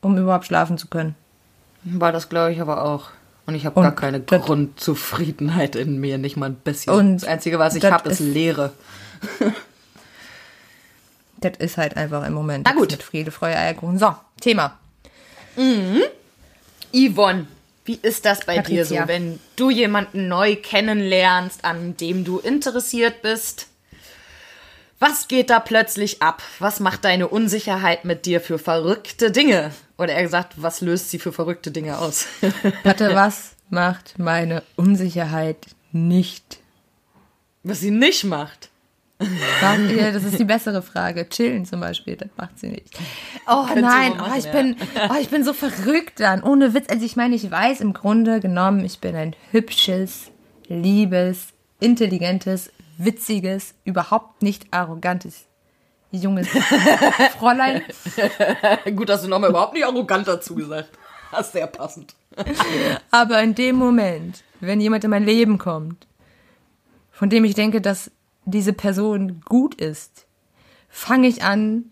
um 0.00 0.16
überhaupt 0.18 0.46
schlafen 0.46 0.78
zu 0.78 0.88
können. 0.88 1.14
War 1.84 2.10
das, 2.12 2.28
glaube 2.28 2.52
ich, 2.52 2.60
aber 2.60 2.82
auch. 2.84 3.10
Und 3.46 3.54
ich 3.54 3.66
habe 3.66 3.80
gar 3.80 3.94
keine 3.94 4.20
Grundzufriedenheit 4.20 5.76
in 5.76 5.98
mir, 6.00 6.18
nicht 6.18 6.36
mal 6.36 6.46
ein 6.50 6.54
bisschen. 6.56 6.92
Und 6.92 7.16
das 7.16 7.24
Einzige, 7.24 7.58
was 7.58 7.74
ich 7.74 7.84
habe, 7.84 8.08
ist 8.10 8.20
ist- 8.20 8.26
Leere. 8.26 8.72
Das 11.42 11.52
ist 11.58 11.78
halt 11.78 11.96
einfach 11.96 12.26
im 12.26 12.34
Moment. 12.34 12.66
Na 12.68 12.74
gut. 12.74 12.90
Mit 12.90 13.02
Friede, 13.02 13.30
Freude, 13.30 13.56
Eierkuchen. 13.56 13.98
So, 13.98 14.14
Thema. 14.42 14.78
Yvonne, 16.92 17.46
wie 17.86 17.98
ist 18.02 18.26
das 18.26 18.44
bei 18.44 18.58
dir 18.58 18.84
so, 18.84 18.94
Patricia. 18.94 19.08
wenn 19.08 19.40
du 19.56 19.70
jemanden 19.70 20.28
neu 20.28 20.56
kennenlernst, 20.56 21.64
an 21.64 21.96
dem 21.96 22.24
du 22.24 22.40
interessiert 22.40 23.22
bist? 23.22 23.68
Was 25.00 25.28
geht 25.28 25.48
da 25.48 25.60
plötzlich 25.60 26.20
ab? 26.20 26.42
Was 26.58 26.78
macht 26.78 27.06
deine 27.06 27.26
Unsicherheit 27.28 28.04
mit 28.04 28.26
dir 28.26 28.38
für 28.38 28.58
verrückte 28.58 29.30
Dinge? 29.30 29.70
Oder 29.96 30.12
er 30.12 30.22
gesagt, 30.22 30.54
was 30.56 30.82
löst 30.82 31.08
sie 31.08 31.18
für 31.18 31.32
verrückte 31.32 31.70
Dinge 31.70 31.96
aus? 31.96 32.26
Warte, 32.84 33.14
was 33.14 33.52
macht 33.70 34.18
meine 34.18 34.62
Unsicherheit 34.76 35.56
nicht? 35.90 36.58
Was 37.62 37.80
sie 37.80 37.90
nicht 37.90 38.24
macht. 38.24 38.68
Ja, 39.20 39.76
das 40.12 40.24
ist 40.24 40.38
die 40.38 40.44
bessere 40.44 40.82
Frage. 40.82 41.26
Chillen 41.30 41.64
zum 41.64 41.80
Beispiel, 41.80 42.16
das 42.16 42.28
macht 42.36 42.58
sie 42.58 42.68
nicht. 42.68 42.98
Oh 43.46 43.64
Könnte 43.64 43.76
sie 43.76 43.80
nein, 43.80 44.12
oh, 44.12 44.16
machen, 44.16 44.38
ich, 44.38 44.44
ja. 44.44 44.52
bin, 44.52 44.76
oh, 45.08 45.14
ich 45.18 45.28
bin 45.30 45.44
so 45.44 45.54
verrückt 45.54 46.20
dann. 46.20 46.42
Ohne 46.42 46.74
Witz. 46.74 46.90
Also 46.90 47.06
ich 47.06 47.16
meine, 47.16 47.36
ich 47.36 47.50
weiß 47.50 47.80
im 47.80 47.94
Grunde 47.94 48.40
genommen, 48.40 48.84
ich 48.84 48.98
bin 48.98 49.16
ein 49.16 49.34
hübsches, 49.50 50.30
liebes, 50.68 51.48
intelligentes, 51.80 52.70
witziges, 53.04 53.74
überhaupt 53.84 54.42
nicht 54.42 54.72
arrogantes, 54.72 55.46
junges 56.10 56.48
Fräulein. 57.38 57.82
Gut, 58.96 59.08
dass 59.08 59.22
du 59.22 59.28
nochmal 59.28 59.50
überhaupt 59.50 59.74
nicht 59.74 59.84
arrogant 59.84 60.28
dazu 60.28 60.54
gesagt 60.54 60.90
hast. 61.32 61.52
Sehr 61.52 61.66
passend. 61.66 62.14
Aber 63.10 63.42
in 63.42 63.54
dem 63.54 63.76
Moment, 63.76 64.42
wenn 64.60 64.80
jemand 64.80 65.04
in 65.04 65.10
mein 65.10 65.24
Leben 65.24 65.58
kommt, 65.58 66.06
von 67.10 67.30
dem 67.30 67.44
ich 67.44 67.54
denke, 67.54 67.80
dass 67.80 68.10
diese 68.44 68.72
Person 68.72 69.40
gut 69.44 69.74
ist, 69.74 70.26
fange 70.88 71.28
ich 71.28 71.42
an 71.42 71.84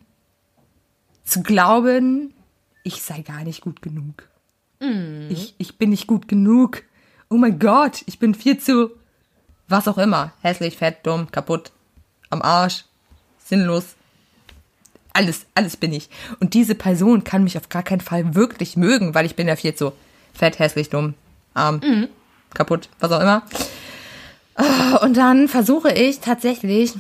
zu 1.25 1.43
glauben, 1.43 2.35
ich 2.83 3.03
sei 3.03 3.21
gar 3.21 3.45
nicht 3.45 3.61
gut 3.61 3.83
genug. 3.83 4.29
Ich, 5.29 5.55
ich 5.59 5.77
bin 5.77 5.91
nicht 5.91 6.07
gut 6.07 6.29
genug. 6.29 6.85
Oh 7.29 7.37
mein 7.37 7.59
Gott, 7.59 8.03
ich 8.07 8.19
bin 8.19 8.35
viel 8.35 8.59
zu 8.59 8.91
was 9.69 9.89
auch 9.89 9.99
immer. 9.99 10.33
Hässlich, 10.43 10.77
fett, 10.77 10.99
dumm, 11.05 11.31
kaputt, 11.31 11.73
am 12.31 12.43
Arsch, 12.43 12.85
sinnlos. 13.45 13.95
Alles, 15.13 15.47
alles 15.55 15.77
bin 15.77 15.93
ich. 15.93 16.11
Und 16.41 16.55
diese 16.55 16.75
Person 16.75 17.25
kann 17.25 17.45
mich 17.45 17.57
auf 17.57 17.69
gar 17.69 17.83
keinen 17.83 18.01
Fall 18.01 18.35
wirklich 18.35 18.77
mögen, 18.77 19.15
weil 19.15 19.27
ich 19.27 19.37
bin 19.37 19.49
ja 19.49 19.57
viel 19.57 19.75
zu 19.75 19.93
fett, 20.33 20.59
hässlich, 20.59 20.91
dumm, 20.91 21.15
arm, 21.55 22.09
kaputt, 22.55 22.89
was 23.01 23.13
auch 23.13 23.21
immer. 23.21 23.43
Und 25.03 25.17
dann 25.17 25.49
versuche 25.49 25.93
ich 25.93 26.21
tatsächlich, 26.21 26.93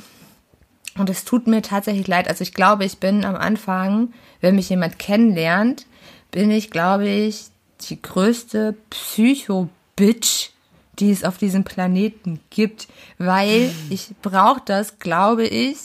und 0.96 1.10
es 1.10 1.24
tut 1.24 1.46
mir 1.46 1.62
tatsächlich 1.62 2.06
leid, 2.06 2.28
also 2.28 2.42
ich 2.42 2.54
glaube, 2.54 2.84
ich 2.84 2.98
bin 2.98 3.24
am 3.24 3.36
Anfang, 3.36 4.12
wenn 4.40 4.56
mich 4.56 4.68
jemand 4.68 4.98
kennenlernt, 4.98 5.86
bin 6.30 6.50
ich, 6.50 6.70
glaube 6.70 7.08
ich, 7.08 7.46
die 7.88 8.00
größte 8.00 8.76
Psycho-Bitch, 8.90 10.50
die 10.98 11.10
es 11.10 11.24
auf 11.24 11.38
diesem 11.38 11.64
Planeten 11.64 12.40
gibt, 12.50 12.88
weil 13.18 13.70
ich 13.90 14.10
brauche 14.22 14.62
das, 14.64 14.98
glaube 14.98 15.46
ich, 15.46 15.76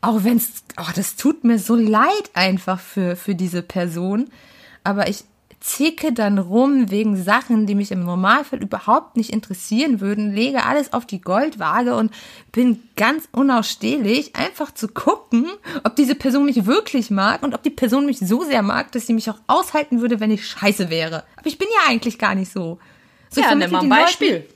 auch 0.00 0.24
wenn 0.24 0.36
es, 0.36 0.64
oh, 0.78 0.90
das 0.94 1.16
tut 1.16 1.44
mir 1.44 1.58
so 1.58 1.74
leid 1.74 2.30
einfach 2.34 2.78
für, 2.78 3.16
für 3.16 3.34
diese 3.34 3.62
Person, 3.62 4.30
aber 4.84 5.08
ich 5.08 5.24
zicke 5.60 6.12
dann 6.12 6.38
rum 6.38 6.90
wegen 6.90 7.16
Sachen, 7.20 7.66
die 7.66 7.74
mich 7.74 7.90
im 7.90 8.04
Normalfall 8.04 8.62
überhaupt 8.62 9.16
nicht 9.16 9.30
interessieren 9.30 10.00
würden, 10.00 10.32
lege 10.32 10.64
alles 10.64 10.92
auf 10.92 11.04
die 11.04 11.20
Goldwaage 11.20 11.96
und 11.96 12.12
bin 12.52 12.82
ganz 12.96 13.28
unausstehlich, 13.32 14.36
einfach 14.36 14.72
zu 14.72 14.88
gucken, 14.88 15.46
ob 15.82 15.96
diese 15.96 16.14
Person 16.14 16.44
mich 16.44 16.66
wirklich 16.66 17.10
mag 17.10 17.42
und 17.42 17.54
ob 17.54 17.62
die 17.64 17.70
Person 17.70 18.06
mich 18.06 18.20
so 18.20 18.44
sehr 18.44 18.62
mag, 18.62 18.92
dass 18.92 19.06
sie 19.06 19.14
mich 19.14 19.28
auch 19.30 19.38
aushalten 19.48 20.00
würde, 20.00 20.20
wenn 20.20 20.30
ich 20.30 20.46
scheiße 20.46 20.90
wäre. 20.90 21.24
Aber 21.36 21.46
ich 21.46 21.58
bin 21.58 21.68
ja 21.74 21.90
eigentlich 21.90 22.18
gar 22.18 22.36
nicht 22.36 22.52
so. 22.52 22.78
So 23.30 23.40
Ja, 23.40 23.50
ich 23.52 23.56
nimm 23.58 23.70
mal 23.70 23.82
ein 23.82 23.88
Beispiel. 23.88 24.32
Leuten- 24.36 24.54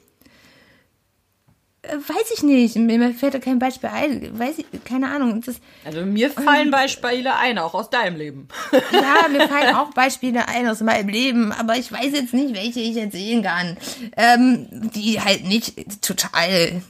Äh, 1.83 1.97
Weiß 1.97 2.31
ich 2.35 2.43
nicht. 2.45 2.77
Mir 2.77 3.13
fällt 3.15 3.35
da 3.35 3.39
kein 3.41 3.59
Beispiel 3.59 3.89
ein. 3.91 4.39
Weiß 4.39 4.57
ich, 4.59 4.67
keine 4.85 5.11
Ahnung. 5.11 5.43
Das, 5.45 5.57
Also 5.85 6.05
mir 6.07 6.31
fallen 6.31 6.71
Beispiele 6.71 7.35
ein, 7.37 7.59
auch 7.59 7.75
aus 7.75 7.91
deinem 7.91 8.17
Leben. 8.17 8.47
ja, 8.93 9.29
mir 9.29 9.49
fallen 9.49 9.75
auch 9.75 9.93
Beispiele 9.93 10.47
ein 10.47 10.69
aus 10.69 10.81
meinem 10.81 11.09
Leben, 11.09 11.51
aber 11.53 11.77
ich 11.77 11.91
weiß 11.91 12.13
jetzt 12.13 12.35
nicht, 12.35 12.55
welche 12.55 12.79
ich 12.81 12.97
erzählen 12.97 13.43
kann. 13.43 13.77
Ähm, 14.17 14.69
die 14.95 15.21
halt 15.21 15.45
nicht 15.45 16.01
total 16.03 16.83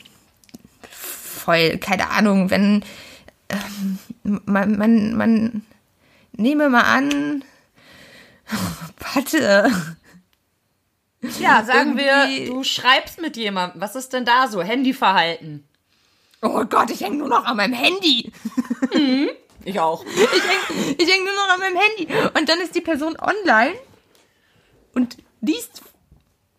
voll, 0.90 1.78
keine 1.78 2.10
Ahnung, 2.10 2.50
wenn 2.50 2.84
ähm, 3.48 3.98
man, 4.44 4.76
man, 4.76 5.14
man 5.16 5.62
nehme 6.32 6.68
mal 6.68 6.82
an, 6.82 7.44
warte, 9.14 9.70
Ja, 11.40 11.64
sagen 11.66 11.96
wir, 11.96 12.46
du 12.46 12.64
schreibst 12.64 13.20
mit 13.20 13.36
jemandem. 13.36 13.80
Was 13.80 13.96
ist 13.96 14.12
denn 14.12 14.24
da 14.24 14.48
so? 14.48 14.62
Handyverhalten. 14.62 15.66
oh 16.42 16.64
Gott, 16.64 16.90
ich 16.90 17.00
hänge 17.00 17.16
nur 17.16 17.28
noch 17.28 17.44
an 17.44 17.56
meinem 17.56 17.74
Handy. 17.74 18.32
Ich 19.64 19.78
auch. 19.78 20.04
Ich 20.14 20.18
hänge 20.18 20.94
ich 20.98 21.08
häng 21.08 21.24
nur 21.24 21.34
noch 21.34 21.54
an 21.54 21.60
meinem 21.60 21.76
Handy. 21.76 22.08
Und 22.36 22.48
dann 22.48 22.60
ist 22.60 22.74
die 22.74 22.80
Person 22.80 23.16
online 23.20 23.74
und 24.92 25.18
liest 25.40 25.82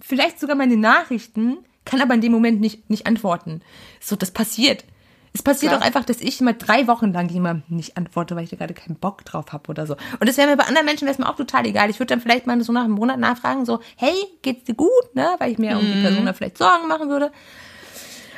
vielleicht 0.01 0.39
sogar 0.39 0.55
meine 0.55 0.77
Nachrichten, 0.77 1.57
kann 1.85 2.01
aber 2.01 2.13
in 2.13 2.21
dem 2.21 2.31
Moment 2.31 2.61
nicht, 2.61 2.89
nicht 2.89 3.05
antworten. 3.05 3.61
So, 3.99 4.15
das 4.15 4.31
passiert. 4.31 4.85
Es 5.35 5.41
passiert 5.41 5.71
Klar. 5.71 5.81
auch 5.81 5.85
einfach, 5.85 6.05
dass 6.05 6.21
ich 6.21 6.39
mal 6.41 6.53
drei 6.53 6.87
Wochen 6.87 7.11
lang 7.11 7.27
jemandem 7.27 7.75
nicht 7.75 7.97
antworte, 7.97 8.35
weil 8.35 8.43
ich 8.43 8.51
da 8.51 8.55
gerade 8.55 8.75
keinen 8.75 8.95
Bock 8.95 9.25
drauf 9.25 9.51
habe 9.51 9.67
oder 9.69 9.87
so. 9.87 9.95
Und 10.19 10.29
das 10.29 10.37
wäre 10.37 10.47
mir 10.47 10.57
bei 10.57 10.65
anderen 10.65 10.85
Menschen 10.85 11.07
wäre 11.07 11.19
mir 11.19 11.27
auch 11.27 11.35
total 11.35 11.65
egal. 11.65 11.89
Ich 11.89 11.99
würde 11.99 12.13
dann 12.13 12.21
vielleicht 12.21 12.45
mal 12.45 12.61
so 12.61 12.71
nach 12.71 12.83
einem 12.83 12.93
Monat 12.93 13.19
nachfragen, 13.19 13.65
so, 13.65 13.79
hey, 13.97 14.13
geht's 14.43 14.65
dir 14.65 14.75
gut? 14.75 15.15
Ne? 15.15 15.27
Weil 15.39 15.51
ich 15.51 15.57
mir 15.57 15.77
um 15.77 15.85
die 15.85 16.01
Person 16.01 16.25
da 16.27 16.33
vielleicht 16.33 16.59
Sorgen 16.59 16.87
machen 16.87 17.09
würde. 17.09 17.31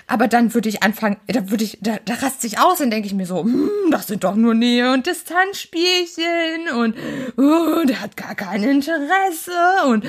Aber 0.08 0.27
dann 0.27 0.53
würde 0.53 0.69
ich 0.69 0.84
anfangen, 0.84 1.17
da 1.27 1.49
würde 1.49 1.63
ich, 1.63 1.79
da, 1.81 1.97
da 2.05 2.13
raste 2.13 2.45
ich 2.45 2.60
aus 2.60 2.79
und 2.79 2.91
denke 2.91 3.08
ich 3.08 3.13
mir 3.13 3.25
so, 3.25 3.43
hm, 3.43 3.69
das 3.89 4.08
sind 4.08 4.23
doch 4.23 4.36
nur 4.36 4.53
Nähe- 4.53 4.93
und 4.93 5.08
Distanzspielchen 5.08 6.69
und 6.77 6.95
oh, 7.38 7.84
der 7.86 8.01
hat 8.01 8.15
gar 8.15 8.36
kein 8.36 8.63
Interesse 8.63 9.51
und 9.88 10.05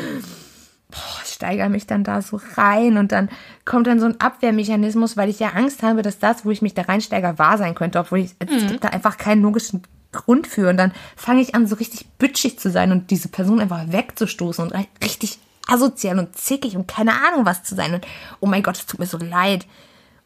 boah, 0.91 1.21
ich 1.25 1.33
steigere 1.33 1.69
mich 1.69 1.87
dann 1.87 2.05
da 2.05 2.23
so 2.23 2.41
rein 2.57 2.97
und 2.97 3.13
dann 3.13 3.29
kommt 3.65 3.87
dann 3.87 4.01
so 4.01 4.07
ein 4.07 4.21
Abwehrmechanismus, 4.21 5.17
weil 5.17 5.29
ich 5.29 5.41
ja 5.41 5.51
Angst 5.51 5.83
habe, 5.83 6.03
dass 6.03 6.19
das, 6.19 6.45
wo 6.45 6.51
ich 6.51 6.63
mich 6.63 6.75
da 6.75 6.83
reinsteige, 6.83 7.39
wahr 7.39 7.59
sein 7.59 7.75
könnte, 7.75 7.99
obwohl 7.99 8.21
ich, 8.21 8.35
es 8.39 8.67
gibt 8.67 8.85
da 8.85 8.89
einfach 8.89 9.17
keinen 9.17 9.43
logischen 9.43 9.83
Grund 10.13 10.47
für 10.47 10.71
und 10.71 10.77
dann 10.77 10.93
fange 11.17 11.43
ich 11.43 11.55
an, 11.55 11.67
so 11.67 11.77
richtig 11.77 12.07
bitchig 12.19 12.59
zu 12.59 12.71
sein 12.71 12.93
und 12.93 13.11
diese 13.11 13.29
Person 13.29 13.61
einfach 13.61 13.93
wegzustoßen 13.93 14.65
und 14.65 14.73
richtig 15.03 15.39
asozial 15.67 16.19
und 16.19 16.37
zickig 16.37 16.77
und 16.77 16.87
keine 16.87 17.13
Ahnung 17.13 17.45
was 17.45 17.65
zu 17.65 17.75
sein 17.75 17.95
und 17.95 18.07
oh 18.41 18.47
mein 18.47 18.63
Gott, 18.63 18.77
es 18.77 18.87
tut 18.87 19.01
mir 19.01 19.07
so 19.07 19.19
leid. 19.19 19.67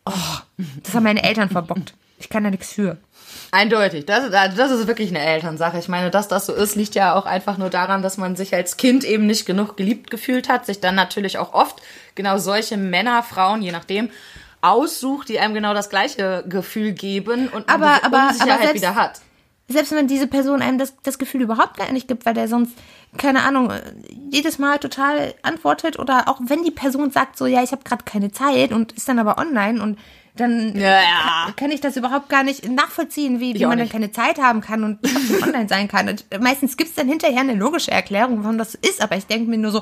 Oh, 0.04 0.12
das 0.82 0.94
haben 0.94 1.04
meine 1.04 1.22
Eltern 1.22 1.48
verbockt. 1.48 1.94
Ich 2.18 2.28
kann 2.28 2.44
da 2.44 2.50
nichts 2.50 2.72
für. 2.72 2.98
Eindeutig. 3.52 4.06
Das, 4.06 4.30
das 4.30 4.70
ist 4.70 4.86
wirklich 4.86 5.10
eine 5.10 5.20
Elternsache. 5.24 5.78
Ich 5.78 5.88
meine, 5.88 6.10
dass 6.10 6.28
das 6.28 6.46
so 6.46 6.54
ist, 6.54 6.76
liegt 6.76 6.94
ja 6.94 7.14
auch 7.14 7.26
einfach 7.26 7.58
nur 7.58 7.70
daran, 7.70 8.02
dass 8.02 8.16
man 8.16 8.36
sich 8.36 8.54
als 8.54 8.76
Kind 8.76 9.04
eben 9.04 9.26
nicht 9.26 9.46
genug 9.46 9.76
geliebt 9.76 10.10
gefühlt 10.10 10.48
hat, 10.48 10.66
sich 10.66 10.80
dann 10.80 10.94
natürlich 10.94 11.38
auch 11.38 11.52
oft 11.52 11.80
genau 12.14 12.38
solche 12.38 12.76
Männer, 12.76 13.22
Frauen, 13.22 13.62
je 13.62 13.72
nachdem, 13.72 14.10
aussucht, 14.62 15.28
die 15.28 15.40
einem 15.40 15.54
genau 15.54 15.74
das 15.74 15.88
gleiche 15.90 16.44
Gefühl 16.48 16.92
geben 16.92 17.48
und 17.48 17.68
Aber- 17.68 18.04
aber- 18.04 18.28
Unsicherheit 18.28 18.52
aber 18.52 18.62
selbst- 18.62 18.74
wieder 18.82 18.94
hat. 18.94 19.20
Selbst 19.68 19.92
wenn 19.92 20.08
diese 20.08 20.26
Person 20.26 20.62
einem 20.62 20.78
das, 20.78 20.94
das 21.04 21.16
Gefühl 21.18 21.42
überhaupt 21.42 21.76
gar 21.76 21.92
nicht 21.92 22.08
gibt, 22.08 22.26
weil 22.26 22.34
der 22.34 22.48
sonst, 22.48 22.72
keine 23.16 23.44
Ahnung, 23.44 23.72
jedes 24.28 24.58
Mal 24.58 24.78
total 24.78 25.32
antwortet 25.42 25.96
oder 25.96 26.26
auch 26.28 26.40
wenn 26.44 26.64
die 26.64 26.72
Person 26.72 27.12
sagt 27.12 27.38
so, 27.38 27.46
ja, 27.46 27.62
ich 27.62 27.70
habe 27.70 27.84
gerade 27.84 28.04
keine 28.04 28.32
Zeit 28.32 28.72
und 28.72 28.90
ist 28.92 29.08
dann 29.08 29.20
aber 29.20 29.38
online 29.38 29.80
und 29.80 29.96
dann 30.36 30.76
Ja, 30.78 31.00
kann, 31.46 31.56
kann 31.56 31.70
ich 31.70 31.80
das 31.80 31.96
überhaupt 31.96 32.28
gar 32.28 32.42
nicht 32.42 32.68
nachvollziehen, 32.68 33.40
wie, 33.40 33.54
wie 33.54 33.66
man 33.66 33.78
dann 33.78 33.88
keine 33.88 34.12
Zeit 34.12 34.38
haben 34.38 34.60
kann 34.60 34.84
und 34.84 34.98
online 35.42 35.68
sein 35.68 35.88
kann. 35.88 36.08
Und 36.08 36.24
meistens 36.40 36.76
gibt's 36.76 36.94
dann 36.94 37.08
hinterher 37.08 37.40
eine 37.40 37.54
logische 37.54 37.90
Erklärung, 37.90 38.42
warum 38.42 38.58
das 38.58 38.72
so 38.72 38.78
ist, 38.82 39.02
aber 39.02 39.16
ich 39.16 39.26
denke 39.26 39.50
mir 39.50 39.58
nur 39.58 39.70
so, 39.72 39.78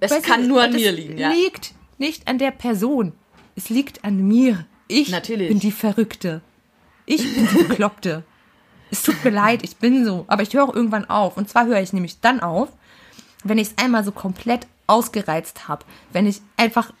Es 0.00 0.22
kann 0.22 0.42
du, 0.42 0.48
nur 0.48 0.62
an 0.62 0.72
mir 0.72 0.92
liegen, 0.92 1.18
ja. 1.18 1.30
liegt 1.30 1.74
nicht 1.98 2.28
an 2.28 2.38
der 2.38 2.50
Person. 2.50 3.12
Es 3.56 3.70
liegt 3.70 4.04
an 4.04 4.26
mir. 4.26 4.66
Ich 4.88 5.10
Natürlich. 5.10 5.48
bin 5.48 5.60
die 5.60 5.72
Verrückte. 5.72 6.42
Ich 7.06 7.34
bin 7.34 7.48
die 7.48 7.64
Bekloppte. 7.64 8.24
es 8.90 9.02
tut 9.02 9.24
mir 9.24 9.30
leid, 9.30 9.60
ich 9.62 9.76
bin 9.76 10.04
so. 10.04 10.24
Aber 10.28 10.42
ich 10.42 10.52
höre 10.54 10.64
auch 10.64 10.74
irgendwann 10.74 11.08
auf. 11.08 11.36
Und 11.36 11.48
zwar 11.48 11.66
höre 11.66 11.80
ich 11.80 11.92
nämlich 11.92 12.20
dann 12.20 12.40
auf, 12.40 12.68
wenn 13.44 13.58
ich 13.58 13.68
es 13.68 13.82
einmal 13.82 14.04
so 14.04 14.12
komplett 14.12 14.66
ausgereizt 14.86 15.68
habe. 15.68 15.84
Wenn 16.12 16.26
ich 16.26 16.40
einfach 16.56 16.92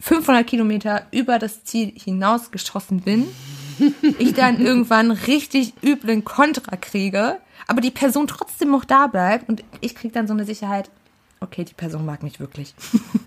500 0.00 0.46
Kilometer 0.46 1.06
über 1.10 1.38
das 1.38 1.64
Ziel 1.64 1.92
hinausgeschossen 1.94 3.00
bin, 3.00 3.28
ich 4.18 4.34
dann 4.34 4.60
irgendwann 4.60 5.10
richtig 5.10 5.74
üblen 5.82 6.24
Kontra 6.24 6.76
kriege, 6.76 7.38
aber 7.66 7.80
die 7.80 7.90
Person 7.90 8.26
trotzdem 8.26 8.70
noch 8.70 8.84
da 8.84 9.06
bleibt 9.06 9.48
und 9.48 9.62
ich 9.80 9.94
kriege 9.94 10.12
dann 10.12 10.26
so 10.26 10.32
eine 10.32 10.44
Sicherheit, 10.44 10.90
okay, 11.40 11.64
die 11.64 11.74
Person 11.74 12.04
mag 12.04 12.22
mich 12.22 12.40
wirklich. 12.40 12.74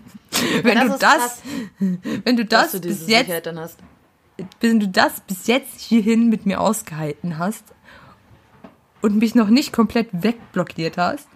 wenn, 0.62 0.74
das 0.74 0.84
du 0.84 0.98
das, 0.98 1.16
krass, 1.16 1.42
wenn 2.24 2.36
du 2.36 2.44
das 2.44 2.72
du 2.72 2.80
diese 2.80 3.06
bis 3.06 3.08
jetzt, 3.08 3.78
wenn 4.60 4.80
du 4.80 4.88
das 4.88 5.20
bis 5.20 5.46
jetzt 5.46 5.80
hierhin 5.80 6.28
mit 6.28 6.44
mir 6.46 6.60
ausgehalten 6.60 7.38
hast 7.38 7.64
und 9.00 9.16
mich 9.16 9.34
noch 9.34 9.48
nicht 9.48 9.72
komplett 9.72 10.08
wegblockiert 10.12 10.98
hast, 10.98 11.28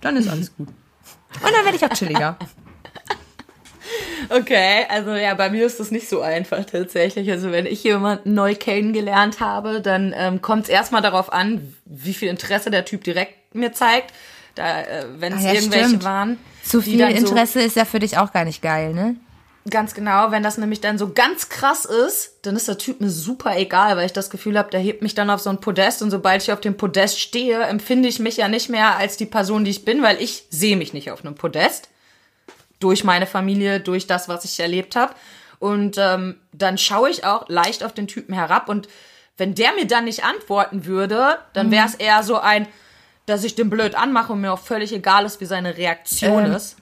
dann 0.00 0.16
ist 0.16 0.28
alles 0.28 0.54
gut. 0.56 0.68
Und 0.68 1.52
dann 1.52 1.64
werde 1.64 1.76
ich 1.76 1.84
auch 1.84 1.92
chilliger. 1.92 2.36
Okay, 4.28 4.84
also 4.88 5.12
ja, 5.12 5.34
bei 5.34 5.50
mir 5.50 5.66
ist 5.66 5.80
das 5.80 5.90
nicht 5.90 6.08
so 6.08 6.20
einfach 6.20 6.64
tatsächlich. 6.64 7.30
Also 7.30 7.50
wenn 7.52 7.66
ich 7.66 7.82
jemanden 7.84 8.34
neu 8.34 8.54
kennengelernt 8.54 9.40
habe, 9.40 9.80
dann 9.80 10.14
ähm, 10.16 10.42
kommt 10.42 10.64
es 10.64 10.68
erstmal 10.68 11.02
darauf 11.02 11.32
an, 11.32 11.74
wie 11.84 12.14
viel 12.14 12.28
Interesse 12.28 12.70
der 12.70 12.84
Typ 12.84 13.04
direkt 13.04 13.54
mir 13.54 13.72
zeigt. 13.72 14.12
Da, 14.54 14.80
äh, 14.82 15.04
wenn 15.18 15.32
es 15.32 15.40
Ah 15.44 15.48
ja, 15.48 15.52
irgendwelche 15.54 15.86
stimmt. 15.88 16.04
waren. 16.04 16.38
Zu 16.64 16.82
viel 16.82 16.98
dann 16.98 17.12
so- 17.12 17.16
Interesse 17.18 17.60
ist 17.62 17.76
ja 17.76 17.84
für 17.84 17.98
dich 18.00 18.18
auch 18.18 18.32
gar 18.32 18.44
nicht 18.44 18.62
geil, 18.62 18.92
ne? 18.92 19.16
Ganz 19.68 19.92
genau, 19.92 20.30
wenn 20.30 20.42
das 20.42 20.56
nämlich 20.56 20.80
dann 20.80 20.96
so 20.96 21.12
ganz 21.12 21.50
krass 21.50 21.84
ist, 21.84 22.38
dann 22.42 22.56
ist 22.56 22.66
der 22.66 22.78
Typ 22.78 23.00
mir 23.02 23.10
super 23.10 23.58
egal, 23.58 23.96
weil 23.96 24.06
ich 24.06 24.12
das 24.14 24.30
Gefühl 24.30 24.58
habe, 24.58 24.70
der 24.70 24.80
hebt 24.80 25.02
mich 25.02 25.14
dann 25.14 25.28
auf 25.28 25.40
so 25.40 25.50
ein 25.50 25.60
Podest 25.60 26.00
und 26.00 26.10
sobald 26.10 26.42
ich 26.42 26.50
auf 26.50 26.62
dem 26.62 26.78
Podest 26.78 27.20
stehe, 27.20 27.60
empfinde 27.64 28.08
ich 28.08 28.18
mich 28.20 28.38
ja 28.38 28.48
nicht 28.48 28.70
mehr 28.70 28.96
als 28.96 29.18
die 29.18 29.26
Person, 29.26 29.64
die 29.64 29.70
ich 29.70 29.84
bin, 29.84 30.02
weil 30.02 30.20
ich 30.20 30.44
sehe 30.48 30.78
mich 30.78 30.94
nicht 30.94 31.10
auf 31.10 31.24
einem 31.24 31.34
Podest. 31.34 31.90
Durch 32.80 33.04
meine 33.04 33.26
Familie, 33.26 33.80
durch 33.80 34.06
das, 34.06 34.28
was 34.28 34.44
ich 34.44 34.58
erlebt 34.58 34.96
habe. 34.96 35.14
Und 35.60 35.96
ähm, 35.98 36.36
dann 36.52 36.78
schaue 36.78 37.10
ich 37.10 37.24
auch 37.24 37.48
leicht 37.48 37.84
auf 37.84 37.92
den 37.92 38.08
Typen 38.08 38.34
herab 38.34 38.68
und 38.68 38.88
wenn 39.40 39.54
der 39.54 39.72
mir 39.72 39.86
dann 39.86 40.04
nicht 40.04 40.22
antworten 40.22 40.84
würde, 40.84 41.38
dann 41.54 41.70
wäre 41.70 41.86
es 41.86 41.94
eher 41.94 42.22
so 42.22 42.38
ein, 42.38 42.68
dass 43.24 43.42
ich 43.42 43.54
den 43.54 43.70
blöd 43.70 43.94
anmache 43.94 44.34
und 44.34 44.42
mir 44.42 44.52
auch 44.52 44.58
völlig 44.58 44.92
egal 44.92 45.24
ist, 45.24 45.40
wie 45.40 45.46
seine 45.46 45.78
Reaktion 45.78 46.44
Ähm, 46.44 46.52
ist. 46.52 46.76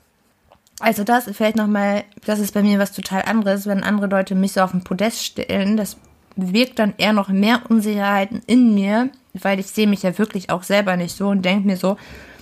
Also 0.81 1.05
das 1.05 1.31
vielleicht 1.33 1.57
nochmal, 1.57 2.05
das 2.25 2.41
ist 2.41 2.55
bei 2.55 2.63
mir 2.63 2.81
was 2.81 2.93
total 2.93 3.23
anderes, 3.23 3.67
wenn 3.67 3.85
andere 3.85 4.09
Leute 4.09 4.35
mich 4.35 4.53
so 4.53 4.61
auf 4.61 4.73
den 4.73 4.83
Podest 4.83 5.25
stellen, 5.25 5.77
das 5.77 5.97
bewirkt 6.35 6.79
dann 6.81 6.95
eher 6.99 7.13
noch 7.13 7.29
mehr 7.29 7.63
Unsicherheiten 7.69 8.43
in 8.47 8.75
mir, 8.75 9.11
weil 9.35 9.61
ich 9.61 9.69
sehe 9.69 9.87
mich 9.87 10.03
ja 10.03 10.19
wirklich 10.19 10.51
auch 10.51 10.65
selber 10.65 10.97
nicht 10.97 11.17
so 11.17 11.29
und 11.29 11.43
denke 11.43 11.67
mir 11.67 11.77
so, 11.77 11.97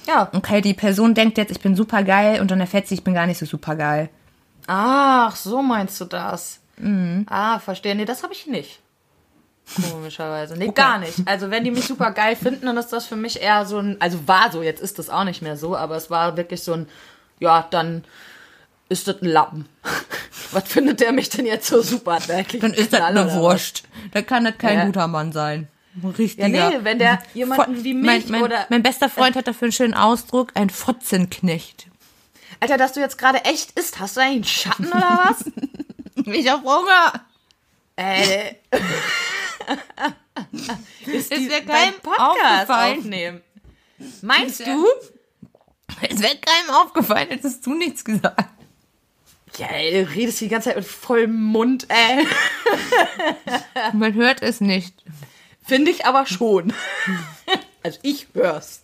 Ja. 0.07 0.30
okay, 0.34 0.61
die 0.61 0.74
Person 0.74 1.14
denkt 1.14 1.36
jetzt, 1.38 1.50
ich 1.50 1.61
bin 1.61 1.74
super 1.74 2.02
geil 2.02 2.40
und 2.40 2.50
dann 2.50 2.61
erfährt 2.61 2.86
sie, 2.86 2.94
ich 2.94 3.04
bin 3.04 3.14
gar 3.14 3.26
nicht 3.26 3.38
so 3.38 3.46
super 3.46 3.74
geil. 3.76 4.09
Ach, 4.68 5.34
so 5.36 5.62
meinst 5.62 6.00
du 6.00 6.04
das? 6.04 6.61
Ah, 7.26 7.59
verstehe. 7.59 7.94
Nee, 7.94 8.04
das 8.04 8.22
habe 8.22 8.32
ich 8.32 8.46
nicht. 8.46 8.80
Komischerweise. 9.90 10.57
Nee, 10.57 10.68
gar 10.68 10.98
nicht. 10.98 11.26
Also, 11.26 11.50
wenn 11.50 11.64
die 11.64 11.70
mich 11.70 11.86
super 11.86 12.12
geil 12.12 12.36
finden, 12.36 12.66
dann 12.66 12.76
ist 12.76 12.92
das 12.92 13.07
für 13.07 13.16
mich 13.16 13.40
eher 13.42 13.64
so 13.66 13.78
ein. 13.78 13.96
Also, 14.00 14.28
war 14.28 14.52
so, 14.52 14.62
jetzt 14.62 14.80
ist 14.80 14.98
das 14.98 15.11
auch 15.11 15.24
nicht 15.24 15.42
mehr 15.42 15.57
so, 15.57 15.76
aber 15.76 15.96
es 15.96 16.11
war 16.11 16.36
wirklich 16.36 16.62
so 16.62 16.74
ein. 16.74 16.88
Ja, 17.40 17.66
dann 17.70 18.04
ist 18.88 19.09
das 19.09 19.20
ein 19.22 19.26
Lappen. 19.28 19.68
Was 20.52 20.64
findet 20.68 21.00
der 21.00 21.12
mich 21.12 21.28
denn 21.30 21.46
jetzt 21.46 21.66
so 21.66 21.82
super? 21.82 22.18
Dann 22.28 22.72
ist 22.74 22.92
das 22.92 23.00
eine? 23.00 23.32
Wurst. 23.34 23.82
Dann 24.12 24.24
kann 24.26 24.44
das 24.44 24.57
kein 24.59 24.78
Ja. 24.78 24.84
guter 24.84 25.09
Mann 25.09 25.32
sein. 25.32 25.66
Richtiger. 26.05 26.47
Ja, 26.49 26.70
nee, 26.70 26.78
wenn 26.82 26.99
der 26.99 27.22
jemanden 27.34 27.76
Fo- 27.76 27.84
wie 27.84 27.94
mein, 27.94 28.16
mich 28.18 28.28
mein, 28.28 28.42
oder. 28.42 28.66
mein 28.68 28.82
bester 28.82 29.09
Freund 29.09 29.36
hat 29.36 29.47
dafür 29.49 29.66
einen 29.66 29.72
schönen 29.72 29.94
Ausdruck, 29.94 30.51
ein 30.55 30.70
Fotzenknecht. 30.70 31.86
Alter, 32.61 32.76
dass 32.78 32.92
du 32.94 33.01
jetzt 33.01 33.18
gerade 33.18 33.44
echt 33.44 33.72
isst, 33.78 33.99
hast 34.01 34.16
du 34.16 34.20
eigentlich 34.20 34.34
einen 34.34 34.44
Schatten 34.44 34.86
oder 34.88 35.20
was? 35.24 35.44
Ich 36.28 36.51
hab 36.51 36.62
Hunger. 36.64 37.24
äh. 37.97 38.55
ist 41.07 41.32
Ist 41.32 41.49
beim 41.51 41.66
keinem 41.66 41.94
Podcast 42.03 42.70
aufnehmen. 42.70 43.40
Meinst 44.22 44.61
Ist 44.61 44.66
du? 44.68 44.86
Es 46.03 46.20
wäre 46.20 46.36
keinem 46.36 46.70
aufgefallen, 46.74 47.28
hättest 47.28 47.64
du 47.64 47.74
nichts 47.74 48.05
gesagt. 48.05 48.44
Ja, 49.57 49.68
ey, 49.68 50.05
du 50.05 50.11
redest 50.11 50.40
die 50.40 50.49
ganze 50.49 50.68
Zeit 50.70 50.76
mit 50.76 50.86
vollem 50.86 51.40
Mund, 51.42 51.86
ey. 51.88 52.26
Man 53.94 54.12
hört 54.14 54.42
es 54.42 54.61
nicht. 54.61 54.94
Finde 55.67 55.91
ich 55.91 56.07
aber 56.07 56.27
schon. 56.27 56.73
Also 57.83 58.01
ich 58.03 58.27
hör's. 58.35 58.83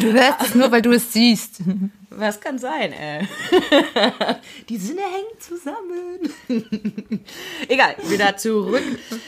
Du 0.00 0.12
hörst 0.14 0.40
es 0.40 0.54
nur, 0.54 0.72
weil 0.72 0.80
du 0.80 0.92
es 0.92 1.12
siehst. 1.12 1.60
Was 2.08 2.40
kann 2.40 2.58
sein, 2.58 2.90
ey? 2.94 3.28
Die 4.70 4.78
Sinne 4.78 5.02
hängen 5.02 5.38
zusammen. 5.38 6.32
Egal, 7.68 7.96
wieder 8.04 8.34
zurück. 8.38 8.82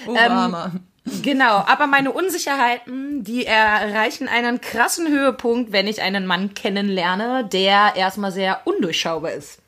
Oh, 0.07 0.17
Ähm. 0.17 0.81
Genau, 1.23 1.57
aber 1.67 1.87
meine 1.87 2.13
Unsicherheiten, 2.13 3.23
die 3.23 3.45
erreichen 3.45 4.29
einen 4.29 4.63
krassen 4.63 5.09
Höhepunkt, 5.09 5.73
wenn 5.73 5.87
ich 5.87 6.01
einen 6.01 6.25
Mann 6.25 6.55
kennenlerne, 6.55 7.45
der 7.53 7.93
erstmal 7.97 8.33
sehr 8.33 8.63
undurchschaubar 8.65 9.33
ist. 9.33 9.59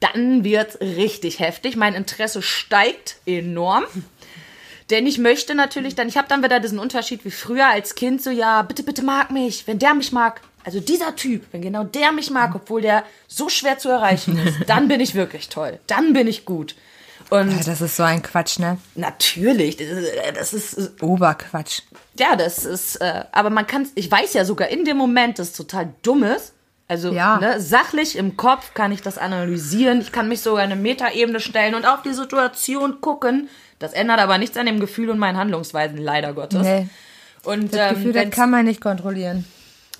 Dann 0.00 0.42
wird's 0.42 0.80
richtig 0.80 1.38
heftig. 1.38 1.76
Mein 1.76 1.94
Interesse 1.94 2.42
steigt 2.42 3.16
enorm. 3.26 3.84
Denn 4.90 5.06
ich 5.06 5.18
möchte 5.18 5.54
natürlich 5.54 5.94
dann, 5.94 6.08
ich 6.08 6.16
habe 6.16 6.28
dann 6.28 6.42
wieder 6.42 6.60
diesen 6.60 6.78
Unterschied 6.78 7.24
wie 7.24 7.30
früher 7.30 7.66
als 7.68 7.94
Kind, 7.94 8.22
so 8.22 8.30
ja, 8.30 8.62
bitte, 8.62 8.82
bitte 8.82 9.02
mag 9.02 9.30
mich, 9.30 9.66
wenn 9.66 9.78
der 9.78 9.94
mich 9.94 10.12
mag. 10.12 10.40
Also 10.64 10.78
dieser 10.80 11.16
Typ, 11.16 11.44
wenn 11.52 11.60
genau 11.62 11.82
der 11.84 12.12
mich 12.12 12.30
mag, 12.30 12.54
obwohl 12.54 12.82
der 12.82 13.04
so 13.26 13.48
schwer 13.48 13.78
zu 13.78 13.88
erreichen 13.88 14.38
ist, 14.38 14.58
dann 14.68 14.86
bin 14.88 15.00
ich 15.00 15.14
wirklich 15.14 15.48
toll. 15.48 15.80
Dann 15.86 16.12
bin 16.12 16.26
ich 16.28 16.44
gut. 16.44 16.76
Und 17.30 17.50
Ja, 17.50 17.62
das 17.64 17.80
ist 17.80 17.96
so 17.96 18.02
ein 18.02 18.22
Quatsch, 18.22 18.58
ne? 18.58 18.78
natürlich, 18.94 19.76
das 19.76 19.88
ist, 19.88 20.12
das 20.36 20.52
ist 20.52 21.02
Oberquatsch. 21.02 21.80
ja, 22.18 22.36
das 22.36 22.64
ist, 22.64 22.96
äh, 22.96 23.24
aber 23.32 23.50
man 23.50 23.66
kann, 23.66 23.88
ich 23.94 24.10
weiß 24.10 24.34
ja 24.34 24.44
sogar 24.44 24.68
in 24.68 24.84
dem 24.84 24.96
Moment, 24.98 25.38
dass 25.38 25.48
es 25.48 25.56
total 25.56 25.92
dumm 26.02 26.22
ist. 26.24 26.52
Also 26.88 27.10
Ja. 27.12 27.38
ne, 27.38 27.58
sachlich 27.60 28.16
im 28.16 28.36
Kopf 28.36 28.74
kann 28.74 28.92
ich 28.92 29.00
das 29.00 29.16
analysieren. 29.16 30.00
Ich 30.00 30.12
kann 30.12 30.28
mich 30.28 30.42
sogar 30.42 30.64
in 30.64 30.72
eine 30.72 30.80
Metaebene 30.80 31.40
stellen 31.40 31.74
und 31.74 31.86
auf 31.86 32.02
die 32.02 32.12
Situation 32.12 33.00
gucken. 33.00 33.48
Das 33.82 33.92
ändert 33.92 34.20
aber 34.20 34.38
nichts 34.38 34.56
an 34.56 34.66
dem 34.66 34.80
Gefühl 34.80 35.10
und 35.10 35.18
meinen 35.18 35.36
Handlungsweisen, 35.36 35.98
leider 35.98 36.32
Gottes. 36.32 36.62
Nee. 36.62 36.88
Und 37.44 37.74
Das 37.74 37.90
ähm, 37.92 37.96
Gefühl, 37.96 38.12
das 38.12 38.30
kann 38.30 38.50
man 38.50 38.64
nicht 38.64 38.80
kontrollieren. 38.80 39.44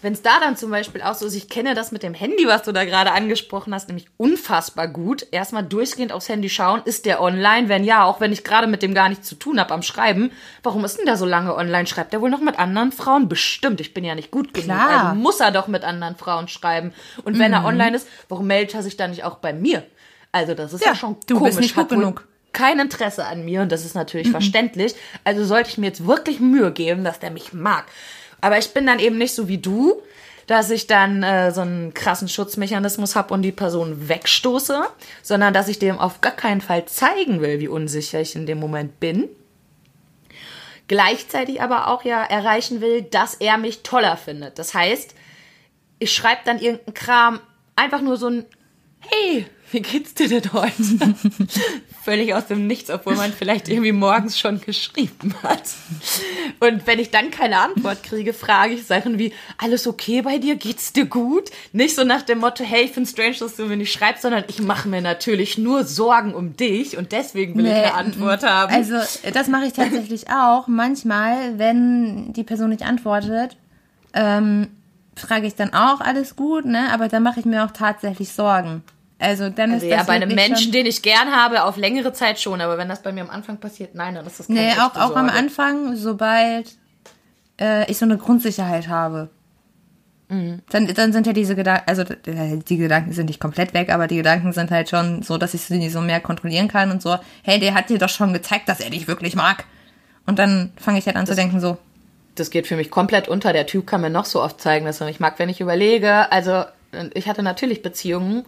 wenn 0.01 0.13
es 0.13 0.23
da 0.23 0.39
dann 0.41 0.57
zum 0.57 0.71
Beispiel 0.71 1.01
auch 1.03 1.15
so 1.15 1.27
ist, 1.27 1.35
ich 1.35 1.49
kenne 1.49 1.75
das 1.75 1.93
mit 1.93 2.03
dem 2.03 2.15
Handy, 2.15 2.47
was 2.47 2.63
du 2.63 2.73
da 2.73 2.85
gerade 2.85 3.13
angesprochen 3.13 3.73
hast, 3.75 3.89
nämlich 3.89 4.07
unfassbar 4.17 4.89
gut. 4.89 5.27
Erstmal 5.33 5.63
durchgehend 5.65 6.13
aufs 6.13 6.29
Handy 6.29 6.49
schauen, 6.49 6.83
ist 6.85 7.05
der 7.07 7.21
online? 7.21 7.69
Wenn 7.69 7.85
ja, 7.85 8.05
auch 8.05 8.21
wenn 8.21 8.33
ich 8.33 8.43
gerade 8.45 8.67
mit 8.67 8.83
dem 8.83 8.95
gar 8.95 9.09
nichts 9.09 9.29
zu 9.29 9.35
tun 9.37 9.61
habe 9.61 9.73
am 9.75 9.83
Schreiben, 9.83 10.31
warum 10.63 10.85
ist 10.85 10.99
denn 10.99 11.07
der 11.07 11.17
so 11.17 11.25
lange 11.27 11.55
online? 11.57 11.87
Schreibt 11.87 12.13
er 12.15 12.21
wohl 12.21 12.31
noch 12.31 12.41
mit 12.41 12.59
anderen 12.59 12.91
Frauen? 12.93 13.29
Bestimmt, 13.29 13.81
ich 13.81 13.93
bin 13.95 14.05
ja 14.05 14.15
nicht 14.15 14.31
gut 14.31 14.55
genug. 14.55 14.67
Klar. 14.67 14.89
Mhm. 14.89 15.07
Also 15.11 15.21
muss 15.21 15.41
er 15.41 15.51
doch 15.53 15.67
mit 15.69 15.85
anderen 15.85 16.17
Frauen 16.17 16.49
schreiben. 16.49 16.93
Und 17.25 17.39
wenn 17.39 17.53
er 17.53 17.65
online 17.65 17.97
ist, 17.97 18.09
warum 18.29 18.47
meldet 18.49 18.75
er 18.75 18.83
sich 18.83 18.97
dann 18.97 19.11
nicht 19.11 19.25
auch 19.25 19.37
bei 19.37 19.53
mir? 19.53 19.85
Also 20.33 20.55
das 20.55 20.73
ist 20.73 20.81
ja, 20.85 20.93
Ja, 20.93 20.95
schon 20.97 21.17
du 21.27 21.35
komisch. 21.39 21.51
bist 21.51 21.61
nicht 21.61 21.77
gut 21.77 21.89
genug. 21.91 22.27
Kein 22.53 22.79
Interesse 22.81 23.25
an 23.25 23.45
mir 23.45 23.63
und 23.63 23.73
das 23.73 23.85
ist 23.85 23.95
natürlich 23.95 24.29
Mhm. 24.29 24.33
verständlich. 24.33 24.95
Also 25.25 25.45
sollte 25.45 25.71
ich 25.71 25.79
mir 25.79 25.87
jetzt 25.87 26.07
wirklich 26.07 26.39
Mühe 26.41 26.71
geben, 26.73 27.05
dass 27.05 27.19
der 27.19 27.31
mich 27.31 27.53
mag. 27.53 27.85
Aber 28.41 28.59
ich 28.59 28.71
bin 28.75 28.87
dann 28.87 28.99
eben 28.99 29.19
nicht 29.19 29.35
so 29.35 29.49
wie 29.49 29.59
du, 29.59 30.03
dass 30.49 30.71
ich 30.71 30.87
dann 30.89 31.23
äh, 31.23 31.53
so 31.53 31.61
einen 31.61 31.95
krassen 31.95 32.29
Schutzmechanismus 32.29 33.15
habe 33.17 33.33
und 33.33 33.43
die 33.43 33.53
Person 33.53 34.09
wegstoße, 34.09 34.83
sondern 35.23 35.55
dass 35.55 35.69
ich 35.69 35.79
dem 35.79 35.99
auf 35.99 36.21
gar 36.21 36.33
keinen 36.33 36.61
Fall 36.61 36.85
zeigen 36.87 37.41
will, 37.41 37.61
wie 37.61 37.69
unsicher 37.69 38.21
ich 38.21 38.35
in 38.35 38.45
dem 38.47 38.59
Moment 38.59 38.99
bin. 39.01 39.29
Gleichzeitig 40.89 41.63
aber 41.63 41.89
auch 41.89 42.05
ja 42.05 42.23
erreichen 42.25 42.81
will, 42.81 43.03
dass 43.03 43.35
er 43.35 43.57
mich 43.57 43.83
toller 43.83 44.17
findet. 44.17 44.59
Das 44.59 44.75
heißt, 44.75 45.15
ich 46.01 46.13
schreibe 46.13 46.41
dann 46.45 46.59
irgendeinen 46.59 46.95
Kram, 46.95 47.41
einfach 47.77 48.01
nur 48.01 48.17
so 48.17 48.27
ein 48.29 48.45
Hey, 49.01 49.47
wie 49.73 49.81
geht's 49.81 50.15
dir 50.15 50.29
denn 50.29 50.53
heute? 50.53 50.73
Völlig 52.05 52.35
aus 52.35 52.47
dem 52.47 52.67
Nichts, 52.67 52.91
obwohl 52.91 53.15
man 53.15 53.33
vielleicht 53.33 53.69
irgendwie 53.69 53.93
morgens 53.93 54.39
schon 54.39 54.61
geschrieben 54.61 55.35
hat. 55.43 55.63
Und 56.61 56.87
wenn 56.87 56.99
ich 56.99 57.11
dann 57.11 57.31
keine 57.31 57.59
Antwort 57.59 58.03
kriege, 58.03 58.33
frage 58.33 58.75
ich 58.75 58.85
Sachen 58.87 59.19
wie, 59.19 59.33
alles 59.59 59.87
okay 59.87 60.23
bei 60.23 60.39
dir? 60.39 60.57
Geht's 60.57 60.93
dir 60.93 61.07
gut? 61.07 61.51
Nicht 61.73 61.95
so 61.95 62.05
nach 62.05 62.23
dem 62.23 62.41
Motto, 62.41 62.65
hey, 62.65 62.85
ich 62.85 62.93
find's 62.93 63.13
strange, 63.13 63.37
dass 63.39 63.57
du 63.57 63.65
mir 63.67 63.77
nicht 63.77 63.93
schreibst, 63.93 64.23
sondern 64.23 64.45
ich 64.49 64.61
mache 64.61 64.89
mir 64.89 65.01
natürlich 65.01 65.59
nur 65.59 65.85
Sorgen 65.85 66.35
um 66.35 66.57
dich 66.57 66.97
und 66.97 67.13
deswegen 67.13 67.57
will 67.57 67.67
ich 67.67 67.73
eine 67.73 67.95
Antwort 67.95 68.43
haben. 68.43 68.75
Also, 68.75 68.97
das 69.33 69.49
mache 69.49 69.67
ich 69.67 69.73
tatsächlich 69.73 70.29
auch. 70.29 70.67
Manchmal, 70.67 71.59
wenn 71.59 72.33
die 72.33 72.45
Person 72.45 72.71
nicht 72.71 72.83
antwortet, 72.83 73.57
ähm, 74.13 74.69
frage 75.15 75.47
ich 75.47 75.55
dann 75.55 75.73
auch, 75.73 76.01
alles 76.01 76.37
gut, 76.37 76.65
ne? 76.65 76.93
Aber 76.93 77.09
dann 77.09 77.23
mache 77.23 77.41
ich 77.41 77.47
mir 77.47 77.65
auch 77.65 77.71
tatsächlich 77.71 78.33
Sorgen. 78.33 78.83
Also, 79.23 79.51
dann 79.51 79.73
Also 79.73 79.87
ist 79.87 79.91
ja, 79.91 79.99
das 79.99 80.09
bei 80.09 80.15
einem 80.15 80.35
Menschen, 80.35 80.65
schon, 80.65 80.73
den 80.73 80.87
ich 80.87 81.01
gern 81.01 81.31
habe, 81.31 81.63
auf 81.63 81.77
längere 81.77 82.13
Zeit 82.13 82.41
schon, 82.41 82.61
aber 82.61 82.77
wenn 82.77 82.89
das 82.89 83.03
bei 83.03 83.13
mir 83.13 83.21
am 83.21 83.31
Anfang 83.31 83.59
passiert, 83.59 83.95
nein, 83.95 84.17
dann 84.17 84.27
ist 84.27 84.41
das 84.41 84.49
keine 84.49 84.61
Nee, 84.61 84.73
auch, 84.73 84.97
auch 84.97 85.15
am. 85.15 85.29
Anfang, 85.29 85.95
sobald 85.95 86.77
äh, 87.61 87.89
ich 87.89 87.99
so 87.99 88.05
eine 88.05 88.19
Grundsicherheit 88.19 88.89
habe. 88.89 89.31
Mhm. 90.29 90.63
Dann, 90.71 90.89
dann 90.89 91.13
sind 91.13 91.29
ja 91.29 91.33
diese 91.33 91.55
Gedanken, 91.55 91.85
also 91.87 92.03
äh, 92.03 92.59
die 92.69 92.77
Gedanken 92.77 93.13
sind 93.13 93.27
nicht 93.27 93.39
komplett 93.39 93.75
weg, 93.75 93.91
aber 93.91 94.09
die 94.09 94.17
Gedanken 94.17 94.53
sind 94.53 94.73
halt 94.73 94.91
schon 94.91 95.23
so, 95.23 95.39
dass 95.39 95.55
ich 95.55 95.61
sie 95.61 95.89
so 95.89 96.01
mehr 96.01 96.21
kontrollieren 96.21 96.67
kann 96.67 96.91
und 96.91 97.01
so, 97.01 97.17
hey, 97.45 97.61
der 97.61 97.75
hat 97.75 97.91
dir 97.91 97.99
doch 97.99 98.09
schon 98.09 98.33
gezeigt, 98.33 98.69
dass 98.69 98.81
er 98.81 98.91
dich 98.91 99.07
wirklich 99.07 99.37
mag. 99.37 99.65
Und 100.27 100.41
dann 100.41 100.73
fange 100.77 100.99
ich 100.99 101.07
halt 101.07 101.17
an 101.17 101.27
zu 101.27 101.37
denken 101.37 101.61
so, 101.61 101.79
das 102.35 102.51
geht 102.51 102.67
für 102.67 102.77
mich 102.77 102.91
komplett 102.91 103.29
unter. 103.29 103.53
Der 103.53 103.67
Typ 103.67 103.87
kann 103.87 104.01
mir 104.01 104.11
noch 104.11 104.25
so 104.25 104.43
oft 104.43 104.61
zeigen, 104.61 104.87
dass 104.87 105.01
er 105.01 105.07
mich 105.07 105.21
mag, 105.21 105.39
wenn 105.39 105.49
ich 105.49 105.61
überlege. 105.61 106.33
Also, 106.33 106.65
ich 107.15 107.29
hatte 107.29 107.43
natürlich 107.43 107.83
Beziehungen, 107.83 108.45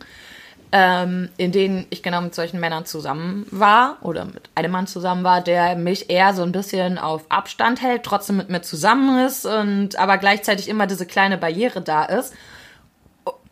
ähm, 0.76 1.28
in 1.36 1.52
denen 1.52 1.86
ich 1.90 2.02
genau 2.02 2.20
mit 2.20 2.34
solchen 2.34 2.58
Männern 2.58 2.84
zusammen 2.84 3.46
war 3.52 3.96
oder 4.00 4.24
mit 4.24 4.50
einem 4.56 4.72
Mann 4.72 4.88
zusammen 4.88 5.22
war, 5.22 5.40
der 5.40 5.76
mich 5.76 6.10
eher 6.10 6.34
so 6.34 6.42
ein 6.42 6.50
bisschen 6.50 6.98
auf 6.98 7.26
Abstand 7.28 7.80
hält, 7.80 8.02
trotzdem 8.02 8.38
mit 8.38 8.50
mir 8.50 8.60
zusammen 8.60 9.24
ist 9.24 9.46
und 9.46 9.94
aber 9.94 10.18
gleichzeitig 10.18 10.68
immer 10.68 10.88
diese 10.88 11.06
kleine 11.06 11.38
Barriere 11.38 11.80
da 11.80 12.04
ist. 12.04 12.34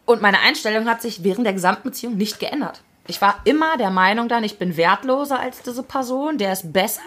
Und 0.05 0.21
meine 0.21 0.41
Einstellung 0.41 0.89
hat 0.89 1.01
sich 1.01 1.23
während 1.23 1.47
der 1.47 1.53
gesamten 1.53 1.91
Beziehung 1.91 2.17
nicht 2.17 2.41
geändert. 2.41 2.81
Ich 3.07 3.23
war 3.23 3.37
immer 3.45 3.77
der 3.77 3.91
Meinung 3.91 4.29
dann, 4.29 4.43
ich 4.43 4.59
bin 4.59 4.77
wertloser 4.77 5.39
als 5.39 5.63
diese 5.63 5.85
Person, 5.85 6.39
der 6.39 6.53
ist 6.53 6.73
besser. 6.73 7.03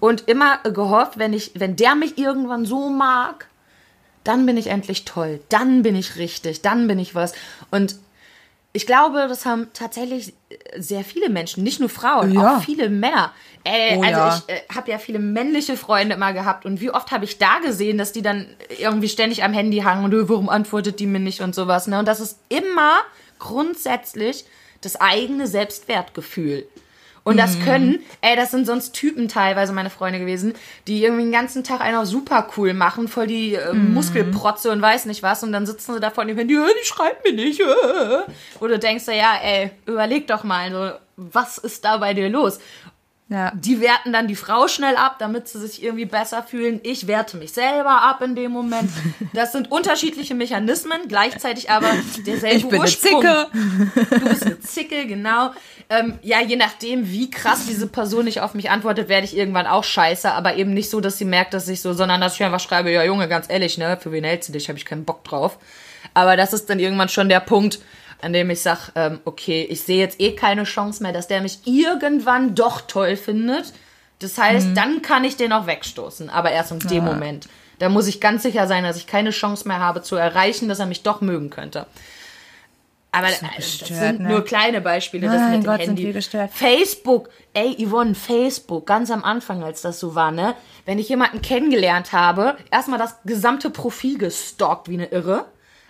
Und 0.00 0.28
immer 0.28 0.58
gehofft, 0.58 1.18
wenn 1.18 1.32
ich, 1.32 1.52
wenn 1.54 1.76
der 1.76 1.94
mich 1.94 2.18
irgendwann 2.18 2.66
so 2.66 2.90
mag, 2.90 3.48
dann 4.22 4.44
bin 4.44 4.58
ich 4.58 4.66
endlich 4.66 5.06
toll, 5.06 5.40
dann 5.48 5.82
bin 5.82 5.96
ich 5.96 6.16
richtig, 6.16 6.60
dann 6.60 6.88
bin 6.88 6.98
ich 6.98 7.14
was. 7.14 7.32
Und 7.70 7.96
ich 8.76 8.86
glaube, 8.86 9.26
das 9.28 9.46
haben 9.46 9.68
tatsächlich 9.72 10.34
sehr 10.76 11.04
viele 11.04 11.30
Menschen, 11.30 11.62
nicht 11.62 11.78
nur 11.80 11.88
Frauen, 11.88 12.32
Ja. 12.32 12.56
auch 12.58 12.62
viele 12.62 12.90
Männer. 12.90 13.32
Äh, 13.62 13.96
Oh 13.96 14.02
also 14.02 14.20
ja. 14.20 14.42
ich 14.48 14.52
äh, 14.54 14.60
habe 14.74 14.90
ja 14.90 14.98
viele 14.98 15.20
männliche 15.20 15.76
Freunde 15.76 16.16
immer 16.16 16.32
gehabt 16.34 16.66
und 16.66 16.80
wie 16.80 16.90
oft 16.90 17.10
habe 17.12 17.24
ich 17.24 17.38
da 17.38 17.60
gesehen, 17.60 17.96
dass 17.98 18.12
die 18.12 18.20
dann 18.22 18.46
irgendwie 18.78 19.08
ständig 19.08 19.42
am 19.44 19.52
Handy 19.54 19.78
hangen 19.78 20.04
und 20.04 20.12
"Ö, 20.12 20.24
warum 20.28 20.48
antwortet 20.48 20.98
die 21.00 21.06
mir 21.06 21.20
nicht 21.20 21.40
und 21.40 21.54
sowas. 21.54 21.86
Ne? 21.86 21.98
Und 22.00 22.06
das 22.08 22.20
ist 22.20 22.38
immer 22.50 22.98
grundsätzlich 23.38 24.44
das 24.80 25.00
eigene 25.00 25.46
Selbstwertgefühl. 25.46 26.66
Und 27.24 27.38
das 27.38 27.56
Mhm. 27.56 27.62
können, 27.62 27.98
ey, 28.20 28.36
das 28.36 28.50
sind 28.50 28.66
sonst 28.66 28.92
Typen 28.92 29.28
teilweise 29.28 29.72
meine 29.72 29.88
Freunde 29.88 30.18
gewesen, 30.18 30.52
die 30.86 31.02
irgendwie 31.02 31.22
den 31.22 31.32
ganzen 31.32 31.64
Tag 31.64 31.80
einen 31.80 31.96
auch 31.96 32.04
super 32.04 32.48
cool 32.56 32.74
machen, 32.74 33.08
voll 33.08 33.26
die 33.26 33.54
äh, 33.54 33.72
Mhm. 33.72 33.94
Muskelprotze 33.94 34.70
und 34.70 34.82
weiß 34.82 35.06
nicht 35.06 35.22
was. 35.22 35.42
Und 35.42 35.52
dann 35.52 35.64
sitzen 35.64 35.94
sie 35.94 36.00
da 36.00 36.10
vor 36.10 36.26
dem 36.26 36.36
Handy, 36.36 36.54
ja, 36.54 36.66
die 36.66 36.86
schreibt 36.86 37.24
mir 37.24 37.32
nicht. 37.34 37.60
Äh. 37.60 37.64
Wo 38.60 38.66
du 38.66 38.78
denkst, 38.78 39.06
ja, 39.08 39.36
ey, 39.42 39.70
überleg 39.86 40.26
doch 40.26 40.44
mal, 40.44 40.70
so, 40.70 40.90
was 41.16 41.58
ist 41.58 41.84
da 41.84 41.96
bei 41.96 42.12
dir 42.12 42.28
los? 42.28 42.58
Ja. 43.28 43.52
Die 43.54 43.80
werten 43.80 44.12
dann 44.12 44.28
die 44.28 44.36
Frau 44.36 44.68
schnell 44.68 44.96
ab, 44.96 45.16
damit 45.18 45.48
sie 45.48 45.58
sich 45.58 45.82
irgendwie 45.82 46.04
besser 46.04 46.42
fühlen. 46.42 46.80
Ich 46.82 47.06
werte 47.06 47.38
mich 47.38 47.52
selber 47.52 48.02
ab 48.02 48.20
in 48.22 48.34
dem 48.36 48.52
Moment. 48.52 48.90
Das 49.32 49.50
sind 49.52 49.72
unterschiedliche 49.72 50.34
Mechanismen, 50.34 51.08
gleichzeitig 51.08 51.68
aber 51.68 51.88
derselbe 52.24 52.56
Ich 52.56 52.62
bin 52.64 52.74
eine 52.74 52.82
Ursprung. 52.82 53.22
Zicke. 53.22 53.46
Du 54.10 54.28
bist 54.28 54.46
eine 54.46 54.60
Zicke, 54.60 55.06
genau. 55.06 55.50
Ähm, 55.90 56.18
ja, 56.22 56.40
je 56.40 56.56
nachdem, 56.56 57.10
wie 57.10 57.30
krass 57.30 57.66
diese 57.66 57.88
Person 57.88 58.26
nicht 58.26 58.40
auf 58.40 58.54
mich 58.54 58.70
antwortet, 58.70 59.08
werde 59.08 59.24
ich 59.24 59.36
irgendwann 59.36 59.66
auch 59.66 59.82
scheiße, 59.82 60.30
aber 60.30 60.54
eben 60.56 60.72
nicht 60.72 60.88
so, 60.88 61.00
dass 61.00 61.18
sie 61.18 61.24
merkt, 61.24 61.52
dass 61.54 61.66
ich 61.68 61.80
so, 61.80 61.94
sondern 61.94 62.20
dass 62.20 62.36
ich 62.36 62.44
einfach 62.44 62.60
schreibe, 62.60 62.92
ja 62.92 63.02
Junge, 63.02 63.26
ganz 63.26 63.50
ehrlich, 63.50 63.76
ne, 63.76 63.98
für 64.00 64.12
wen 64.12 64.24
hältst 64.24 64.50
du 64.50 64.52
dich, 64.52 64.68
habe 64.68 64.78
ich 64.78 64.84
keinen 64.84 65.04
Bock 65.04 65.24
drauf. 65.24 65.58
Aber 66.12 66.36
das 66.36 66.52
ist 66.52 66.70
dann 66.70 66.78
irgendwann 66.78 67.08
schon 67.08 67.28
der 67.28 67.40
Punkt, 67.40 67.80
an 68.24 68.32
dem 68.32 68.50
ich 68.50 68.60
sage, 68.60 68.92
ähm, 68.94 69.20
okay, 69.24 69.66
ich 69.68 69.82
sehe 69.82 69.98
jetzt 69.98 70.20
eh 70.20 70.32
keine 70.34 70.64
Chance 70.64 71.02
mehr, 71.02 71.12
dass 71.12 71.28
der 71.28 71.40
mich 71.40 71.58
irgendwann 71.64 72.54
doch 72.54 72.80
toll 72.80 73.16
findet. 73.16 73.72
Das 74.18 74.38
heißt, 74.38 74.68
dann 74.74 75.02
kann 75.02 75.24
ich 75.24 75.36
den 75.36 75.52
auch 75.52 75.66
wegstoßen, 75.66 76.30
aber 76.30 76.50
erst 76.50 76.72
in 76.72 76.78
dem 76.78 77.04
Moment. 77.04 77.48
Da 77.78 77.88
muss 77.88 78.06
ich 78.06 78.20
ganz 78.20 78.42
sicher 78.42 78.66
sein, 78.66 78.84
dass 78.84 78.96
ich 78.96 79.06
keine 79.06 79.30
Chance 79.30 79.68
mehr 79.68 79.80
habe 79.80 80.02
zu 80.02 80.16
erreichen, 80.16 80.68
dass 80.68 80.78
er 80.78 80.86
mich 80.86 81.02
doch 81.02 81.20
mögen 81.20 81.50
könnte. 81.50 81.86
Aber 83.14 83.28
das, 83.28 83.40
gestört, 83.56 84.00
sind 84.00 84.20
ne? 84.20 84.28
nur 84.28 84.44
kleine 84.44 84.80
Beispiele. 84.80 85.28
Das 85.28 85.36
Mein 85.36 85.58
mit 85.58 85.66
Gott, 85.66 85.78
Handy. 85.80 86.12
Facebook, 86.50 87.28
ey 87.52 87.76
Yvonne, 87.86 88.14
Facebook, 88.14 88.86
ganz 88.86 89.10
am 89.10 89.22
Anfang, 89.22 89.62
als 89.62 89.82
das 89.82 90.00
so 90.00 90.16
war, 90.16 90.32
ne? 90.32 90.54
Wenn 90.84 90.98
ich 90.98 91.08
jemanden 91.08 91.40
kennengelernt 91.40 92.12
habe, 92.12 92.56
erstmal 92.72 92.98
das 92.98 93.22
gesamte 93.24 93.70
Profil 93.70 94.18
gestalkt 94.18 94.88
wie 94.88 94.94
eine 94.94 95.06
Irre. 95.06 95.46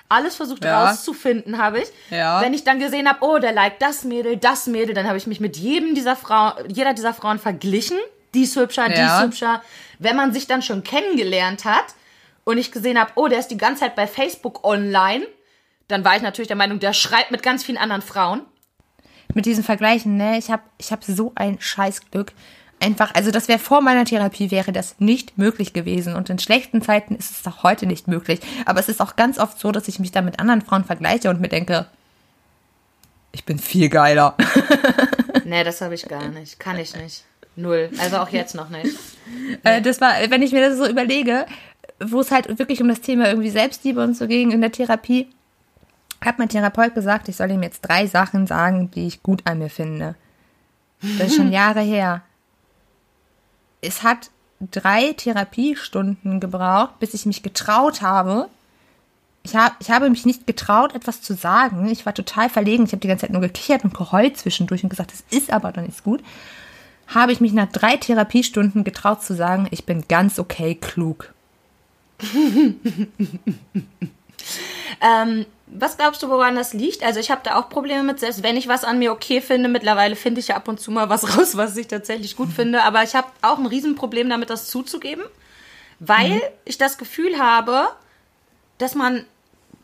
Alles 0.08 0.36
versucht 0.36 0.64
Ja. 0.64 0.86
rauszufinden 0.90 1.58
habe 1.58 1.80
ich. 1.80 1.88
Ja. 2.10 2.40
Wenn 2.40 2.54
ich 2.54 2.62
dann 2.64 2.78
gesehen 2.78 3.08
habe, 3.08 3.18
oh, 3.22 3.38
der 3.38 3.52
liked 3.52 3.80
das 3.82 4.04
Mädel, 4.04 4.36
das 4.36 4.66
Mädel, 4.66 4.94
dann 4.94 5.06
habe 5.08 5.16
ich 5.16 5.26
mich 5.26 5.40
mit 5.40 5.56
jedem 5.56 5.94
dieser 5.94 6.14
Frau, 6.16 6.52
jeder 6.68 6.94
dieser 6.94 7.14
Frauen 7.14 7.38
verglichen. 7.38 7.96
Die 8.34 8.42
ist 8.42 8.56
hübscher, 8.56 8.88
die 8.88 8.94
Ja. 8.96 9.18
ist 9.18 9.24
hübscher. 9.24 9.62
Wenn 9.98 10.16
man 10.16 10.32
sich 10.32 10.46
dann 10.46 10.60
schon 10.62 10.82
kennengelernt 10.82 11.64
hat 11.64 11.84
und 12.44 12.58
ich 12.58 12.70
gesehen 12.72 12.98
habe, 12.98 13.12
oh, 13.14 13.28
der 13.28 13.38
ist 13.38 13.48
die 13.48 13.56
ganze 13.56 13.80
Zeit 13.80 13.96
bei 13.96 14.06
Facebook 14.06 14.64
online, 14.64 15.26
dann 15.88 16.04
war 16.04 16.16
ich 16.16 16.22
natürlich 16.22 16.48
der 16.48 16.56
Meinung, 16.56 16.80
der 16.80 16.92
schreibt 16.92 17.30
mit 17.30 17.42
ganz 17.42 17.64
vielen 17.64 17.78
anderen 17.78 18.02
Frauen. 18.02 18.42
Mit 19.34 19.46
diesen 19.46 19.64
Vergleichen, 19.64 20.16
ne, 20.16 20.38
ich 20.38 20.50
habe 20.50 20.62
ich 20.78 20.92
hab 20.92 21.02
so 21.02 21.32
ein 21.34 21.60
Scheißglück. 21.60 22.32
Einfach, 22.84 23.14
also 23.14 23.30
das 23.30 23.48
wäre 23.48 23.58
vor 23.58 23.80
meiner 23.80 24.04
Therapie, 24.04 24.50
wäre 24.50 24.70
das 24.70 24.96
nicht 24.98 25.38
möglich 25.38 25.72
gewesen. 25.72 26.14
Und 26.14 26.28
in 26.28 26.38
schlechten 26.38 26.82
Zeiten 26.82 27.14
ist 27.14 27.30
es 27.30 27.46
auch 27.46 27.62
heute 27.62 27.86
nicht 27.86 28.08
möglich. 28.08 28.40
Aber 28.66 28.78
es 28.78 28.90
ist 28.90 29.00
auch 29.00 29.16
ganz 29.16 29.38
oft 29.38 29.58
so, 29.58 29.72
dass 29.72 29.88
ich 29.88 30.00
mich 30.00 30.12
da 30.12 30.20
mit 30.20 30.38
anderen 30.38 30.60
Frauen 30.60 30.84
vergleiche 30.84 31.30
und 31.30 31.40
mir 31.40 31.48
denke, 31.48 31.86
ich 33.32 33.44
bin 33.44 33.58
viel 33.58 33.88
geiler. 33.88 34.36
Nee, 35.46 35.62
das 35.62 35.82
habe 35.82 35.94
ich 35.94 36.08
gar 36.08 36.28
nicht. 36.28 36.58
Kann 36.58 36.78
ich 36.78 36.96
nicht. 36.96 37.22
Null. 37.54 37.90
Also 37.98 38.16
auch 38.16 38.30
jetzt 38.30 38.54
noch 38.54 38.70
nicht. 38.70 38.96
Äh, 39.62 39.82
das 39.82 40.00
war, 40.00 40.12
wenn 40.28 40.40
ich 40.40 40.52
mir 40.52 40.66
das 40.66 40.78
so 40.78 40.86
überlege, 40.86 41.44
wo 42.00 42.20
es 42.20 42.30
halt 42.30 42.58
wirklich 42.58 42.80
um 42.80 42.88
das 42.88 43.02
Thema 43.02 43.28
irgendwie 43.28 43.50
Selbstliebe 43.50 44.02
und 44.02 44.16
so 44.16 44.26
ging 44.26 44.52
in 44.52 44.62
der 44.62 44.72
Therapie, 44.72 45.28
hat 46.24 46.38
mein 46.38 46.48
Therapeut 46.48 46.94
gesagt, 46.94 47.28
ich 47.28 47.36
soll 47.36 47.50
ihm 47.50 47.62
jetzt 47.62 47.82
drei 47.82 48.06
Sachen 48.06 48.46
sagen, 48.46 48.90
die 48.92 49.06
ich 49.06 49.22
gut 49.22 49.42
an 49.44 49.58
mir 49.58 49.68
finde. 49.68 50.14
Das 51.18 51.28
ist 51.28 51.36
schon 51.36 51.52
Jahre 51.52 51.82
her. 51.82 52.22
Es 53.84 54.02
hat 54.02 54.30
drei 54.60 55.12
Therapiestunden 55.12 56.40
gebraucht, 56.40 56.98
bis 56.98 57.14
ich 57.14 57.26
mich 57.26 57.42
getraut 57.42 58.02
habe. 58.02 58.48
Ich, 59.42 59.54
hab, 59.54 59.76
ich 59.80 59.90
habe 59.90 60.08
mich 60.08 60.24
nicht 60.24 60.46
getraut, 60.46 60.94
etwas 60.94 61.20
zu 61.20 61.34
sagen. 61.34 61.86
Ich 61.88 62.06
war 62.06 62.14
total 62.14 62.48
verlegen. 62.48 62.84
Ich 62.84 62.92
habe 62.92 63.00
die 63.00 63.08
ganze 63.08 63.22
Zeit 63.22 63.32
nur 63.32 63.42
gekichert 63.42 63.84
und 63.84 63.94
geheult 63.94 64.38
zwischendurch 64.38 64.82
und 64.82 64.88
gesagt, 64.88 65.12
das 65.12 65.24
ist 65.30 65.52
aber 65.52 65.72
doch 65.72 65.82
nicht 65.82 66.02
gut 66.02 66.22
habe 67.06 67.32
ich 67.32 67.40
mich 67.40 67.52
nach 67.52 67.70
drei 67.70 67.96
Therapiestunden 67.96 68.84
getraut 68.84 69.22
zu 69.22 69.34
sagen, 69.34 69.66
ich 69.70 69.84
bin 69.84 70.04
ganz 70.08 70.38
okay 70.38 70.74
klug. 70.74 71.32
Ähm, 75.00 75.46
was 75.76 75.96
glaubst 75.96 76.22
du, 76.22 76.28
woran 76.28 76.54
das 76.54 76.72
liegt? 76.72 77.02
Also 77.02 77.18
ich 77.18 77.32
habe 77.32 77.40
da 77.42 77.56
auch 77.56 77.68
Probleme 77.68 78.04
mit, 78.04 78.20
selbst 78.20 78.44
wenn 78.44 78.56
ich 78.56 78.68
was 78.68 78.84
an 78.84 79.00
mir 79.00 79.12
okay 79.12 79.40
finde, 79.40 79.68
mittlerweile 79.68 80.14
finde 80.14 80.38
ich 80.38 80.48
ja 80.48 80.56
ab 80.56 80.68
und 80.68 80.78
zu 80.78 80.92
mal 80.92 81.08
was 81.08 81.36
raus, 81.36 81.56
was 81.56 81.76
ich 81.76 81.88
tatsächlich 81.88 82.36
gut 82.36 82.50
finde, 82.52 82.82
aber 82.84 83.02
ich 83.02 83.14
habe 83.14 83.26
auch 83.42 83.58
ein 83.58 83.66
Riesenproblem 83.66 84.30
damit, 84.30 84.50
das 84.50 84.68
zuzugeben, 84.68 85.24
weil 85.98 86.40
ich 86.64 86.78
das 86.78 86.96
Gefühl 86.96 87.38
habe, 87.38 87.88
dass 88.78 88.94
man 88.94 89.24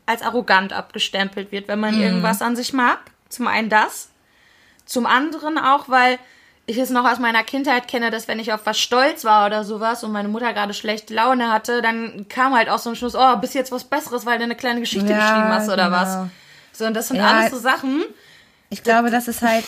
als 0.07 0.23
arrogant 0.23 0.73
abgestempelt 0.73 1.51
wird, 1.51 1.69
wenn 1.69 1.81
man 1.81 2.01
irgendwas 2.01 2.41
an 2.41 2.57
sich 2.57 2.73
mag. 2.73 2.99
Zum 3.29 3.47
einen 3.47 3.69
das. 3.69 4.11
Zum 4.85 5.07
anderen 5.07 5.59
auch, 5.59 5.89
weil 5.89 6.19
ich 6.67 6.79
es 6.79 6.91
noch 6.91 7.05
aus 7.11 7.19
meiner 7.19 7.43
Kindheit 7.43 7.89
kenne, 7.89 8.11
dass 8.11 8.29
wenn 8.29 8.39
ich 8.39 8.53
auf 8.53 8.61
was 8.65 8.79
stolz 8.79 9.25
war 9.25 9.47
oder 9.47 9.65
sowas 9.65 10.05
und 10.05 10.13
meine 10.13 10.29
Mutter 10.29 10.53
gerade 10.53 10.73
schlechte 10.75 11.15
Laune 11.15 11.53
hatte, 11.53 11.83
dann 11.83 12.27
kam 12.29 12.55
halt 12.55 12.69
auch 12.69 12.79
so 12.79 12.91
ein 12.91 12.97
Schluss, 12.97 13.15
oh, 13.17 13.37
bist 13.37 13.55
jetzt 13.55 13.73
was 13.73 13.85
Besseres, 13.85 14.25
weil 14.25 14.39
du 14.39 14.45
eine 14.45 14.55
kleine 14.55 14.81
Geschichte 14.81 15.11
Ja, 15.11 15.17
geschrieben 15.19 15.49
hast 15.53 15.69
oder 15.69 15.87
genau. 15.87 15.97
was. 15.97 16.19
So, 16.73 16.87
und 16.87 16.95
das 16.95 17.09
sind 17.09 17.17
Ja. 17.17 17.29
alles 17.39 17.51
so 17.51 17.59
Sachen. 17.59 18.05
Ich 18.69 18.85
glaube, 18.85 19.11
das 19.11 19.27
ist 19.27 19.43
halt, 19.43 19.65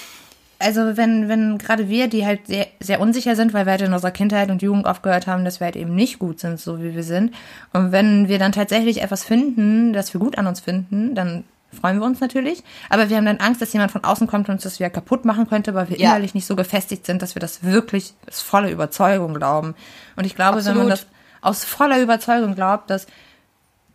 also 0.60 0.96
wenn, 0.96 1.28
wenn 1.28 1.58
gerade 1.58 1.88
wir, 1.88 2.06
die 2.06 2.24
halt 2.24 2.46
sehr, 2.46 2.68
sehr 2.78 3.00
unsicher 3.00 3.34
sind, 3.34 3.52
weil 3.52 3.66
wir 3.66 3.72
halt 3.72 3.82
in 3.82 3.92
unserer 3.92 4.12
Kindheit 4.12 4.48
und 4.50 4.62
Jugend 4.62 4.86
aufgehört 4.86 5.26
haben, 5.26 5.44
dass 5.44 5.58
wir 5.58 5.64
halt 5.64 5.76
eben 5.76 5.96
nicht 5.96 6.20
gut 6.20 6.38
sind, 6.38 6.60
so 6.60 6.80
wie 6.80 6.94
wir 6.94 7.02
sind. 7.02 7.34
Und 7.72 7.90
wenn 7.90 8.28
wir 8.28 8.38
dann 8.38 8.52
tatsächlich 8.52 9.02
etwas 9.02 9.24
finden, 9.24 9.92
das 9.92 10.14
wir 10.14 10.20
gut 10.20 10.38
an 10.38 10.46
uns 10.46 10.60
finden, 10.60 11.16
dann 11.16 11.42
freuen 11.78 11.98
wir 11.98 12.06
uns 12.06 12.20
natürlich. 12.20 12.62
Aber 12.88 13.08
wir 13.08 13.16
haben 13.16 13.24
dann 13.26 13.38
Angst, 13.38 13.60
dass 13.62 13.72
jemand 13.72 13.92
von 13.92 14.04
außen 14.04 14.26
kommt 14.26 14.48
und 14.48 14.54
uns 14.56 14.62
das 14.62 14.78
wieder 14.78 14.90
kaputt 14.90 15.24
machen 15.24 15.48
könnte, 15.48 15.74
weil 15.74 15.88
wir 15.88 15.98
Ja. 15.98 16.10
innerlich 16.10 16.34
nicht 16.34 16.46
so 16.46 16.56
gefestigt 16.56 17.06
sind, 17.06 17.22
dass 17.22 17.34
wir 17.34 17.40
das 17.40 17.62
wirklich 17.64 18.14
aus 18.28 18.40
voller 18.40 18.70
Überzeugung 18.70 19.34
glauben. 19.34 19.74
Und 20.16 20.24
ich 20.24 20.34
glaube, 20.34 20.64
wenn 20.64 20.76
man 20.76 20.90
Absolut. 20.92 21.12
das 21.40 21.40
aus 21.40 21.64
voller 21.64 22.00
Überzeugung 22.00 22.54
glaubt, 22.54 22.90
dass, 22.90 23.06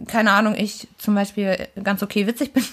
keine 0.08 0.32
Ahnung, 0.32 0.56
ich 0.58 0.88
zum 0.98 1.16
Beispiel 1.16 1.68
ganz 1.84 2.02
okay 2.04 2.28
witzig 2.28 2.54
bin, 2.54 2.64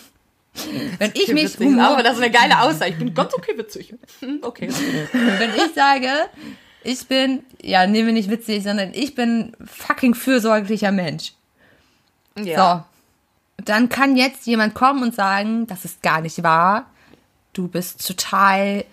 wenn 0.98 1.10
ich 1.14 1.28
mich 1.32 1.58
Witzig, 1.58 1.78
aber 1.78 2.02
das 2.02 2.14
ist 2.16 2.22
eine 2.22 2.30
geile 2.32 2.60
Aussage. 2.60 2.90
Ich 2.92 2.98
bin 2.98 3.12
ganz 3.14 3.34
okay 3.34 3.52
witzig. 3.56 3.94
Hm, 4.20 4.38
Okay. 4.42 4.68
wenn 5.38 5.50
ich 5.50 5.74
sage, 5.74 6.08
ich 6.82 7.06
bin, 7.06 7.44
ja, 7.62 7.86
nehmen 7.86 8.06
wir 8.08 8.12
nicht 8.14 8.30
witzig, 8.30 8.62
sondern 8.62 8.92
ich 8.94 9.14
bin 9.14 9.56
fucking 9.64 10.14
fürsorglicher 10.14 10.92
Mensch. 10.92 11.32
Ja. 12.38 12.86
Dann 13.56 13.88
kann 13.88 14.16
jetzt 14.16 14.46
jemand 14.46 14.74
kommen 14.74 15.02
und 15.02 15.14
sagen, 15.14 15.66
das 15.66 15.84
ist 15.84 16.02
gar 16.02 16.20
nicht 16.20 16.42
wahr. 16.42 16.86
Du 17.52 17.68
bist 17.68 18.06
total 18.06 18.84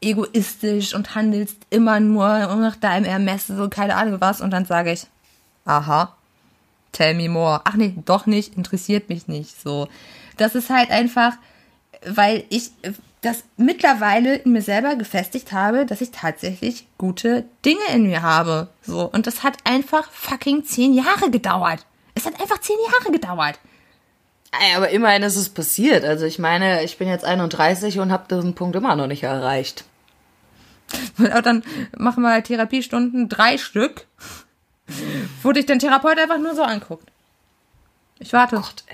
egoistisch 0.00 0.94
und 0.94 1.14
handelst 1.14 1.56
immer 1.70 2.00
nur 2.00 2.26
nach 2.56 2.76
deinem 2.76 3.04
Ermessen, 3.04 3.56
so 3.56 3.68
keine 3.68 3.96
Ahnung 3.96 4.20
was. 4.20 4.40
Und 4.40 4.50
dann 4.50 4.66
sage 4.66 4.92
ich, 4.92 5.06
aha, 5.64 6.14
tell 6.92 7.14
me 7.14 7.28
more. 7.28 7.60
Ach 7.64 7.74
nee, 7.74 7.94
doch 8.04 8.26
nicht, 8.26 8.56
interessiert 8.56 9.08
mich 9.08 9.28
nicht. 9.28 9.60
So. 9.60 9.88
Das 10.36 10.54
ist 10.54 10.70
halt 10.70 10.90
einfach, 10.90 11.34
weil 12.06 12.44
ich 12.50 12.70
das 13.20 13.44
mittlerweile 13.56 14.36
in 14.36 14.52
mir 14.52 14.62
selber 14.62 14.96
gefestigt 14.96 15.52
habe, 15.52 15.86
dass 15.86 16.00
ich 16.00 16.10
tatsächlich 16.10 16.88
gute 16.98 17.44
Dinge 17.64 17.84
in 17.92 18.04
mir 18.04 18.22
habe. 18.22 18.68
So. 18.82 19.08
Und 19.08 19.26
das 19.26 19.42
hat 19.42 19.58
einfach 19.64 20.10
fucking 20.10 20.64
zehn 20.64 20.92
Jahre 20.92 21.30
gedauert. 21.30 21.86
Es 22.14 22.26
hat 22.26 22.40
einfach 22.40 22.60
zehn 22.60 22.76
Jahre 22.90 23.12
gedauert. 23.12 23.58
Aber 24.74 24.90
immerhin 24.90 25.22
ist 25.22 25.36
es 25.36 25.48
passiert. 25.48 26.04
Also 26.04 26.26
ich 26.26 26.38
meine, 26.38 26.84
ich 26.84 26.98
bin 26.98 27.08
jetzt 27.08 27.24
31 27.24 27.98
und 27.98 28.12
habe 28.12 28.32
diesen 28.34 28.54
Punkt 28.54 28.76
immer 28.76 28.94
noch 28.96 29.06
nicht 29.06 29.22
erreicht. 29.22 29.84
Dann 31.16 31.62
machen 31.96 32.22
wir 32.22 32.30
halt 32.32 32.46
Therapiestunden, 32.46 33.28
drei 33.28 33.56
Stück, 33.56 34.06
wo 35.42 35.52
dich 35.52 35.64
der 35.66 35.78
Therapeut 35.78 36.18
einfach 36.18 36.38
nur 36.38 36.54
so 36.54 36.62
anguckt. 36.62 37.08
Ich 38.18 38.32
warte. 38.32 38.56
Gott. 38.56 38.84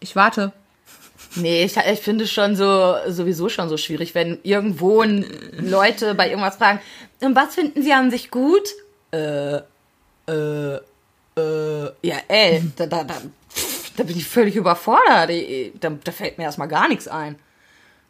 Ich 0.00 0.16
warte. 0.16 0.52
Nee, 1.36 1.64
ich, 1.64 1.76
ich 1.76 2.00
finde 2.00 2.24
es 2.24 2.32
schon 2.32 2.56
so, 2.56 2.96
sowieso 3.06 3.48
schon 3.48 3.68
so 3.68 3.76
schwierig, 3.76 4.14
wenn 4.14 4.38
irgendwo 4.42 5.02
Leute 5.02 6.14
bei 6.14 6.28
irgendwas 6.28 6.56
fragen, 6.56 6.80
"Und 7.20 7.36
was 7.36 7.54
finden 7.54 7.82
sie 7.82 7.92
an 7.92 8.10
sich 8.10 8.30
gut? 8.30 8.68
Äh, 9.12 9.56
äh, 10.28 10.76
äh, 11.36 11.90
ja, 12.02 12.16
ey, 12.28 12.62
da, 12.76 12.86
da, 12.86 13.04
da, 13.04 13.14
da 13.98 14.04
bin 14.04 14.16
ich 14.16 14.26
völlig 14.26 14.56
überfordert. 14.56 15.30
Ich- 15.30 15.72
Da, 15.80 15.90
da 16.02 16.12
fällt 16.12 16.38
mir 16.38 16.44
erstmal 16.44 16.68
gar 16.68 16.88
nichts 16.88 17.08
ein. 17.08 17.36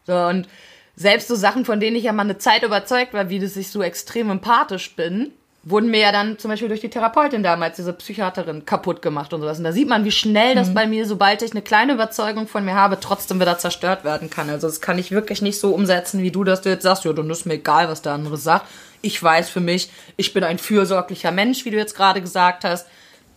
So, 0.07 0.15
und 0.15 0.49
selbst 0.97 1.29
so 1.29 1.35
Sachen, 1.35 1.65
von 1.65 1.81
denen 1.81 1.97
ich 1.97 2.05
ja 2.05 2.13
mal 2.13 2.23
eine 2.23 2.39
Zeit 2.39 2.63
überzeugt 2.63 3.13
war, 3.15 3.29
wie 3.31 3.39
dass 3.39 3.57
ich 3.57 3.69
so 3.71 3.83
extrem 3.83 4.31
empathisch 4.31 4.97
bin, 4.97 5.33
wurden 5.65 5.91
mir 5.91 6.01
ja 6.01 6.13
dann 6.13 6.39
zum 6.39 6.51
Beispiel 6.51 6.69
durch 6.69 6.81
die 6.81 6.89
Therapeutin 6.89 7.43
damals, 7.43 7.77
diese 7.77 7.93
Psychiaterin, 7.93 8.65
kaputt 8.65 9.03
gemacht 9.03 9.33
und 9.35 9.41
sowas. 9.43 9.59
Und 9.59 9.65
da 9.65 9.73
sieht 9.73 9.89
man, 9.89 10.05
wie 10.05 10.11
schnell 10.11 10.55
das 10.55 10.73
bei 10.73 10.87
mir, 10.87 11.05
sobald 11.05 11.43
ich 11.43 11.51
eine 11.51 11.61
kleine 11.63 11.93
Überzeugung 11.93 12.47
von 12.49 12.65
mir 12.65 12.75
habe, 12.75 12.99
trotzdem 13.01 13.39
wieder 13.41 13.59
zerstört 13.59 14.03
werden 14.05 14.31
kann. 14.31 14.49
Also 14.49 14.67
das 14.67 14.81
kann 14.81 14.99
ich 14.99 15.11
wirklich 15.11 15.43
nicht 15.43 15.59
so 15.61 15.75
umsetzen, 15.75 16.23
wie 16.23 16.31
du, 16.31 16.43
dass 16.43 16.63
du 16.63 16.71
jetzt 16.71 16.85
sagst, 16.85 17.05
ja, 17.05 17.13
dann 17.13 17.29
ist 17.29 17.45
mir 17.45 17.55
egal, 17.55 17.89
was 17.89 18.01
der 18.03 18.13
andere 18.13 18.37
sagt. 18.39 18.67
Ich 19.03 19.23
weiß 19.23 19.51
für 19.51 19.61
mich, 19.61 19.91
ich 20.17 20.33
bin 20.33 20.43
ein 20.43 20.59
fürsorglicher 20.59 21.33
Mensch, 21.33 21.65
wie 21.65 21.71
du 21.71 21.77
jetzt 21.77 21.95
gerade 21.95 22.21
gesagt 22.23 22.65
hast. 22.65 22.87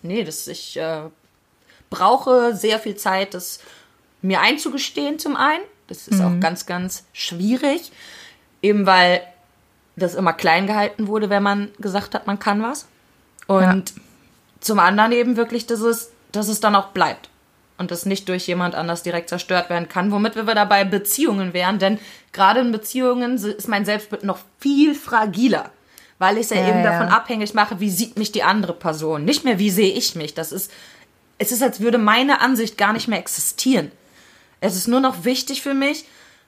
Nee, 0.01 0.23
das, 0.23 0.47
ich 0.47 0.77
äh, 0.77 1.01
brauche 1.91 2.55
sehr 2.55 2.79
viel 2.79 2.95
Zeit, 2.95 3.35
das 3.35 3.59
mir 4.23 4.41
einzugestehen 4.41 5.19
zum 5.19 5.35
einen. 5.35 5.63
Das 5.87 6.07
ist 6.07 6.21
auch 6.21 6.39
ganz, 6.39 6.65
ganz 6.65 7.03
schwierig. 7.13 7.91
Eben 8.63 8.87
weil 8.87 9.21
das 9.95 10.15
immer 10.15 10.33
klein 10.33 10.65
gehalten 10.65 11.07
wurde, 11.07 11.29
wenn 11.29 11.43
man 11.43 11.69
gesagt 11.79 12.15
hat, 12.15 12.25
man 12.25 12.39
kann 12.39 12.63
was. 12.63 12.87
Und 13.47 13.93
zum 14.61 14.79
anderen 14.79 15.11
eben 15.11 15.35
wirklich, 15.35 15.67
dass 15.67 15.81
es, 15.81 16.11
dass 16.31 16.47
es 16.47 16.59
dann 16.59 16.75
auch 16.75 16.89
bleibt. 16.89 17.29
Und 17.77 17.91
das 17.91 18.05
nicht 18.05 18.29
durch 18.29 18.47
jemand 18.47 18.75
anders 18.75 19.03
direkt 19.03 19.27
zerstört 19.27 19.69
werden 19.69 19.89
kann, 19.89 20.11
womit 20.11 20.35
wir 20.35 20.43
dabei 20.43 20.85
Beziehungen 20.85 21.53
wären. 21.53 21.79
Denn 21.79 21.99
gerade 22.31 22.61
in 22.61 22.71
Beziehungen 22.71 23.35
ist 23.35 23.67
mein 23.67 23.85
Selbstbild 23.85 24.23
noch 24.23 24.39
viel 24.59 24.95
fragiler. 24.95 25.71
Weil 26.19 26.37
ich 26.37 26.43
es 26.43 26.49
ja, 26.51 26.57
Ja, 26.57 26.69
eben 26.69 26.83
ja. 26.83 26.91
davon 26.91 27.07
abhängig 27.07 27.55
mache, 27.55 27.79
wie 27.79 27.89
sieht 27.89 28.17
mich 28.17 28.31
die 28.31 28.43
andere 28.43 28.73
Person. 28.73 29.25
Nicht 29.25 29.43
mehr, 29.43 29.57
wie 29.57 29.71
sehe 29.71 29.91
ich 29.91 30.15
mich. 30.15 30.35
Das 30.35 30.51
ist, 30.51 30.71
es 31.41 31.51
ist, 31.51 31.63
als 31.63 31.79
würde 31.79 31.97
meine 31.97 32.39
Ansicht 32.41 32.77
gar 32.77 32.93
nicht 32.93 33.07
mehr 33.07 33.19
existieren. 33.19 33.91
Es 34.59 34.75
ist 34.75 34.87
nur 34.87 34.99
noch 34.99 35.23
wichtig 35.25 35.61
für 35.61 35.73
mich, 35.73 36.05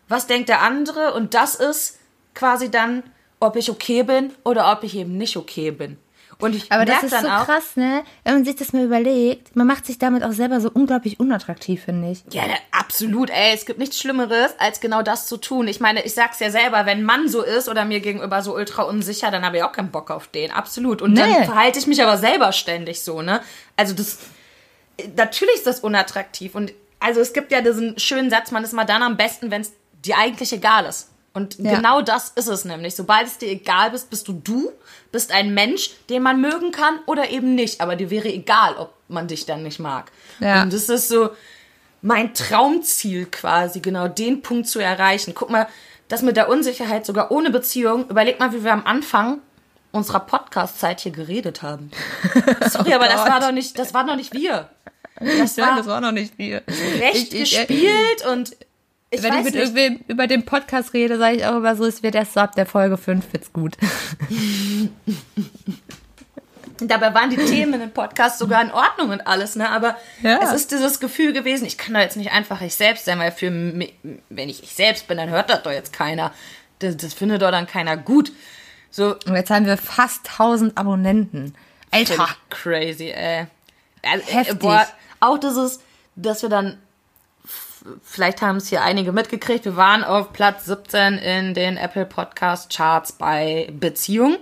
was 0.07 0.27
denkt 0.27 0.49
der 0.49 0.61
andere 0.61 1.13
und 1.13 1.33
das 1.33 1.55
ist 1.55 1.97
quasi 2.35 2.69
dann, 2.69 3.03
ob 3.39 3.55
ich 3.55 3.69
okay 3.71 4.03
bin 4.03 4.31
oder 4.43 4.71
ob 4.71 4.83
ich 4.83 4.95
eben 4.95 5.17
nicht 5.17 5.35
okay 5.35 5.71
bin. 5.71 5.97
Und 6.39 6.55
ich 6.55 6.71
Aber 6.71 6.83
das 6.83 7.03
ist 7.03 7.13
dann 7.13 7.23
so 7.23 7.29
auch, 7.29 7.45
krass, 7.45 7.75
ne? 7.75 8.03
Wenn 8.23 8.33
man 8.33 8.43
sich 8.45 8.55
das 8.55 8.73
mal 8.73 8.83
überlegt, 8.83 9.55
man 9.55 9.65
macht 9.65 9.85
sich 9.85 9.97
damit 9.97 10.23
auch 10.23 10.31
selber 10.33 10.59
so 10.59 10.69
unglaublich 10.73 11.19
unattraktiv, 11.19 11.83
finde 11.85 12.11
ich. 12.11 12.23
ja, 12.31 12.43
da- 12.47 12.79
absolut, 12.79 13.29
ey, 13.29 13.53
es 13.53 13.65
gibt 13.65 13.79
nichts 13.79 13.97
Schlimmeres, 13.99 14.53
als 14.59 14.79
genau 14.81 15.03
das 15.03 15.27
zu 15.27 15.37
tun. 15.37 15.67
Ich 15.67 15.79
meine, 15.79 16.03
ich 16.03 16.13
sag's 16.13 16.39
ja 16.39 16.49
selber, 16.51 16.85
wenn 16.85 16.99
ein 16.99 17.03
Mann 17.03 17.29
so 17.29 17.41
ist 17.43 17.69
oder 17.69 17.85
mir 17.85 17.99
gegenüber 18.01 18.41
so 18.41 18.55
ultra 18.55 18.83
unsicher, 18.83 19.31
dann 19.31 19.45
habe 19.45 19.57
ich 19.57 19.63
auch 19.63 19.71
keinen 19.71 19.91
Bock 19.91 20.11
auf 20.11 20.27
den, 20.27 20.51
absolut. 20.51 21.01
Und 21.01 21.15
dann 21.15 21.29
Nee. 21.29 21.45
verhalte 21.45 21.79
ich 21.79 21.87
mich 21.87 22.03
aber 22.03 22.17
selber 22.17 22.51
ständig 22.51 23.01
so, 23.01 23.21
ne? 23.21 23.39
Also 23.77 23.93
das, 23.93 24.17
natürlich 25.15 25.55
ist 25.55 25.67
das 25.67 25.79
unattraktiv 25.79 26.55
und 26.55 26.73
also 26.99 27.19
es 27.19 27.33
gibt 27.33 27.51
ja 27.51 27.61
diesen 27.61 27.99
schönen 27.99 28.29
Satz, 28.29 28.51
man 28.51 28.63
ist 28.63 28.73
mal 28.73 28.85
dann 28.85 29.03
am 29.03 29.17
besten, 29.17 29.51
wenn 29.51 29.61
es 29.61 29.73
dir 30.05 30.17
eigentlich 30.17 30.53
egal 30.53 30.85
ist. 30.85 31.09
Und 31.33 31.57
Ja. 31.57 31.75
genau 31.75 32.01
das 32.01 32.29
ist 32.35 32.47
es 32.47 32.63
nämlich. 32.63 32.95
Sobald 32.95 33.27
es 33.27 33.37
dir 33.39 33.49
egal 33.49 33.91
bist, 33.91 34.09
bist 34.09 34.27
du 34.27 34.33
du, 34.33 34.71
bist 35.11 35.31
ein 35.31 35.53
Mensch, 35.53 35.91
den 36.09 36.21
man 36.21 36.39
mögen 36.39 36.71
kann 36.71 36.99
oder 37.07 37.29
eben 37.31 37.55
nicht. 37.55 37.81
Aber 37.81 37.95
dir 37.95 38.09
wäre 38.11 38.29
egal, 38.31 38.75
ob 38.77 38.93
man 39.07 39.27
dich 39.27 39.45
dann 39.45 39.63
nicht 39.63 39.79
mag. 39.79 40.11
Ja. 40.39 40.61
Und 40.63 40.71
das 40.71 40.89
ist 40.89 41.07
so 41.09 41.31
mein 42.01 42.33
Traumziel 42.33 43.25
quasi, 43.25 43.79
genau 43.79 44.07
den 44.07 44.41
Punkt 44.41 44.67
zu 44.67 44.79
erreichen. 44.79 45.33
Guck 45.33 45.49
mal, 45.49 45.67
das 46.07 46.21
mit 46.21 46.37
der 46.37 46.49
Unsicherheit 46.49 47.05
sogar 47.05 47.31
ohne 47.31 47.49
Beziehung. 47.49 48.07
Überleg 48.09 48.39
mal, 48.39 48.53
wie 48.53 48.63
wir 48.63 48.73
am 48.73 48.85
Anfang 48.85 49.39
unserer 49.93 50.19
Podcast-Zeit 50.19 50.99
hier 50.99 51.13
geredet 51.13 51.61
haben. 51.61 51.89
Sorry, 52.69 52.93
aber 52.93 53.05
das 53.07 53.21
war 53.29 53.39
doch 53.39 53.51
nicht, 53.53 53.79
das 53.79 53.93
war 53.93 54.05
doch 54.05 54.17
nicht 54.17 54.33
wir. 54.33 54.69
Das 55.19 55.55
Nein, 55.55 55.67
war 55.69 55.77
das 55.77 55.87
war 55.87 56.01
noch 56.01 56.11
nicht 56.11 56.35
viel. 56.35 56.61
recht 56.99 57.33
Ich- 57.33 57.41
ich- 57.41 57.51
gespielt 57.57 58.25
und 58.29 58.57
ich 59.11 59.21
Wenn 59.21 59.37
ich 59.37 59.43
mit 59.45 59.53
irgendwem 59.55 59.99
über 60.07 60.25
den 60.25 60.43
Podcast 60.43 60.93
rede, 60.93 61.19
sage 61.19 61.35
ich 61.37 61.45
auch 61.45 61.55
immer 61.57 61.75
so, 61.75 61.85
es 61.85 62.01
wird 62.01 62.15
erst 62.15 62.33
so 62.33 62.39
ab 62.39 62.55
der 62.55 62.65
Folge 62.65 62.97
5 62.97 63.31
wird's 63.31 63.53
gut. 63.53 63.77
Dabei 66.79 67.13
waren 67.13 67.29
die 67.29 67.37
Themen 67.37 67.79
dem 67.79 67.91
Podcast 67.91 68.39
sogar 68.39 68.61
in 68.61 68.71
Ordnung 68.71 69.11
und 69.11 69.27
alles, 69.27 69.55
ne? 69.55 69.69
Aber 69.69 69.95
Ja. 70.23 70.39
es 70.41 70.51
ist 70.53 70.71
dieses 70.71 70.99
Gefühl 70.99 71.31
gewesen, 71.31 71.65
ich 71.65 71.77
kann 71.77 71.93
doch 71.93 72.01
jetzt 72.01 72.17
nicht 72.17 72.31
einfach 72.31 72.59
ich 72.61 72.73
selbst 72.73 73.05
sein, 73.05 73.19
weil 73.19 73.31
für 73.31 73.51
mich, 73.51 73.93
wenn 74.29 74.49
ich 74.49 74.63
ich 74.63 74.73
selbst 74.73 75.07
bin, 75.07 75.17
dann 75.17 75.29
hört 75.29 75.49
das 75.51 75.61
doch 75.61 75.71
jetzt 75.71 75.93
keiner. 75.93 76.33
Das, 76.79 76.97
das 76.97 77.13
findet 77.13 77.43
doch 77.43 77.51
dann 77.51 77.67
keiner 77.67 77.95
gut. 77.95 78.31
So, 78.95 79.15
Und 79.25 79.35
jetzt 79.35 79.49
haben 79.49 79.65
wir 79.65 79.75
fast 79.77 80.29
1000 80.29 80.77
Abonnenten. 80.77 81.55
Alter. 81.89 82.27
crazy, 82.51 83.09
ey. 83.09 83.47
Also, 84.03 84.29
äh, 84.29 84.33
Heftig. 84.33 84.59
Boah, 84.59 84.85
auch 85.19 85.39
dieses, 85.39 85.79
dass 86.15 86.43
wir 86.43 86.49
dann, 86.49 86.77
vielleicht 88.03 88.43
haben 88.43 88.57
es 88.57 88.67
hier 88.69 88.83
einige 88.83 89.11
mitgekriegt, 89.11 89.65
wir 89.65 89.75
waren 89.75 90.03
auf 90.03 90.31
Platz 90.31 90.65
17 90.65 91.17
in 91.17 91.55
den 91.55 91.77
Apple 91.77 92.05
Podcast 92.05 92.71
Charts 92.71 93.13
bei 93.13 93.67
Beziehung. 93.71 94.37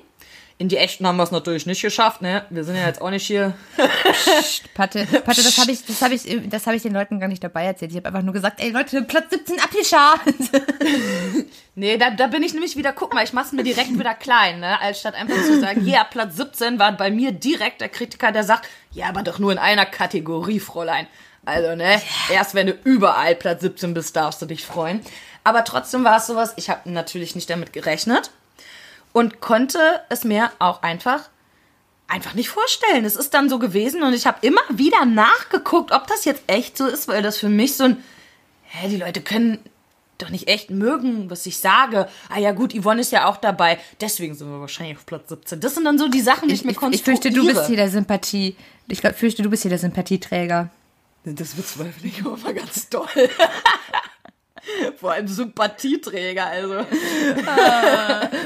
In 0.62 0.70
die 0.70 0.78
echten 0.78 1.08
haben 1.08 1.18
wir 1.18 1.24
es 1.24 1.32
natürlich 1.32 1.66
nicht 1.66 1.82
geschafft, 1.82 2.22
ne? 2.22 2.46
Wir 2.52 2.64
sind 2.64 2.76
ja 2.76 2.86
jetzt 2.86 3.02
auch 3.02 3.10
nicht 3.10 3.26
hier. 3.26 3.56
Patte, 4.76 5.06
Patte, 5.26 5.42
das 5.42 5.58
habe 5.58 5.72
ich, 5.72 5.84
das 5.84 6.04
habe 6.04 6.14
ich, 6.14 6.50
das 6.50 6.68
habe 6.68 6.76
ich 6.76 6.84
den 6.84 6.94
Leuten 6.94 7.20
gar 7.20 7.28
nicht 7.28 7.44
dabei 7.44 7.66
erzählt. 7.66 7.90
Ich 7.90 7.98
habe 7.98 8.10
einfach 8.10 8.22
nur 8.22 8.32
gesagt, 8.32 8.62
ey 8.62 8.70
Leute, 8.70 9.02
Platz 9.02 9.32
17 9.32 9.60
abgeschart. 9.60 10.22
Nee, 11.74 11.98
da, 11.98 12.12
da 12.12 12.28
bin 12.28 12.44
ich 12.44 12.54
nämlich 12.54 12.76
wieder, 12.76 12.92
guck 12.92 13.14
mal, 13.14 13.24
ich 13.24 13.32
mach's 13.32 13.54
mir 13.54 13.64
direkt 13.64 13.98
wieder 13.98 14.14
klein, 14.14 14.60
ne? 14.60 14.80
Als 14.82 15.00
statt 15.00 15.16
einfach 15.16 15.42
zu 15.42 15.62
sagen, 15.62 15.88
ja, 15.88 16.04
Platz 16.04 16.36
17 16.36 16.78
war 16.78 16.92
bei 16.92 17.10
mir 17.10 17.32
direkt 17.32 17.80
der 17.80 17.88
Kritiker, 17.88 18.34
der 18.34 18.44
sagt, 18.44 18.68
ja, 18.92 19.08
aber 19.08 19.24
doch 19.24 19.40
nur 19.40 19.54
in 19.54 19.58
einer 19.58 19.86
Kategorie, 19.86 20.60
Fräulein. 20.60 21.08
Also, 21.46 21.76
ne, 21.76 22.02
erst 22.30 22.56
wenn 22.56 22.68
du 22.68 22.74
überall 22.84 23.36
Platz 23.36 23.62
17 23.62 23.94
bist, 23.94 24.16
darfst 24.18 24.42
du 24.42 24.46
dich 24.46 24.66
freuen. 24.66 25.00
Aber 25.46 25.64
trotzdem 25.64 26.04
war 26.04 26.18
es 26.18 26.28
sowas, 26.28 26.54
ich 26.58 26.70
habe 26.70 26.92
natürlich 26.92 27.36
nicht 27.36 27.50
damit 27.50 27.72
gerechnet 27.72 28.32
und 29.14 29.42
konnte 29.42 29.80
es 30.10 30.24
mir 30.24 30.52
auch 30.60 30.82
einfach 30.84 31.30
einfach 32.08 32.34
nicht 32.34 32.50
vorstellen. 32.50 33.06
Es 33.06 33.16
ist 33.16 33.34
dann 33.34 33.50
so 33.50 33.58
gewesen 33.58 34.04
und 34.04 34.14
ich 34.14 34.28
habe 34.28 34.46
immer 34.46 34.62
wieder 34.70 35.06
nachgeguckt, 35.06 35.94
ob 35.94 36.08
das 36.08 36.26
jetzt 36.26 36.44
echt 36.48 36.78
so 36.78 36.86
ist, 36.86 37.08
weil 37.08 37.22
das 37.22 37.38
für 37.38 37.48
mich 37.48 37.78
so 37.78 37.86
ein 37.86 38.04
hä, 38.72 38.90
die 38.90 38.98
Leute 38.98 39.22
können 39.22 39.60
doch 40.18 40.30
nicht 40.30 40.48
echt 40.48 40.70
mögen, 40.70 41.30
was 41.30 41.46
ich 41.46 41.58
sage. 41.58 42.08
Ah 42.30 42.38
ja 42.38 42.52
gut, 42.52 42.74
Yvonne 42.74 43.02
ist 43.02 43.12
ja 43.12 43.26
auch 43.26 43.38
dabei, 43.38 43.80
deswegen 44.00 44.36
sind 44.36 44.50
wir 44.52 44.60
wahrscheinlich 44.60 44.98
auf 44.98 45.06
Platz 45.06 45.30
17. 45.30 45.60
Das 45.60 45.74
sind 45.76 45.86
dann 45.86 45.98
so 45.98 46.08
die 46.10 46.22
Sachen, 46.22 46.48
die 46.48 46.54
ich, 46.54 46.64
mir 46.64 46.72
Ich, 46.72 46.78
ich 46.78 46.80
konstruiere. 46.80 47.22
fürchte, 47.22 47.32
du 47.32 47.46
bist 47.48 47.68
hier 47.68 47.78
der 47.78 47.90
Sympathie. 47.90 48.56
Ich 48.88 49.02
glaub, 49.02 49.16
fürchte, 49.16 49.42
du 49.42 49.50
bist 49.50 49.64
hier 49.64 49.70
der 49.70 49.80
Sympathieträger. 49.80 50.70
Das 51.24 51.50
bezweifle 51.56 52.08
ich 52.08 52.20
aber 52.22 52.38
mal 52.38 52.54
ganz 52.54 52.90
doll. 52.90 53.08
Vor 54.98 55.12
allem 55.12 55.28
Sympathieträger, 55.28 56.46
also. 56.46 56.86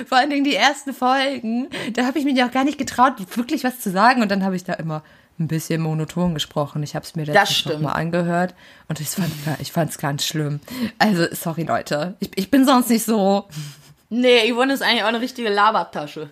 Vor 0.08 0.18
allen 0.18 0.30
Dingen 0.30 0.44
die 0.44 0.56
ersten 0.56 0.94
Folgen, 0.94 1.70
da 1.94 2.06
habe 2.06 2.20
ich 2.20 2.26
mir 2.26 2.34
ja 2.34 2.48
auch 2.48 2.52
gar 2.52 2.64
nicht 2.64 2.78
getraut, 2.78 3.14
wirklich 3.36 3.64
was 3.64 3.80
zu 3.80 3.92
sagen. 3.92 4.22
Und 4.22 4.30
dann 4.30 4.44
habe 4.44 4.56
ich 4.56 4.64
da 4.64 4.74
immer 4.74 5.04
ein 5.40 5.48
bisschen 5.48 5.82
monoton 5.82 6.34
gesprochen. 6.34 6.82
Ich 6.84 6.96
habe 6.96 7.04
es 7.04 7.16
mir 7.16 7.26
letztens 7.26 7.66
noch 7.66 7.80
mal 7.80 7.92
angehört 7.92 8.56
und 8.88 9.02
ich 9.02 9.10
fand 9.10 9.32
ich 9.60 9.72
fand's 9.72 9.98
ganz 9.98 10.26
schlimm. 10.26 10.62
Also 10.98 11.26
sorry 11.32 11.64
Leute, 11.64 12.16
ich, 12.20 12.32
ich 12.36 12.50
bin 12.50 12.66
sonst 12.66 12.90
nicht 12.90 13.04
so. 13.04 13.48
Nee, 14.10 14.52
Yvonne 14.52 14.74
ist 14.74 14.82
eigentlich 14.82 15.04
auch 15.04 15.10
eine 15.10 15.22
richtige 15.22 15.50
Labertasche. 15.50 16.30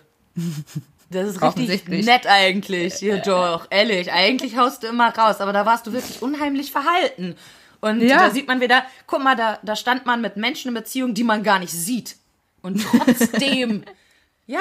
Das 1.10 1.28
ist 1.28 1.42
richtig 1.42 1.86
nett 1.88 2.26
eigentlich. 2.26 3.00
Ja, 3.00 3.18
doch, 3.18 3.66
ehrlich. 3.70 4.10
Eigentlich 4.10 4.56
haust 4.56 4.82
du 4.82 4.86
immer 4.86 5.14
raus, 5.14 5.40
aber 5.40 5.52
da 5.52 5.66
warst 5.66 5.86
du 5.86 5.92
wirklich 5.92 6.22
unheimlich 6.22 6.72
verhalten. 6.72 7.36
Und 7.84 8.00
Ja. 8.00 8.16
da 8.18 8.30
sieht 8.30 8.48
man 8.48 8.62
wieder, 8.62 8.82
guck 9.06 9.22
mal, 9.22 9.36
da, 9.36 9.58
da 9.62 9.76
stand 9.76 10.06
man 10.06 10.22
mit 10.22 10.38
Menschen 10.38 10.68
in 10.68 10.74
Beziehung, 10.74 11.12
die 11.12 11.22
man 11.22 11.42
gar 11.42 11.58
nicht 11.58 11.72
sieht. 11.72 12.16
Und 12.62 12.82
trotzdem, 12.82 13.84
ja, 14.46 14.58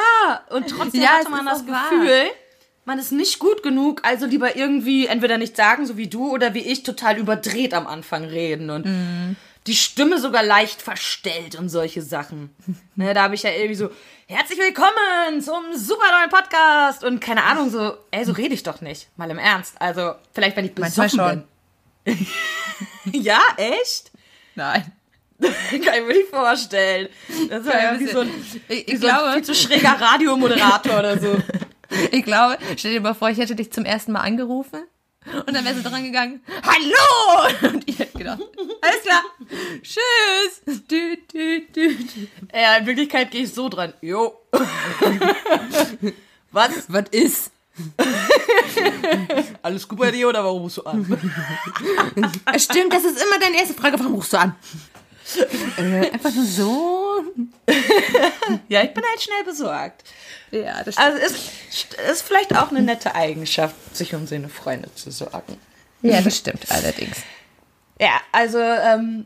und 0.50 0.68
trotzdem 0.68 1.02
Ja, 1.02 1.10
hatte 1.20 1.30
man 1.30 1.46
das 1.46 1.62
auch 1.62 1.68
wahr. 1.68 1.90
Gefühl, 1.90 2.26
man 2.84 3.00
ist 3.00 3.14
nicht 3.14 3.40
gut 3.40 3.64
genug, 3.64 4.02
also 4.04 4.26
lieber 4.26 4.58
irgendwie 4.58 5.08
entweder 5.08 5.38
nicht 5.38 5.56
sagen, 5.56 5.86
so 5.86 5.96
wie 5.96 6.08
du, 6.08 6.32
oder 6.32 6.54
wie 6.54 6.60
ich, 6.70 6.84
total 6.84 7.18
überdreht 7.18 7.74
am 7.74 7.88
Anfang 7.88 8.26
reden 8.26 8.70
und 8.70 8.86
Mhm. 8.86 9.38
die 9.68 9.76
Stimme 9.76 10.20
sogar 10.20 10.44
leicht 10.44 10.82
verstellt 10.82 11.56
und 11.56 11.70
solche 11.70 12.02
Sachen. 12.02 12.54
Ne, 12.98 13.14
da 13.14 13.24
habe 13.24 13.36
ich 13.36 13.44
ja 13.44 13.52
irgendwie 13.52 13.76
so, 13.76 13.90
herzlich 14.28 14.60
willkommen 14.60 15.42
zum 15.42 15.64
super 15.74 16.12
neuen 16.20 16.30
Podcast 16.30 17.06
und 17.06 17.22
keine 17.22 17.44
Ahnung, 17.46 17.70
so, 17.70 17.94
ey, 18.12 18.26
so 18.26 18.34
rede 18.34 18.54
ich 18.54 18.64
doch 18.64 18.82
nicht, 18.82 19.08
mal 19.16 19.32
im 19.32 19.38
Ernst. 19.40 19.76
Also, 19.80 20.16
vielleicht, 20.34 20.58
wenn 20.58 20.66
ich 20.66 20.76
besoffen 20.76 21.46
bin. 22.06 22.18
ja, 23.12 23.40
echt? 23.58 24.12
Nein. 24.56 24.92
Kann 25.42 25.52
ich 25.72 26.08
mir 26.08 26.14
nicht 26.14 26.30
vorstellen. 26.30 27.10
Das 27.50 27.66
war 27.66 27.82
ja 27.82 28.00
wie 28.00 28.08
so 28.08 28.22
ein, 28.22 28.30
Ich, 28.70 28.88
ich 28.88 29.00
so 29.00 29.08
ein 29.08 29.14
glaube, 29.14 29.34
viel 29.34 29.44
zu 29.44 29.56
schräger 29.56 30.00
Radiomoderator 30.00 31.00
oder 31.00 31.20
so. 31.20 31.38
ich 32.12 32.24
glaube, 32.24 32.58
stell 32.78 32.94
dir 32.94 33.02
mal 33.02 33.14
vor, 33.14 33.30
ich 33.30 33.38
hätte 33.38 33.56
dich 33.56 33.72
zum 33.72 33.84
ersten 33.84 34.12
Mal 34.14 34.22
angerufen 34.22 34.84
Und 35.26 35.54
dann 35.54 35.66
wäre 35.66 35.76
sie 35.76 35.84
dran 35.84 36.04
gegangen, 36.04 36.42
hallo! 36.64 37.74
Und 37.74 37.90
ich 37.90 38.00
hätte 38.00 38.18
gedacht, 38.18 38.40
alles 38.82 39.02
klar, 39.02 39.24
tschüss. 39.82 40.84
Dü, 40.90 41.18
dü, 41.34 41.62
dü. 41.76 41.96
Ja, 42.54 42.78
in 42.78 42.86
Wirklichkeit 42.86 43.32
gehe 43.32 43.44
ich 43.44 43.54
so 43.54 43.70
dran. 43.70 43.94
Jo. 44.02 44.40
Was? 46.52 46.86
Was 46.88 47.10
ist? 47.10 47.53
Alles 49.62 49.88
gut 49.88 50.00
bei 50.00 50.12
dir 50.12 50.30
oder 50.30 50.44
warum 50.44 50.64
rufst 50.64 50.78
du 50.78 50.84
an? 50.84 51.06
Stimmt, 52.58 52.94
das 52.94 53.04
ist 53.04 53.22
immer 53.22 53.40
deine 53.40 53.58
erste 53.58 53.74
Frage, 53.74 54.00
warum 54.00 54.16
rufst 54.16 54.34
du 54.34 54.38
an? 54.40 54.56
äh, 55.78 56.12
einfach 56.12 56.34
nur 56.34 56.46
so. 56.46 57.24
Ja, 58.68 58.84
ich 58.84 58.94
bin 58.94 59.04
halt 59.10 59.22
schnell 59.22 59.44
besorgt. 59.46 60.04
Ja, 60.52 60.84
das 60.84 60.98
Also 60.98 61.18
ist, 61.18 61.96
ist 62.12 62.22
vielleicht 62.22 62.56
auch 62.56 62.70
eine 62.72 62.82
nette 62.82 63.16
Eigenschaft, 63.16 63.76
sich 63.96 64.14
um 64.14 64.28
seine 64.28 64.50
Freunde 64.50 64.94
zu 64.94 65.12
sorgen. 65.12 65.58
Ja, 66.02 66.22
das 66.22 66.38
stimmt 66.38 66.70
allerdings. 66.70 67.18
Ja, 68.00 68.20
also, 68.32 68.60
ähm, 68.60 69.26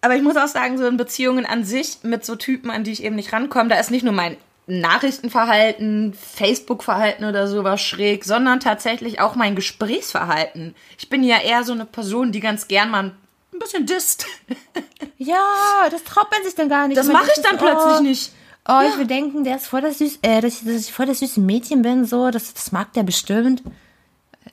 aber 0.00 0.16
ich 0.16 0.22
muss 0.22 0.36
auch 0.36 0.48
sagen, 0.48 0.76
so 0.78 0.86
in 0.86 0.96
Beziehungen 0.96 1.46
an 1.46 1.64
sich 1.64 1.98
mit 2.02 2.24
so 2.24 2.34
Typen, 2.36 2.70
an 2.70 2.82
die 2.84 2.92
ich 2.92 3.02
eben 3.04 3.16
nicht 3.16 3.32
rankomme, 3.32 3.68
da 3.70 3.78
ist 3.78 3.90
nicht 3.90 4.02
nur 4.04 4.12
mein 4.12 4.36
Nachrichtenverhalten, 4.68 6.12
Facebook-Verhalten 6.14 7.24
oder 7.24 7.48
sowas 7.48 7.80
schräg, 7.80 8.24
sondern 8.24 8.60
tatsächlich 8.60 9.20
auch 9.20 9.34
mein 9.34 9.56
Gesprächsverhalten. 9.56 10.74
Ich 10.98 11.08
bin 11.08 11.24
ja 11.24 11.38
eher 11.40 11.64
so 11.64 11.72
eine 11.72 11.86
Person, 11.86 12.32
die 12.32 12.40
ganz 12.40 12.68
gern 12.68 12.90
mal 12.90 13.04
ein 13.04 13.58
bisschen 13.58 13.86
disst. 13.86 14.26
Ja, 15.20 15.88
das 15.90 16.04
traut 16.04 16.30
man 16.30 16.44
sich 16.44 16.54
dann 16.54 16.68
gar 16.68 16.86
nicht. 16.86 16.96
Das 16.96 17.08
mache 17.08 17.28
ich 17.36 17.42
dann 17.42 17.58
sich, 17.58 17.60
plötzlich 17.60 17.98
oh, 17.98 18.02
nicht. 18.02 18.32
Oh, 18.68 18.80
ich 18.88 18.96
will 18.98 19.06
denken, 19.06 19.42
der 19.42 19.56
ist 19.56 19.66
voll 19.66 19.80
das 19.80 19.98
süß, 19.98 20.20
äh, 20.22 20.40
dass, 20.40 20.60
ich, 20.60 20.64
dass 20.64 20.82
ich 20.82 20.92
voll 20.92 21.06
das 21.06 21.18
süße 21.18 21.40
Mädchen 21.40 21.82
bin, 21.82 22.04
so, 22.04 22.30
das, 22.30 22.54
das 22.54 22.70
mag 22.70 22.92
der 22.92 23.02
bestimmt. 23.02 23.62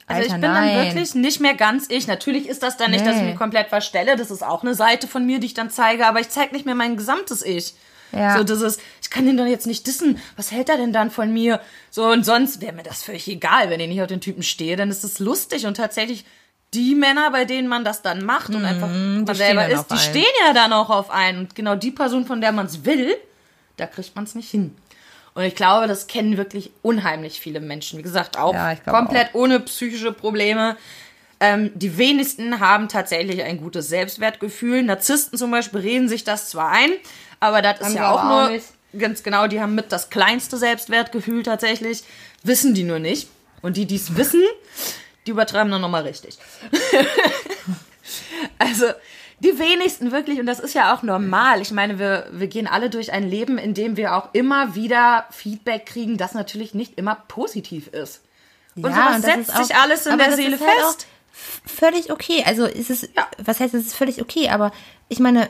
Also 0.07 0.23
ich 0.23 0.33
Alter, 0.33 0.41
bin 0.41 0.51
nein. 0.51 0.75
dann 0.75 0.85
wirklich 0.87 1.13
nicht 1.13 1.39
mehr 1.39 1.53
ganz 1.53 1.85
ich. 1.89 2.07
Natürlich 2.07 2.47
ist 2.47 2.63
das 2.63 2.77
dann 2.77 2.91
nicht, 2.91 3.05
dass 3.05 3.15
ich 3.15 3.21
Nee. 3.21 3.29
mich 3.29 3.37
komplett 3.37 3.69
verstelle. 3.69 4.15
Das 4.15 4.31
ist 4.31 4.43
auch 4.43 4.63
eine 4.63 4.73
Seite 4.73 5.07
von 5.07 5.25
mir, 5.25 5.39
die 5.39 5.47
ich 5.47 5.53
dann 5.53 5.69
zeige, 5.69 6.07
aber 6.07 6.19
ich 6.19 6.29
zeige 6.29 6.53
nicht 6.53 6.65
mehr 6.65 6.75
mein 6.75 6.97
gesamtes 6.97 7.43
Ich. 7.43 7.75
Ja. 8.11 8.37
So 8.37 8.43
dieses, 8.43 8.77
ich 8.77 8.94
kann 9.15 9.25
den 9.25 9.37
doch 9.37 9.45
jetzt 9.45 9.65
nicht 9.65 9.87
dissen. 9.87 10.19
Was 10.35 10.51
hält 10.51 10.67
er 10.67 10.75
denn 10.77 10.91
dann 10.91 11.09
von 11.09 11.31
mir? 11.31 11.61
So 11.89 12.05
und 12.05 12.25
sonst 12.25 12.59
wäre 12.61 12.73
mir 12.73 12.83
das 12.83 13.01
völlig 13.01 13.27
egal, 13.29 13.69
wenn 13.69 13.79
ich 13.79 13.87
nicht 13.87 14.01
auf 14.01 14.07
den 14.07 14.19
Typen 14.19 14.43
stehe, 14.43 14.75
dann 14.75 14.89
ist 14.89 15.05
es 15.05 15.19
lustig 15.19 15.65
und 15.65 15.77
tatsächlich 15.77 16.25
die 16.73 16.95
Männer, 16.95 17.31
bei 17.31 17.45
denen 17.45 17.69
man 17.69 17.85
das 17.85 18.01
dann 18.01 18.25
macht 18.25 18.49
und 18.49 18.65
einfach 18.65 18.87
man 18.89 19.21
Mhm, 19.21 19.25
stehen 19.25 19.35
selber 19.35 19.67
ist, 19.69 19.87
die 19.87 19.97
stehen 19.97 20.25
ja 20.45 20.53
dann 20.53 20.73
auch 20.73 20.89
auf 20.89 21.09
einen. 21.09 21.39
Und 21.39 21.55
genau 21.55 21.75
die 21.75 21.91
Person, 21.91 22.25
von 22.25 22.41
der 22.41 22.51
man 22.51 22.65
es 22.65 22.83
will, 22.83 23.15
da 23.77 23.85
kriegt 23.87 24.13
man 24.15 24.25
es 24.25 24.35
nicht 24.35 24.51
hin. 24.51 24.75
Und 25.33 25.43
ich 25.43 25.55
glaube, 25.55 25.87
das 25.87 26.07
kennen 26.07 26.35
wirklich 26.37 26.71
unheimlich 26.81 27.39
viele 27.39 27.61
Menschen. 27.61 27.97
Wie 27.99 28.03
gesagt, 28.03 28.37
auch 28.37 28.53
Ja, 28.53 28.75
komplett 28.75 29.33
ohne 29.33 29.61
psychische 29.61 30.11
Probleme. 30.11 30.75
Ähm, 31.39 31.71
die 31.75 31.97
wenigsten 31.97 32.59
haben 32.59 32.87
tatsächlich 32.89 33.43
ein 33.43 33.57
gutes 33.57 33.87
Selbstwertgefühl. 33.89 34.83
Narzissten 34.83 35.37
zum 35.37 35.51
Beispiel 35.51 35.79
reden 35.81 36.09
sich 36.09 36.23
das 36.25 36.49
zwar 36.49 36.71
ein, 36.71 36.91
aber 37.39 37.61
das 37.61 37.79
ist 37.81 37.95
ja 37.95 38.09
auch 38.11 38.19
aber 38.19 38.29
nur 38.29 38.43
auch 38.45 38.49
nicht. 38.49 38.65
Ganz 38.97 39.23
genau, 39.23 39.47
die 39.47 39.61
haben 39.61 39.75
mit 39.75 39.91
das 39.91 40.09
kleinste 40.09 40.57
Selbstwertgefühl 40.57 41.43
tatsächlich, 41.43 42.03
wissen 42.43 42.73
die 42.73 42.83
nur 42.83 42.99
nicht. 42.99 43.29
Und 43.61 43.77
die, 43.77 43.85
die 43.85 43.95
es 43.95 44.15
wissen, 44.15 44.43
die 45.25 45.31
übertreiben 45.31 45.71
dann 45.71 45.81
nochmal 45.81 46.03
richtig. 46.03 46.37
also 48.59 48.85
die 49.39 49.59
wenigsten 49.59 50.11
wirklich, 50.11 50.39
und 50.39 50.45
das 50.45 50.59
ist 50.59 50.73
ja 50.73 50.95
auch 50.95 51.03
normal. 51.03 51.61
Ich 51.61 51.71
meine, 51.71 51.99
wir, 51.99 52.27
wir 52.31 52.47
gehen 52.47 52.67
alle 52.67 52.89
durch 52.89 53.11
ein 53.11 53.27
Leben, 53.27 53.57
in 53.57 53.73
dem 53.73 53.97
wir 53.97 54.15
auch 54.15 54.29
immer 54.33 54.75
wieder 54.75 55.25
Feedback 55.31 55.85
kriegen, 55.85 56.17
das 56.17 56.33
natürlich 56.33 56.73
nicht 56.73 56.97
immer 56.97 57.15
positiv 57.27 57.87
ist. 57.87 58.21
Und 58.75 58.83
sowas 58.83 59.15
und 59.15 59.21
setzt 59.23 59.55
auch- 59.55 59.63
sich 59.63 59.75
alles 59.75 60.05
in 60.05 60.17
der 60.17 60.33
Seele 60.33 60.59
halt 60.59 60.69
fest. 60.69 61.07
Völlig 61.65 62.11
okay. 62.11 62.43
Also 62.45 62.65
ist 62.65 62.89
es, 62.89 63.09
was 63.37 63.59
heißt, 63.59 63.73
es 63.73 63.87
ist 63.87 63.95
völlig 63.95 64.21
okay, 64.21 64.49
aber 64.49 64.71
ich 65.09 65.19
meine, 65.19 65.49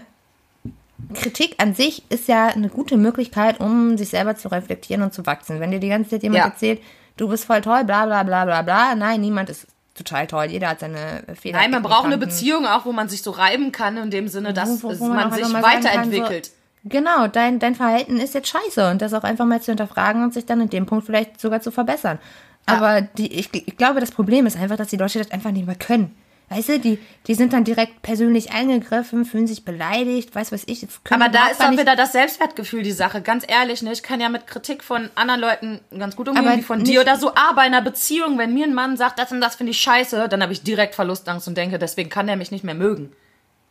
Kritik 1.14 1.56
an 1.62 1.74
sich 1.74 2.04
ist 2.10 2.28
ja 2.28 2.48
eine 2.48 2.70
gute 2.70 2.98
Möglichkeit, 2.98 3.60
um 3.60 3.98
sich 3.98 4.10
selber 4.10 4.36
zu 4.36 4.48
reflektieren 4.50 5.02
und 5.04 5.14
zu 5.14 5.26
wachsen. 5.26 5.60
Wenn 5.60 5.72
dir 5.72 5.80
die 5.80 5.90
ganze 5.90 6.12
Zeit 6.12 6.24
jemand 6.24 6.40
Ja. 6.44 6.46
erzählt, 6.50 6.82
du 7.18 7.28
bist 7.28 7.46
voll 7.46 7.62
toll, 7.62 7.84
bla 7.84 8.06
bla 8.06 8.24
bla 8.24 8.46
bla 8.46 8.62
bla, 8.62 8.96
nein, 8.96 9.22
niemand 9.22 9.50
ist 9.50 9.68
total 9.94 10.28
toll, 10.28 10.46
jeder 10.46 10.70
hat 10.70 10.80
seine 10.80 11.24
Fehler. 11.40 11.60
Nein, 11.60 11.72
man 11.72 11.82
braucht 11.84 12.06
eine. 12.06 12.18
Beziehung 12.18 12.66
auch, 12.66 12.86
wo 12.86 12.92
man 12.92 13.08
sich 13.10 13.22
so 13.22 13.32
reiben 13.32 13.72
kann, 13.72 13.98
in 13.98 14.10
dem 14.10 14.28
Sinne, 14.28 14.54
dass 14.54 14.84
Wo- 14.84 14.98
wo 15.00 15.08
man 15.08 15.30
man 15.30 15.32
sich 15.34 15.46
sagen 15.46 15.62
kann, 15.62 15.64
weiterentwickelt. 15.64 16.46
So, 16.48 16.52
genau, 16.90 17.28
dein, 17.28 17.60
dein 17.60 17.76
Verhalten 17.76 18.18
ist 18.20 18.34
jetzt 18.34 18.50
scheiße 18.50 18.90
und 18.90 19.02
das 19.02 19.14
auch 19.14 19.24
einfach 19.24 19.46
mal 19.46 19.62
zu 19.62 19.72
hinterfragen 19.72 20.24
und 20.24 20.34
sich 20.34 20.46
dann 20.46 20.60
in 20.62 20.70
dem 20.70 20.86
Punkt 20.86 21.06
vielleicht 21.06 21.40
sogar 21.40 21.62
zu 21.62 21.72
verbessern. 21.72 22.20
Aber 22.66 23.02
die, 23.02 23.32
ich, 23.32 23.50
ich 23.54 23.78
glaube, 23.78 24.00
das 24.00 24.12
Problem 24.12 24.46
ist 24.48 24.58
einfach, 24.58 24.76
dass 24.76 24.88
die 24.88 24.98
Leute 24.98 25.20
das 25.20 25.32
einfach 25.32 25.52
nicht 25.52 25.68
mehr 25.68 25.76
können. 25.76 26.16
Weißt 26.50 26.70
du, 26.70 26.80
die, 26.80 27.00
die 27.26 27.34
sind 27.34 27.54
dann 27.54 27.64
direkt 27.64 28.04
persönlich 28.04 28.52
eingegriffen, 28.52 29.26
fühlen 29.26 29.48
sich 29.48 29.66
beleidigt, 29.66 30.36
weiß 30.36 30.52
was 30.52 30.64
ich. 30.68 30.84
Jetzt 30.84 31.00
Aber 31.10 31.28
da 31.28 31.48
ist 31.48 31.60
doch 31.60 31.72
wieder 31.72 31.96
das 31.96 32.12
Selbstwertgefühl 32.12 32.84
die 32.84 32.92
Sache. 32.92 33.22
Ganz 33.22 33.46
ehrlich, 33.48 33.82
ne? 33.82 33.92
ich 33.92 34.04
kann 34.04 34.20
ja 34.22 34.30
mit 34.30 34.46
Kritik 34.46 34.84
von 34.84 35.10
anderen 35.16 35.42
Leuten 35.42 35.80
ganz 35.98 36.16
gut 36.16 36.30
umgehen, 36.30 36.48
Aber 36.48 36.56
wie 36.58 36.62
von 36.62 36.84
dir 36.84 37.02
oder 37.02 37.18
so. 37.18 37.34
Aber 37.34 37.66
in 37.66 37.74
einer 37.74 37.82
Beziehung, 37.82 38.38
wenn 38.38 38.54
mir 38.54 38.66
ein 38.66 38.76
Mann 38.76 38.96
sagt, 38.96 39.18
das 39.18 39.32
und 39.32 39.42
das 39.42 39.56
finde 39.56 39.72
ich 39.72 39.80
scheiße, 39.80 40.30
dann 40.30 40.44
habe 40.44 40.54
ich 40.54 40.62
direkt 40.62 40.94
Verlustangst 40.94 41.48
und 41.48 41.58
denke, 41.58 41.80
deswegen 41.80 42.10
kann 42.10 42.28
der 42.28 42.36
mich 42.36 42.52
nicht 42.52 42.64
mehr 42.64 42.76
mögen. 42.76 43.12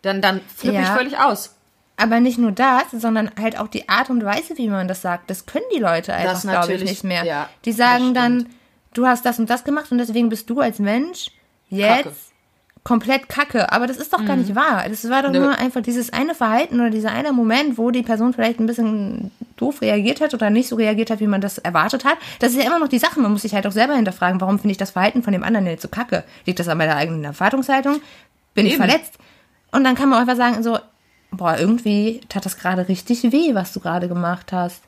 Dann, 0.02 0.20
dann 0.20 0.40
flippe 0.54 0.80
ich 0.80 0.88
Ja. 0.88 0.96
völlig 0.96 1.16
aus. 1.18 1.54
Aber 1.96 2.18
nicht 2.18 2.38
nur 2.38 2.50
das, 2.50 2.90
sondern 2.90 3.30
halt 3.40 3.56
auch 3.56 3.68
die 3.68 3.88
Art 3.88 4.10
und 4.10 4.24
Weise, 4.24 4.58
wie 4.58 4.68
man 4.68 4.88
das 4.88 5.00
sagt. 5.00 5.30
Das 5.30 5.46
können 5.46 5.64
die 5.72 5.78
Leute 5.78 6.12
einfach, 6.12 6.42
glaube 6.42 6.72
ich, 6.72 6.82
nicht 6.82 7.04
mehr. 7.04 7.24
ja, 7.24 7.48
die 7.64 7.72
sagen 7.72 8.14
dann, 8.14 8.48
du 8.94 9.06
hast 9.06 9.24
das 9.24 9.38
und 9.38 9.48
das 9.48 9.62
gemacht 9.62 9.92
und 9.92 9.98
deswegen 9.98 10.28
bist 10.28 10.50
du 10.50 10.58
als 10.58 10.80
Mensch 10.80 11.28
jetzt 11.68 12.02
Kacke. 12.04 12.12
Komplett 12.84 13.28
kacke. 13.28 13.72
Aber 13.72 13.86
das 13.86 13.96
ist 13.96 14.12
doch 14.12 14.24
gar 14.24 14.36
nicht 14.36 14.54
wahr. 14.54 14.84
Das 14.88 15.08
war 15.08 15.22
doch 15.22 15.32
Nö. 15.32 15.40
nur 15.40 15.58
einfach 15.58 15.80
dieses 15.80 16.12
eine 16.12 16.34
Verhalten 16.34 16.78
oder 16.80 16.90
dieser 16.90 17.10
eine 17.10 17.32
Moment, 17.32 17.78
wo 17.78 17.90
die 17.90 18.02
Person 18.02 18.32
vielleicht 18.34 18.60
ein 18.60 18.66
bisschen 18.66 19.30
doof 19.56 19.80
reagiert 19.80 20.20
hat 20.20 20.34
oder 20.34 20.50
nicht 20.50 20.68
so 20.68 20.76
reagiert 20.76 21.10
hat, 21.10 21.20
wie 21.20 21.26
man 21.26 21.40
das 21.40 21.58
erwartet 21.58 22.04
hat. 22.04 22.18
Das 22.40 22.52
ist 22.52 22.58
ja 22.58 22.66
immer 22.66 22.78
noch 22.78 22.88
die 22.88 22.98
Sache. 22.98 23.20
Man 23.20 23.32
muss 23.32 23.42
sich 23.42 23.54
halt 23.54 23.66
auch 23.66 23.72
selber 23.72 23.94
hinterfragen, 23.94 24.40
warum 24.40 24.58
finde 24.58 24.72
ich 24.72 24.78
das 24.78 24.90
Verhalten 24.90 25.22
von 25.22 25.32
dem 25.32 25.42
anderen 25.42 25.66
jetzt 25.66 25.82
so 25.82 25.88
kacke? 25.88 26.24
Liegt 26.44 26.58
das 26.60 26.68
an 26.68 26.78
meiner 26.78 26.96
eigenen 26.96 27.24
Erwartungshaltung? 27.24 28.00
Bin 28.52 28.66
ich 28.66 28.74
Eben. 28.74 28.84
verletzt? 28.84 29.14
Und 29.72 29.82
dann 29.84 29.94
kann 29.94 30.08
man 30.08 30.20
einfach 30.20 30.36
sagen, 30.36 30.62
so, 30.62 30.78
boah, 31.30 31.56
irgendwie 31.58 32.20
tat 32.28 32.44
das 32.44 32.58
gerade 32.58 32.88
richtig 32.88 33.22
weh, 33.32 33.54
was 33.54 33.72
du 33.72 33.80
gerade 33.80 34.08
gemacht 34.08 34.52
hast. 34.52 34.82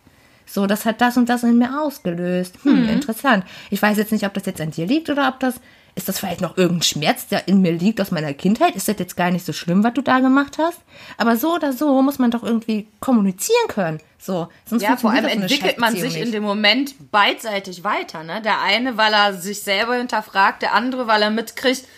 So, 0.45 0.67
das 0.67 0.85
hat 0.85 1.01
das 1.01 1.17
und 1.17 1.29
das 1.29 1.43
in 1.43 1.59
mir 1.59 1.81
ausgelöst. 1.81 2.55
Hm, 2.63 2.89
interessant. 2.89 3.45
Ich 3.71 3.83
weiß 3.83 3.97
jetzt 3.97 4.13
nicht, 4.13 4.25
ob 4.25 4.35
das 4.35 4.47
jetzt 4.47 4.61
an 4.61 4.71
dir 4.71 4.87
liegt 4.87 5.11
oder 5.11 5.29
ob 5.29 5.41
das, 5.41 5.61
ist 5.97 6.11
das 6.11 6.19
vielleicht 6.19 6.43
noch 6.43 6.59
irgendein 6.59 6.83
Schmerz, 6.83 7.27
der 7.27 7.49
in 7.49 7.63
mir 7.63 7.73
liegt 7.73 8.03
aus 8.03 8.11
meiner 8.11 8.35
Kindheit? 8.35 8.77
Ist 8.77 8.87
das 8.87 8.97
jetzt 8.99 9.17
gar 9.17 9.31
nicht 9.31 9.47
so 9.47 9.55
schlimm, 9.55 9.83
was 9.83 9.95
du 9.95 10.03
da 10.03 10.21
gemacht 10.21 10.59
hast? 10.59 10.79
Aber 11.17 11.37
so 11.37 11.55
oder 11.55 11.73
so 11.73 12.03
muss 12.03 12.19
man 12.19 12.31
doch 12.31 12.43
irgendwie 12.43 12.87
kommunizieren 13.01 13.67
können. 13.69 14.01
So, 14.19 14.49
sonst 14.67 14.83
Ja, 14.83 14.99
vor 14.99 15.11
allem 15.11 15.25
entwickelt 15.25 15.79
man 15.79 15.95
sich 15.95 16.03
Scheißbeziehung 16.03 16.27
in 16.27 16.33
dem 16.33 16.43
Moment 16.43 17.11
beidseitig 17.11 17.83
weiter. 17.83 18.25
Ne? 18.25 18.43
Der 18.43 18.61
eine, 18.61 18.99
weil 18.99 19.15
er 19.15 19.33
sich 19.33 19.63
selber 19.63 19.95
hinterfragt, 19.95 20.61
der 20.61 20.75
andere, 20.75 21.07
weil 21.07 21.23
er 21.23 21.31
mitkriegt, 21.31 21.89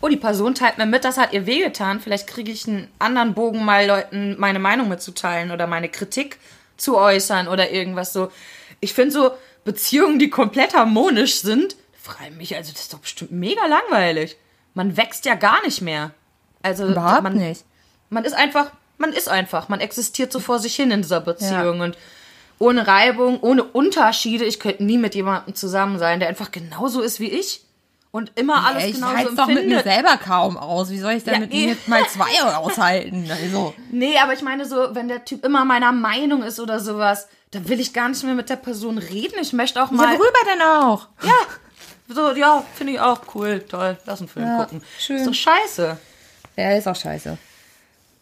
oh, 0.00 0.08
die 0.08 0.16
Person 0.16 0.56
teilt 0.56 0.76
mir 0.76 0.86
mit, 0.86 1.04
das 1.04 1.16
hat 1.16 1.32
ihr 1.32 1.46
wehgetan. 1.46 2.00
Vielleicht 2.00 2.26
kriege 2.26 2.50
ich 2.50 2.66
einen 2.66 2.88
anderen 2.98 3.34
Bogen, 3.34 3.64
mal 3.64 3.86
Leuten 3.86 4.34
meine 4.36 4.58
Meinung 4.58 4.88
mitzuteilen 4.88 5.52
oder 5.52 5.68
meine 5.68 5.88
Kritik 5.88 6.38
zu 6.76 6.96
äußern 6.96 7.46
oder 7.46 7.70
irgendwas 7.70 8.12
so. 8.12 8.32
Ich 8.80 8.94
finde 8.94 9.12
so 9.12 9.30
Beziehungen, 9.64 10.18
die 10.18 10.28
komplett 10.28 10.74
harmonisch 10.74 11.36
sind, 11.36 11.76
frei 12.04 12.30
mich, 12.30 12.54
also 12.54 12.70
das 12.72 12.82
ist 12.82 12.92
doch 12.92 12.98
bestimmt 13.00 13.32
mega 13.32 13.64
langweilig. 13.66 14.36
Man 14.74 14.96
wächst 14.96 15.24
ja 15.24 15.34
gar 15.34 15.62
nicht 15.64 15.80
mehr. 15.80 16.10
Also 16.62 16.86
Überhaupt 16.86 17.22
man, 17.22 17.34
nicht. 17.36 17.64
man 18.10 18.24
ist 18.24 18.34
einfach, 18.34 18.70
man 18.98 19.12
ist 19.12 19.28
einfach, 19.28 19.68
man 19.68 19.80
existiert 19.80 20.32
so 20.32 20.40
vor 20.40 20.58
sich 20.58 20.74
hin 20.76 20.90
in 20.90 21.02
dieser 21.02 21.20
Beziehung 21.20 21.80
und 21.80 21.96
ohne 22.58 22.86
Reibung, 22.86 23.40
ohne 23.40 23.64
Unterschiede. 23.64 24.44
Ich 24.44 24.60
könnte 24.60 24.84
nie 24.84 24.98
mit 24.98 25.14
jemandem 25.14 25.54
zusammen 25.54 25.98
sein, 25.98 26.20
der 26.20 26.28
einfach 26.28 26.50
genauso 26.50 27.00
ist 27.02 27.20
wie 27.20 27.28
ich 27.30 27.62
und 28.12 28.32
immer 28.36 28.64
alles 28.66 28.84
Ich 28.84 28.94
genauso 28.94 29.16
halte 29.16 29.34
doch 29.34 29.46
mit 29.46 29.66
mir 29.66 29.78
empfindet. 29.78 29.84
selber 29.84 30.16
kaum 30.18 30.56
aus. 30.56 30.90
Wie 30.90 30.98
soll 30.98 31.12
ich 31.12 31.24
denn 31.24 31.34
Ja, 31.34 31.40
mit 31.40 31.52
eh. 31.52 31.66
mir 31.66 31.72
jetzt 31.72 31.88
mal 31.88 32.06
zwei 32.08 32.42
aushalten? 32.56 33.28
Also. 33.30 33.74
Nee, 33.90 34.18
aber 34.18 34.32
ich 34.34 34.42
meine 34.42 34.66
so, 34.66 34.94
wenn 34.94 35.08
der 35.08 35.24
Typ 35.24 35.44
immer 35.44 35.64
meiner 35.64 35.92
Meinung 35.92 36.42
ist 36.42 36.60
oder 36.60 36.78
sowas, 36.80 37.28
dann 37.50 37.68
will 37.68 37.80
ich 37.80 37.92
gar 37.92 38.08
nicht 38.08 38.22
mehr 38.24 38.34
mit 38.34 38.48
der 38.50 38.56
Person 38.56 38.98
reden. 38.98 39.34
Ich 39.40 39.52
möchte 39.52 39.82
auch 39.82 39.90
Ja, 39.90 39.96
mal, 39.96 40.18
worüber 40.18 40.52
denn 40.52 40.62
auch? 40.62 41.08
ja, 41.22 41.32
so, 42.08 42.32
ja, 42.34 42.64
finde 42.74 42.94
ich 42.94 43.00
auch 43.00 43.20
cool, 43.34 43.60
toll, 43.68 43.96
lass 44.06 44.20
einen 44.20 44.28
Film 44.28 44.46
Ja, 44.46 44.58
gucken. 44.64 44.82
schön. 44.98 45.16
Ist 45.16 45.26
doch 45.26 45.34
scheiße. 45.34 45.98
Ja, 46.56 46.72
ist 46.76 46.86
auch 46.88 46.96
scheiße. 46.96 47.36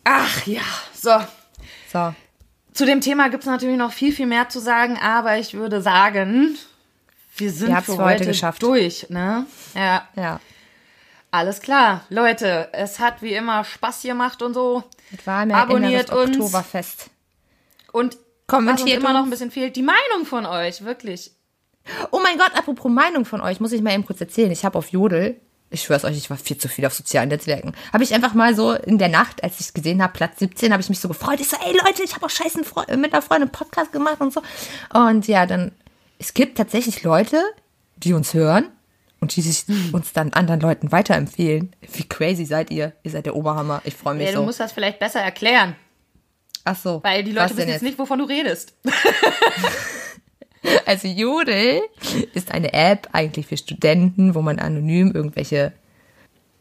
Ach 0.04 0.46
ja, 0.46 0.62
so. 0.94 1.20
So. 1.92 2.14
Zu 2.74 2.86
dem 2.86 3.00
Thema 3.00 3.28
gibt 3.28 3.42
es 3.42 3.48
natürlich 3.48 3.76
noch 3.76 3.92
viel, 3.92 4.12
viel 4.12 4.26
mehr 4.26 4.48
zu 4.48 4.58
sagen, 4.60 4.98
aber 5.02 5.36
ich 5.36 5.54
würde 5.54 5.82
sagen, 5.82 6.56
wir 7.36 7.50
sind 7.52 7.70
Ihr 7.70 7.82
für 7.82 7.92
heute 7.92 8.02
heute 8.02 8.26
geschafft. 8.26 8.62
durch, 8.62 9.06
ne? 9.10 9.46
Ja, 9.74 10.08
Ja. 10.16 10.40
alles 11.30 11.60
klar. 11.60 12.04
Leute, 12.08 12.68
es 12.72 12.98
hat 12.98 13.20
wie 13.22 13.34
immer 13.34 13.64
Spaß 13.64 14.02
gemacht 14.02 14.40
und 14.42 14.54
so. 14.54 14.84
Das 15.10 15.26
war 15.26 15.44
mir 15.46 15.54
Abonniert 15.56 16.10
uns. 16.10 16.30
Oktoberfest. 16.36 17.10
Und 17.92 18.16
Kommentiert 18.46 18.78
was 18.88 18.94
uns 18.94 19.04
immer 19.04 19.12
noch 19.12 19.24
ein 19.24 19.30
bisschen 19.30 19.50
fehlt, 19.50 19.76
die 19.76 19.82
Meinung 19.82 20.24
von 20.24 20.46
euch, 20.46 20.84
wirklich. 20.84 21.32
Oh 22.10 22.20
mein 22.22 22.38
Gott, 22.38 22.52
apropos 22.56 22.90
Meinung 22.90 23.24
von 23.24 23.40
euch, 23.40 23.60
muss 23.60 23.72
ich 23.72 23.82
mal 23.82 23.92
eben 23.94 24.06
kurz 24.06 24.20
erzählen. 24.20 24.50
Ich 24.52 24.64
habe 24.64 24.78
auf 24.78 24.88
Jodel 24.90 25.40
Ich 25.70 25.82
schwör's 25.82 26.04
euch, 26.04 26.16
ich 26.16 26.30
war 26.30 26.36
viel 26.36 26.56
zu 26.58 26.68
viel 26.68 26.86
auf 26.86 26.94
sozialen 26.94 27.28
Netzwerken. 27.28 27.72
Habe 27.92 28.04
ich 28.04 28.14
einfach 28.14 28.34
mal 28.34 28.54
so 28.54 28.72
in 28.74 28.98
der 28.98 29.08
Nacht, 29.08 29.42
als 29.42 29.54
ich 29.54 29.66
es 29.66 29.74
gesehen 29.74 30.02
habe, 30.02 30.12
Platz 30.12 30.38
17, 30.38 30.72
habe 30.72 30.82
ich 30.82 30.88
mich 30.88 31.00
so 31.00 31.08
gefreut. 31.08 31.40
Ich 31.40 31.48
so, 31.48 31.56
ey 31.56 31.72
Leute, 31.84 32.02
ich 32.04 32.14
habe 32.14 32.26
auch 32.26 32.30
scheiße 32.30 32.58
mit 32.96 33.12
einer 33.12 33.22
Freundin 33.22 33.48
einen 33.48 33.52
Podcast 33.52 33.90
gemacht 33.92 34.20
und 34.20 34.32
so. 34.32 34.42
Und 34.94 35.26
ja, 35.28 35.46
dann, 35.46 35.72
es 36.18 36.34
gibt 36.34 36.58
tatsächlich 36.58 37.02
Leute, 37.02 37.42
die 37.96 38.12
uns 38.12 38.34
hören 38.34 38.66
und 39.20 39.34
die 39.34 39.40
sich 39.42 39.64
uns 39.92 40.12
dann 40.12 40.32
anderen 40.34 40.60
Leuten 40.60 40.92
weiterempfehlen. 40.92 41.74
Wie 41.92 42.04
crazy 42.08 42.44
seid 42.44 42.70
ihr? 42.70 42.92
Ihr 43.02 43.10
seid 43.10 43.26
der 43.26 43.34
Oberhammer. 43.36 43.80
Ich 43.84 43.94
freue 43.94 44.14
mich 44.14 44.26
Ja, 44.26 44.32
so. 44.34 44.40
du 44.40 44.44
musst 44.46 44.60
das 44.60 44.72
vielleicht 44.72 44.98
besser 44.98 45.20
erklären, 45.20 45.74
Ach 46.64 46.76
so. 46.76 47.00
weil 47.02 47.24
die 47.24 47.32
Leute 47.32 47.56
wissen 47.56 47.68
jetzt 47.68 47.82
nicht, 47.82 47.98
wovon 47.98 48.18
du 48.18 48.24
redest. 48.26 48.74
Also 50.86 51.08
Jodel 51.08 51.80
ist 52.34 52.52
eine 52.52 52.72
App 52.72 53.08
eigentlich 53.12 53.46
für 53.46 53.56
Studenten, 53.56 54.34
wo 54.34 54.42
man 54.42 54.58
anonym 54.58 55.12
irgendwelche 55.12 55.72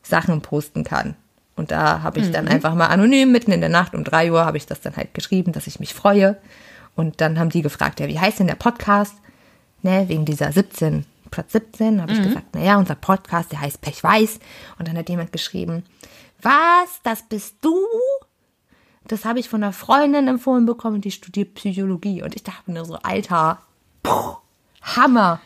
Sachen 0.01 0.41
posten 0.41 0.83
kann. 0.83 1.15
Und 1.55 1.71
da 1.71 2.01
habe 2.01 2.19
ich 2.19 2.31
dann 2.31 2.47
einfach 2.47 2.73
mal 2.73 2.87
anonym 2.87 3.31
mitten 3.31 3.51
in 3.51 3.61
der 3.61 3.69
Nacht 3.69 3.93
um 3.93 4.03
drei 4.03 4.31
Uhr 4.31 4.45
habe 4.45 4.57
ich 4.57 4.65
das 4.65 4.81
dann 4.81 4.95
halt 4.95 5.13
geschrieben, 5.13 5.51
dass 5.51 5.67
ich 5.67 5.79
mich 5.79 5.93
freue. 5.93 6.37
Und 6.95 7.21
dann 7.21 7.37
haben 7.37 7.49
die 7.49 7.61
gefragt, 7.61 7.99
ja, 7.99 8.07
wie 8.07 8.19
heißt 8.19 8.39
denn 8.39 8.47
der 8.47 8.55
Podcast? 8.55 9.15
Ne, 9.83 10.05
wegen 10.07 10.25
dieser 10.25 10.51
17, 10.51 11.05
Platz 11.31 11.53
17, 11.53 12.01
habe 12.01 12.11
ich 12.11 12.21
gesagt, 12.21 12.53
naja, 12.53 12.77
unser 12.77 12.95
Podcast, 12.95 13.51
der 13.51 13.61
heißt 13.61 13.81
Pech 13.81 14.03
Weiß. 14.03 14.39
Und 14.77 14.87
dann 14.87 14.97
hat 14.97 15.09
jemand 15.09 15.31
geschrieben, 15.31 15.83
was, 16.41 17.01
das 17.03 17.23
bist 17.23 17.55
du? 17.61 17.75
Das 19.07 19.25
habe 19.25 19.39
ich 19.39 19.49
von 19.49 19.63
einer 19.63 19.73
Freundin 19.73 20.27
empfohlen 20.27 20.65
bekommen, 20.65 21.01
die 21.01 21.11
studiert 21.11 21.55
Psychologie. 21.55 22.21
Und 22.21 22.35
ich 22.35 22.43
dachte 22.43 22.71
mir 22.71 22.85
so, 22.85 22.95
Alter, 22.95 23.59
puh, 24.03 24.35
Hammer. 24.81 25.39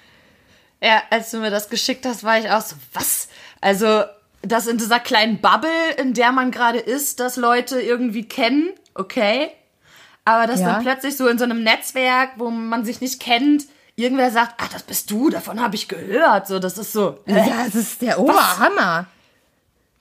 Ja, 0.82 1.02
als 1.10 1.32
du 1.32 1.40
mir 1.40 1.50
das 1.52 1.70
geschickt 1.70 2.06
hast, 2.06 2.24
war 2.24 2.38
ich 2.40 2.50
auch 2.50 2.62
so, 2.62 2.76
was? 2.94 3.28
Also, 3.62 4.04
das 4.42 4.68
in 4.68 4.78
dieser 4.78 5.00
kleinen 5.00 5.42
Bubble, 5.42 5.92
in 5.98 6.14
der 6.14 6.32
man 6.32 6.52
gerade 6.52 6.78
ist, 6.80 7.20
dass 7.20 7.36
Leute 7.38 7.82
irgendwie 7.82 8.28
kennen, 8.28 8.70
okay. 8.94 9.50
Aber 10.26 10.48
dass 10.48 10.60
Ja. 10.60 10.74
dann 10.74 10.84
plötzlich 10.84 11.18
so 11.18 11.28
in 11.28 11.38
so 11.38 11.44
einem 11.44 11.64
Netzwerk, 11.64 12.32
wo 12.38 12.50
man 12.50 12.86
sich 12.86 13.02
nicht 13.02 13.20
kennt, 13.22 13.66
irgendwer 13.96 14.32
sagt, 14.32 14.56
ah, 14.62 14.68
das 14.72 14.84
bist 14.84 15.10
du, 15.12 15.30
davon 15.30 15.60
habe 15.60 15.76
ich 15.76 15.88
gehört. 15.88 16.48
So, 16.48 16.60
das 16.60 16.78
ist 16.78 16.94
so, 16.94 17.20
hä? 17.26 17.38
Ja, 17.48 17.66
das 17.66 17.76
ist 17.76 18.02
der 18.02 18.20
Oberhammer. 18.20 19.06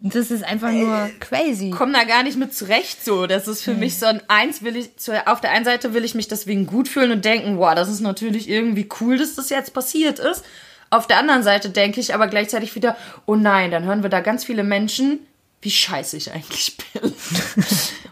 Das 0.06 0.30
ist 0.30 0.44
einfach 0.44 0.70
nur 0.70 1.08
crazy. 1.18 1.70
komm 1.70 1.94
da 1.94 2.04
gar 2.04 2.22
nicht 2.22 2.36
mit 2.36 2.54
zurecht 2.54 3.02
so. 3.02 3.26
Das 3.26 3.48
ist 3.48 3.62
für 3.62 3.72
mich 3.72 3.98
so 3.98 4.04
ein 4.04 4.20
eins 4.28 4.62
will 4.62 4.76
ich 4.76 4.98
zu, 4.98 5.26
auf 5.26 5.40
der 5.40 5.50
einen 5.50 5.64
Seite 5.64 5.94
will 5.94 6.04
ich 6.04 6.14
mich 6.14 6.28
deswegen 6.28 6.66
gut 6.66 6.88
fühlen 6.88 7.10
und 7.10 7.24
denken, 7.24 7.56
wow, 7.56 7.74
das 7.74 7.88
ist 7.88 8.00
natürlich 8.00 8.50
irgendwie 8.50 8.86
cool, 9.00 9.16
dass 9.16 9.34
das 9.34 9.48
jetzt 9.48 9.72
passiert 9.72 10.18
ist. 10.18 10.44
Auf 10.90 11.06
der 11.06 11.18
anderen 11.18 11.42
Seite 11.42 11.70
denke 11.70 12.00
ich 12.00 12.12
aber 12.12 12.26
gleichzeitig 12.26 12.74
wieder, 12.74 12.98
oh 13.24 13.34
nein, 13.34 13.70
dann 13.70 13.84
hören 13.84 14.02
wir 14.02 14.10
da 14.10 14.20
ganz 14.20 14.44
viele 14.44 14.62
Menschen, 14.62 15.20
wie 15.64 15.70
scheiße 15.70 16.16
ich 16.18 16.30
eigentlich 16.30 16.76
bin. 16.76 17.02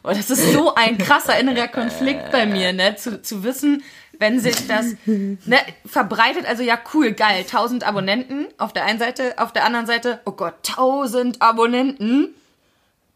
und 0.02 0.16
das 0.18 0.30
ist 0.30 0.52
so 0.52 0.74
ein 0.74 0.96
krasser 0.98 1.38
innerer 1.38 1.68
Konflikt 1.68 2.32
bei 2.32 2.46
mir, 2.46 2.72
ne, 2.72 2.96
zu, 2.96 3.20
zu 3.22 3.44
wissen, 3.44 3.84
wenn 4.18 4.40
sich 4.40 4.66
das 4.66 4.86
ne, 5.06 5.58
verbreitet, 5.84 6.46
also 6.46 6.62
ja 6.62 6.78
cool, 6.94 7.12
geil, 7.12 7.40
1000 7.40 7.84
Abonnenten 7.84 8.46
auf 8.56 8.72
der 8.72 8.84
einen 8.84 8.98
Seite, 8.98 9.34
auf 9.36 9.52
der 9.52 9.64
anderen 9.64 9.86
Seite, 9.86 10.20
oh 10.24 10.32
Gott, 10.32 10.54
1000 10.68 11.42
Abonnenten. 11.42 12.34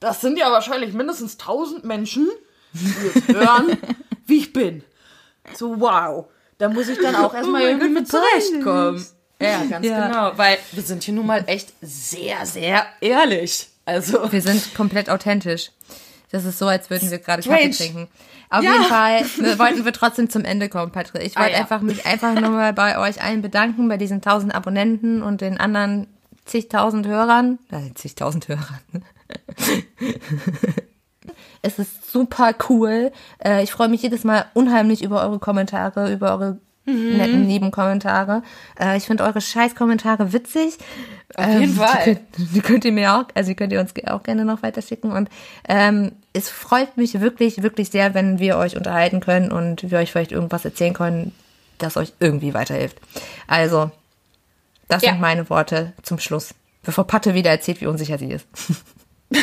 Das 0.01 0.21
sind 0.21 0.39
ja 0.39 0.51
wahrscheinlich 0.53 0.93
mindestens 0.93 1.39
1000 1.39 1.85
Menschen, 1.85 2.29
die 2.73 2.93
jetzt 3.15 3.29
hören, 3.33 3.79
wie 4.27 4.39
ich 4.39 4.53
bin. 4.53 4.85
So, 5.55 5.81
wow. 5.81 6.27
Da 6.59 6.69
muss 6.69 6.89
ich 6.89 6.99
dann 6.99 7.15
auch 7.17 7.33
erstmal 7.35 7.63
irgendwie 7.63 7.89
mit 7.89 8.09
zurechtkommen. 8.09 9.07
Ja, 9.41 9.63
ganz 9.65 9.87
Ja. 9.87 10.09
genau. 10.09 10.33
Weil 10.37 10.59
wir 10.73 10.83
sind 10.83 11.05
hier 11.05 11.15
nun 11.15 11.27
mal 11.27 11.45
echt 11.47 11.73
sehr, 11.81 12.45
sehr 12.47 12.87
ehrlich. 13.01 13.69
Also, 13.87 14.31
Wir 14.33 14.43
sind 14.43 14.75
komplett 14.75 15.09
authentisch. 15.09 15.71
Das 16.33 16.45
ist 16.45 16.59
so, 16.59 16.67
als 16.67 16.91
würden 16.91 17.11
wir 17.11 17.19
gerade. 17.19 17.43
Kaffee 17.43 17.71
trinken. 17.71 18.09
Auf 18.51 18.63
Ja. 18.63 18.73
jeden 18.73 18.85
Fall 18.85 19.21
wollten 19.59 19.85
wir 19.85 19.93
trotzdem 19.93 20.29
zum 20.29 20.45
Ende 20.45 20.69
kommen, 20.69 20.93
Patrick. 20.93 21.23
Ich 21.23 21.37
wollte 21.37 21.51
Ah, 21.51 21.53
ja. 21.53 21.59
einfach 21.61 21.81
mich 21.81 22.05
einfach 22.05 22.35
nur 22.35 22.51
mal 22.51 22.73
bei 22.73 22.99
euch 22.99 23.23
allen 23.23 23.43
bedanken, 23.43 23.89
bei 23.89 23.97
diesen 23.97 24.21
tausend 24.23 24.55
Abonnenten 24.55 25.23
und 25.23 25.41
den 25.41 25.59
anderen 25.59 26.09
zigtausend 26.45 27.07
Hörern. 27.07 27.59
Äh, 27.71 27.95
zigtausend 27.95 28.49
Hörern. 28.49 28.81
Es 31.63 31.79
ist 31.81 32.13
super 32.13 32.55
cool. 32.69 33.11
Äh, 33.45 33.63
Ich 33.65 33.73
freue 33.73 33.89
mich 33.89 34.03
jedes 34.03 34.23
Mal 34.23 34.45
unheimlich 34.55 35.03
über 35.03 35.23
eure 35.23 35.41
Kommentare, 35.41 36.13
über 36.13 36.31
eure 36.33 36.59
Mhm. 36.87 37.17
netten 37.17 37.47
Nebenkommentare. 37.47 38.43
Äh, 38.81 38.97
Ich 38.97 39.05
finde 39.05 39.25
eure 39.25 39.41
Scheißkommentare 39.41 40.33
witzig. 40.33 40.79
Auf 41.35 41.49
jeden 41.49 41.75
Fall. 41.75 42.05
Die 42.05 42.15
könnt, 42.15 42.55
die 42.55 42.61
könnt 42.61 42.85
ihr 42.85 42.93
mir 42.93 43.15
auch, 43.15 43.25
also 43.35 43.49
die 43.51 43.57
könnt 43.57 43.73
ihr 43.73 43.81
uns 43.81 43.93
auch 44.07 44.23
gerne 44.23 44.45
noch 44.45 44.63
weiter 44.63 44.81
schicken. 44.83 45.11
Und 45.13 45.29
ähm, 45.69 46.13
es 46.33 46.49
freut 46.49 46.97
mich 46.97 47.21
wirklich, 47.21 47.63
wirklich 47.63 47.91
sehr, 47.91 48.15
wenn 48.15 48.39
wir 48.39 48.57
euch 48.57 48.77
unterhalten 48.77 49.21
können 49.21 49.51
und 49.51 49.91
wir 49.91 49.99
euch 49.99 50.13
vielleicht 50.13 50.33
irgendwas 50.33 50.65
erzählen 50.65 50.95
können, 50.95 51.33
das 51.79 51.97
euch 51.97 52.13
irgendwie 52.21 52.55
weiterhilft. 52.55 52.99
Also, 53.49 53.91
das 54.89 55.03
Ja. 55.03 55.11
sind 55.11 55.21
meine 55.21 55.51
Worte 55.51 55.93
zum 56.03 56.19
Schluss. 56.21 56.55
Bevor 56.85 57.07
Patte 57.07 57.35
wieder 57.35 57.51
erzählt, 57.51 57.81
wie 57.81 57.87
unsicher 57.87 58.17
sie 58.19 58.31
ist. 58.31 58.47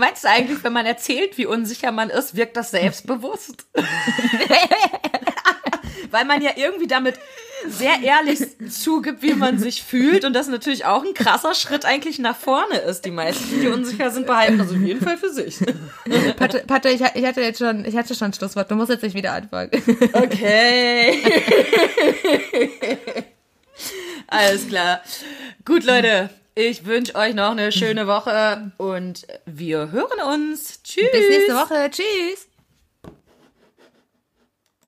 meinst 0.00 0.24
du 0.24 0.28
eigentlich, 0.28 0.64
wenn 0.64 0.72
man 0.72 0.86
erzählt, 0.86 1.38
wie 1.38 1.46
unsicher 1.46 1.92
man 1.92 2.10
ist, 2.10 2.34
wirkt 2.34 2.56
das 2.56 2.72
selbstbewusst? 2.72 3.66
Weil 6.10 6.24
man 6.24 6.42
ja 6.42 6.50
irgendwie 6.56 6.88
damit 6.88 7.20
sehr 7.68 8.00
ehrlich 8.02 8.40
zugibt, 8.70 9.22
wie 9.22 9.34
man 9.34 9.58
sich 9.58 9.82
fühlt 9.82 10.24
und 10.24 10.32
das 10.32 10.48
natürlich 10.48 10.86
auch 10.86 11.04
ein 11.04 11.14
krasser 11.14 11.54
Schritt 11.54 11.84
eigentlich 11.84 12.18
nach 12.18 12.34
vorne 12.34 12.78
ist. 12.78 13.04
Die 13.04 13.10
meisten, 13.10 13.60
die 13.60 13.68
unsicher 13.68 14.10
sind, 14.10 14.26
behalten 14.26 14.58
das 14.58 14.70
auf 14.70 14.78
jeden 14.78 15.00
Fall 15.00 15.18
für 15.18 15.28
sich. 15.28 15.58
Patte, 16.36 16.64
Patte 16.66 16.88
ich, 16.88 17.02
ich 17.02 17.24
hatte 17.24 17.42
jetzt 17.42 17.58
schon, 17.58 17.84
ich 17.84 17.96
hatte 17.96 18.14
schon 18.14 18.28
ein 18.28 18.32
Schlusswort. 18.32 18.70
Du 18.70 18.74
musst 18.74 18.90
jetzt 18.90 19.02
nicht 19.02 19.14
wieder 19.14 19.34
anfangen. 19.34 19.70
Okay. 20.12 21.22
Alles 24.26 24.66
klar. 24.66 25.02
Gut, 25.64 25.84
Leute. 25.84 26.30
Ich 26.54 26.84
wünsche 26.84 27.14
euch 27.14 27.34
noch 27.34 27.52
eine 27.52 27.72
schöne 27.72 28.06
Woche 28.06 28.72
und 28.76 29.26
wir 29.46 29.90
hören 29.90 30.20
uns. 30.20 30.82
Tschüss. 30.82 31.10
Bis 31.12 31.28
nächste 31.28 31.54
Woche. 31.54 31.90
Tschüss. 31.90 32.49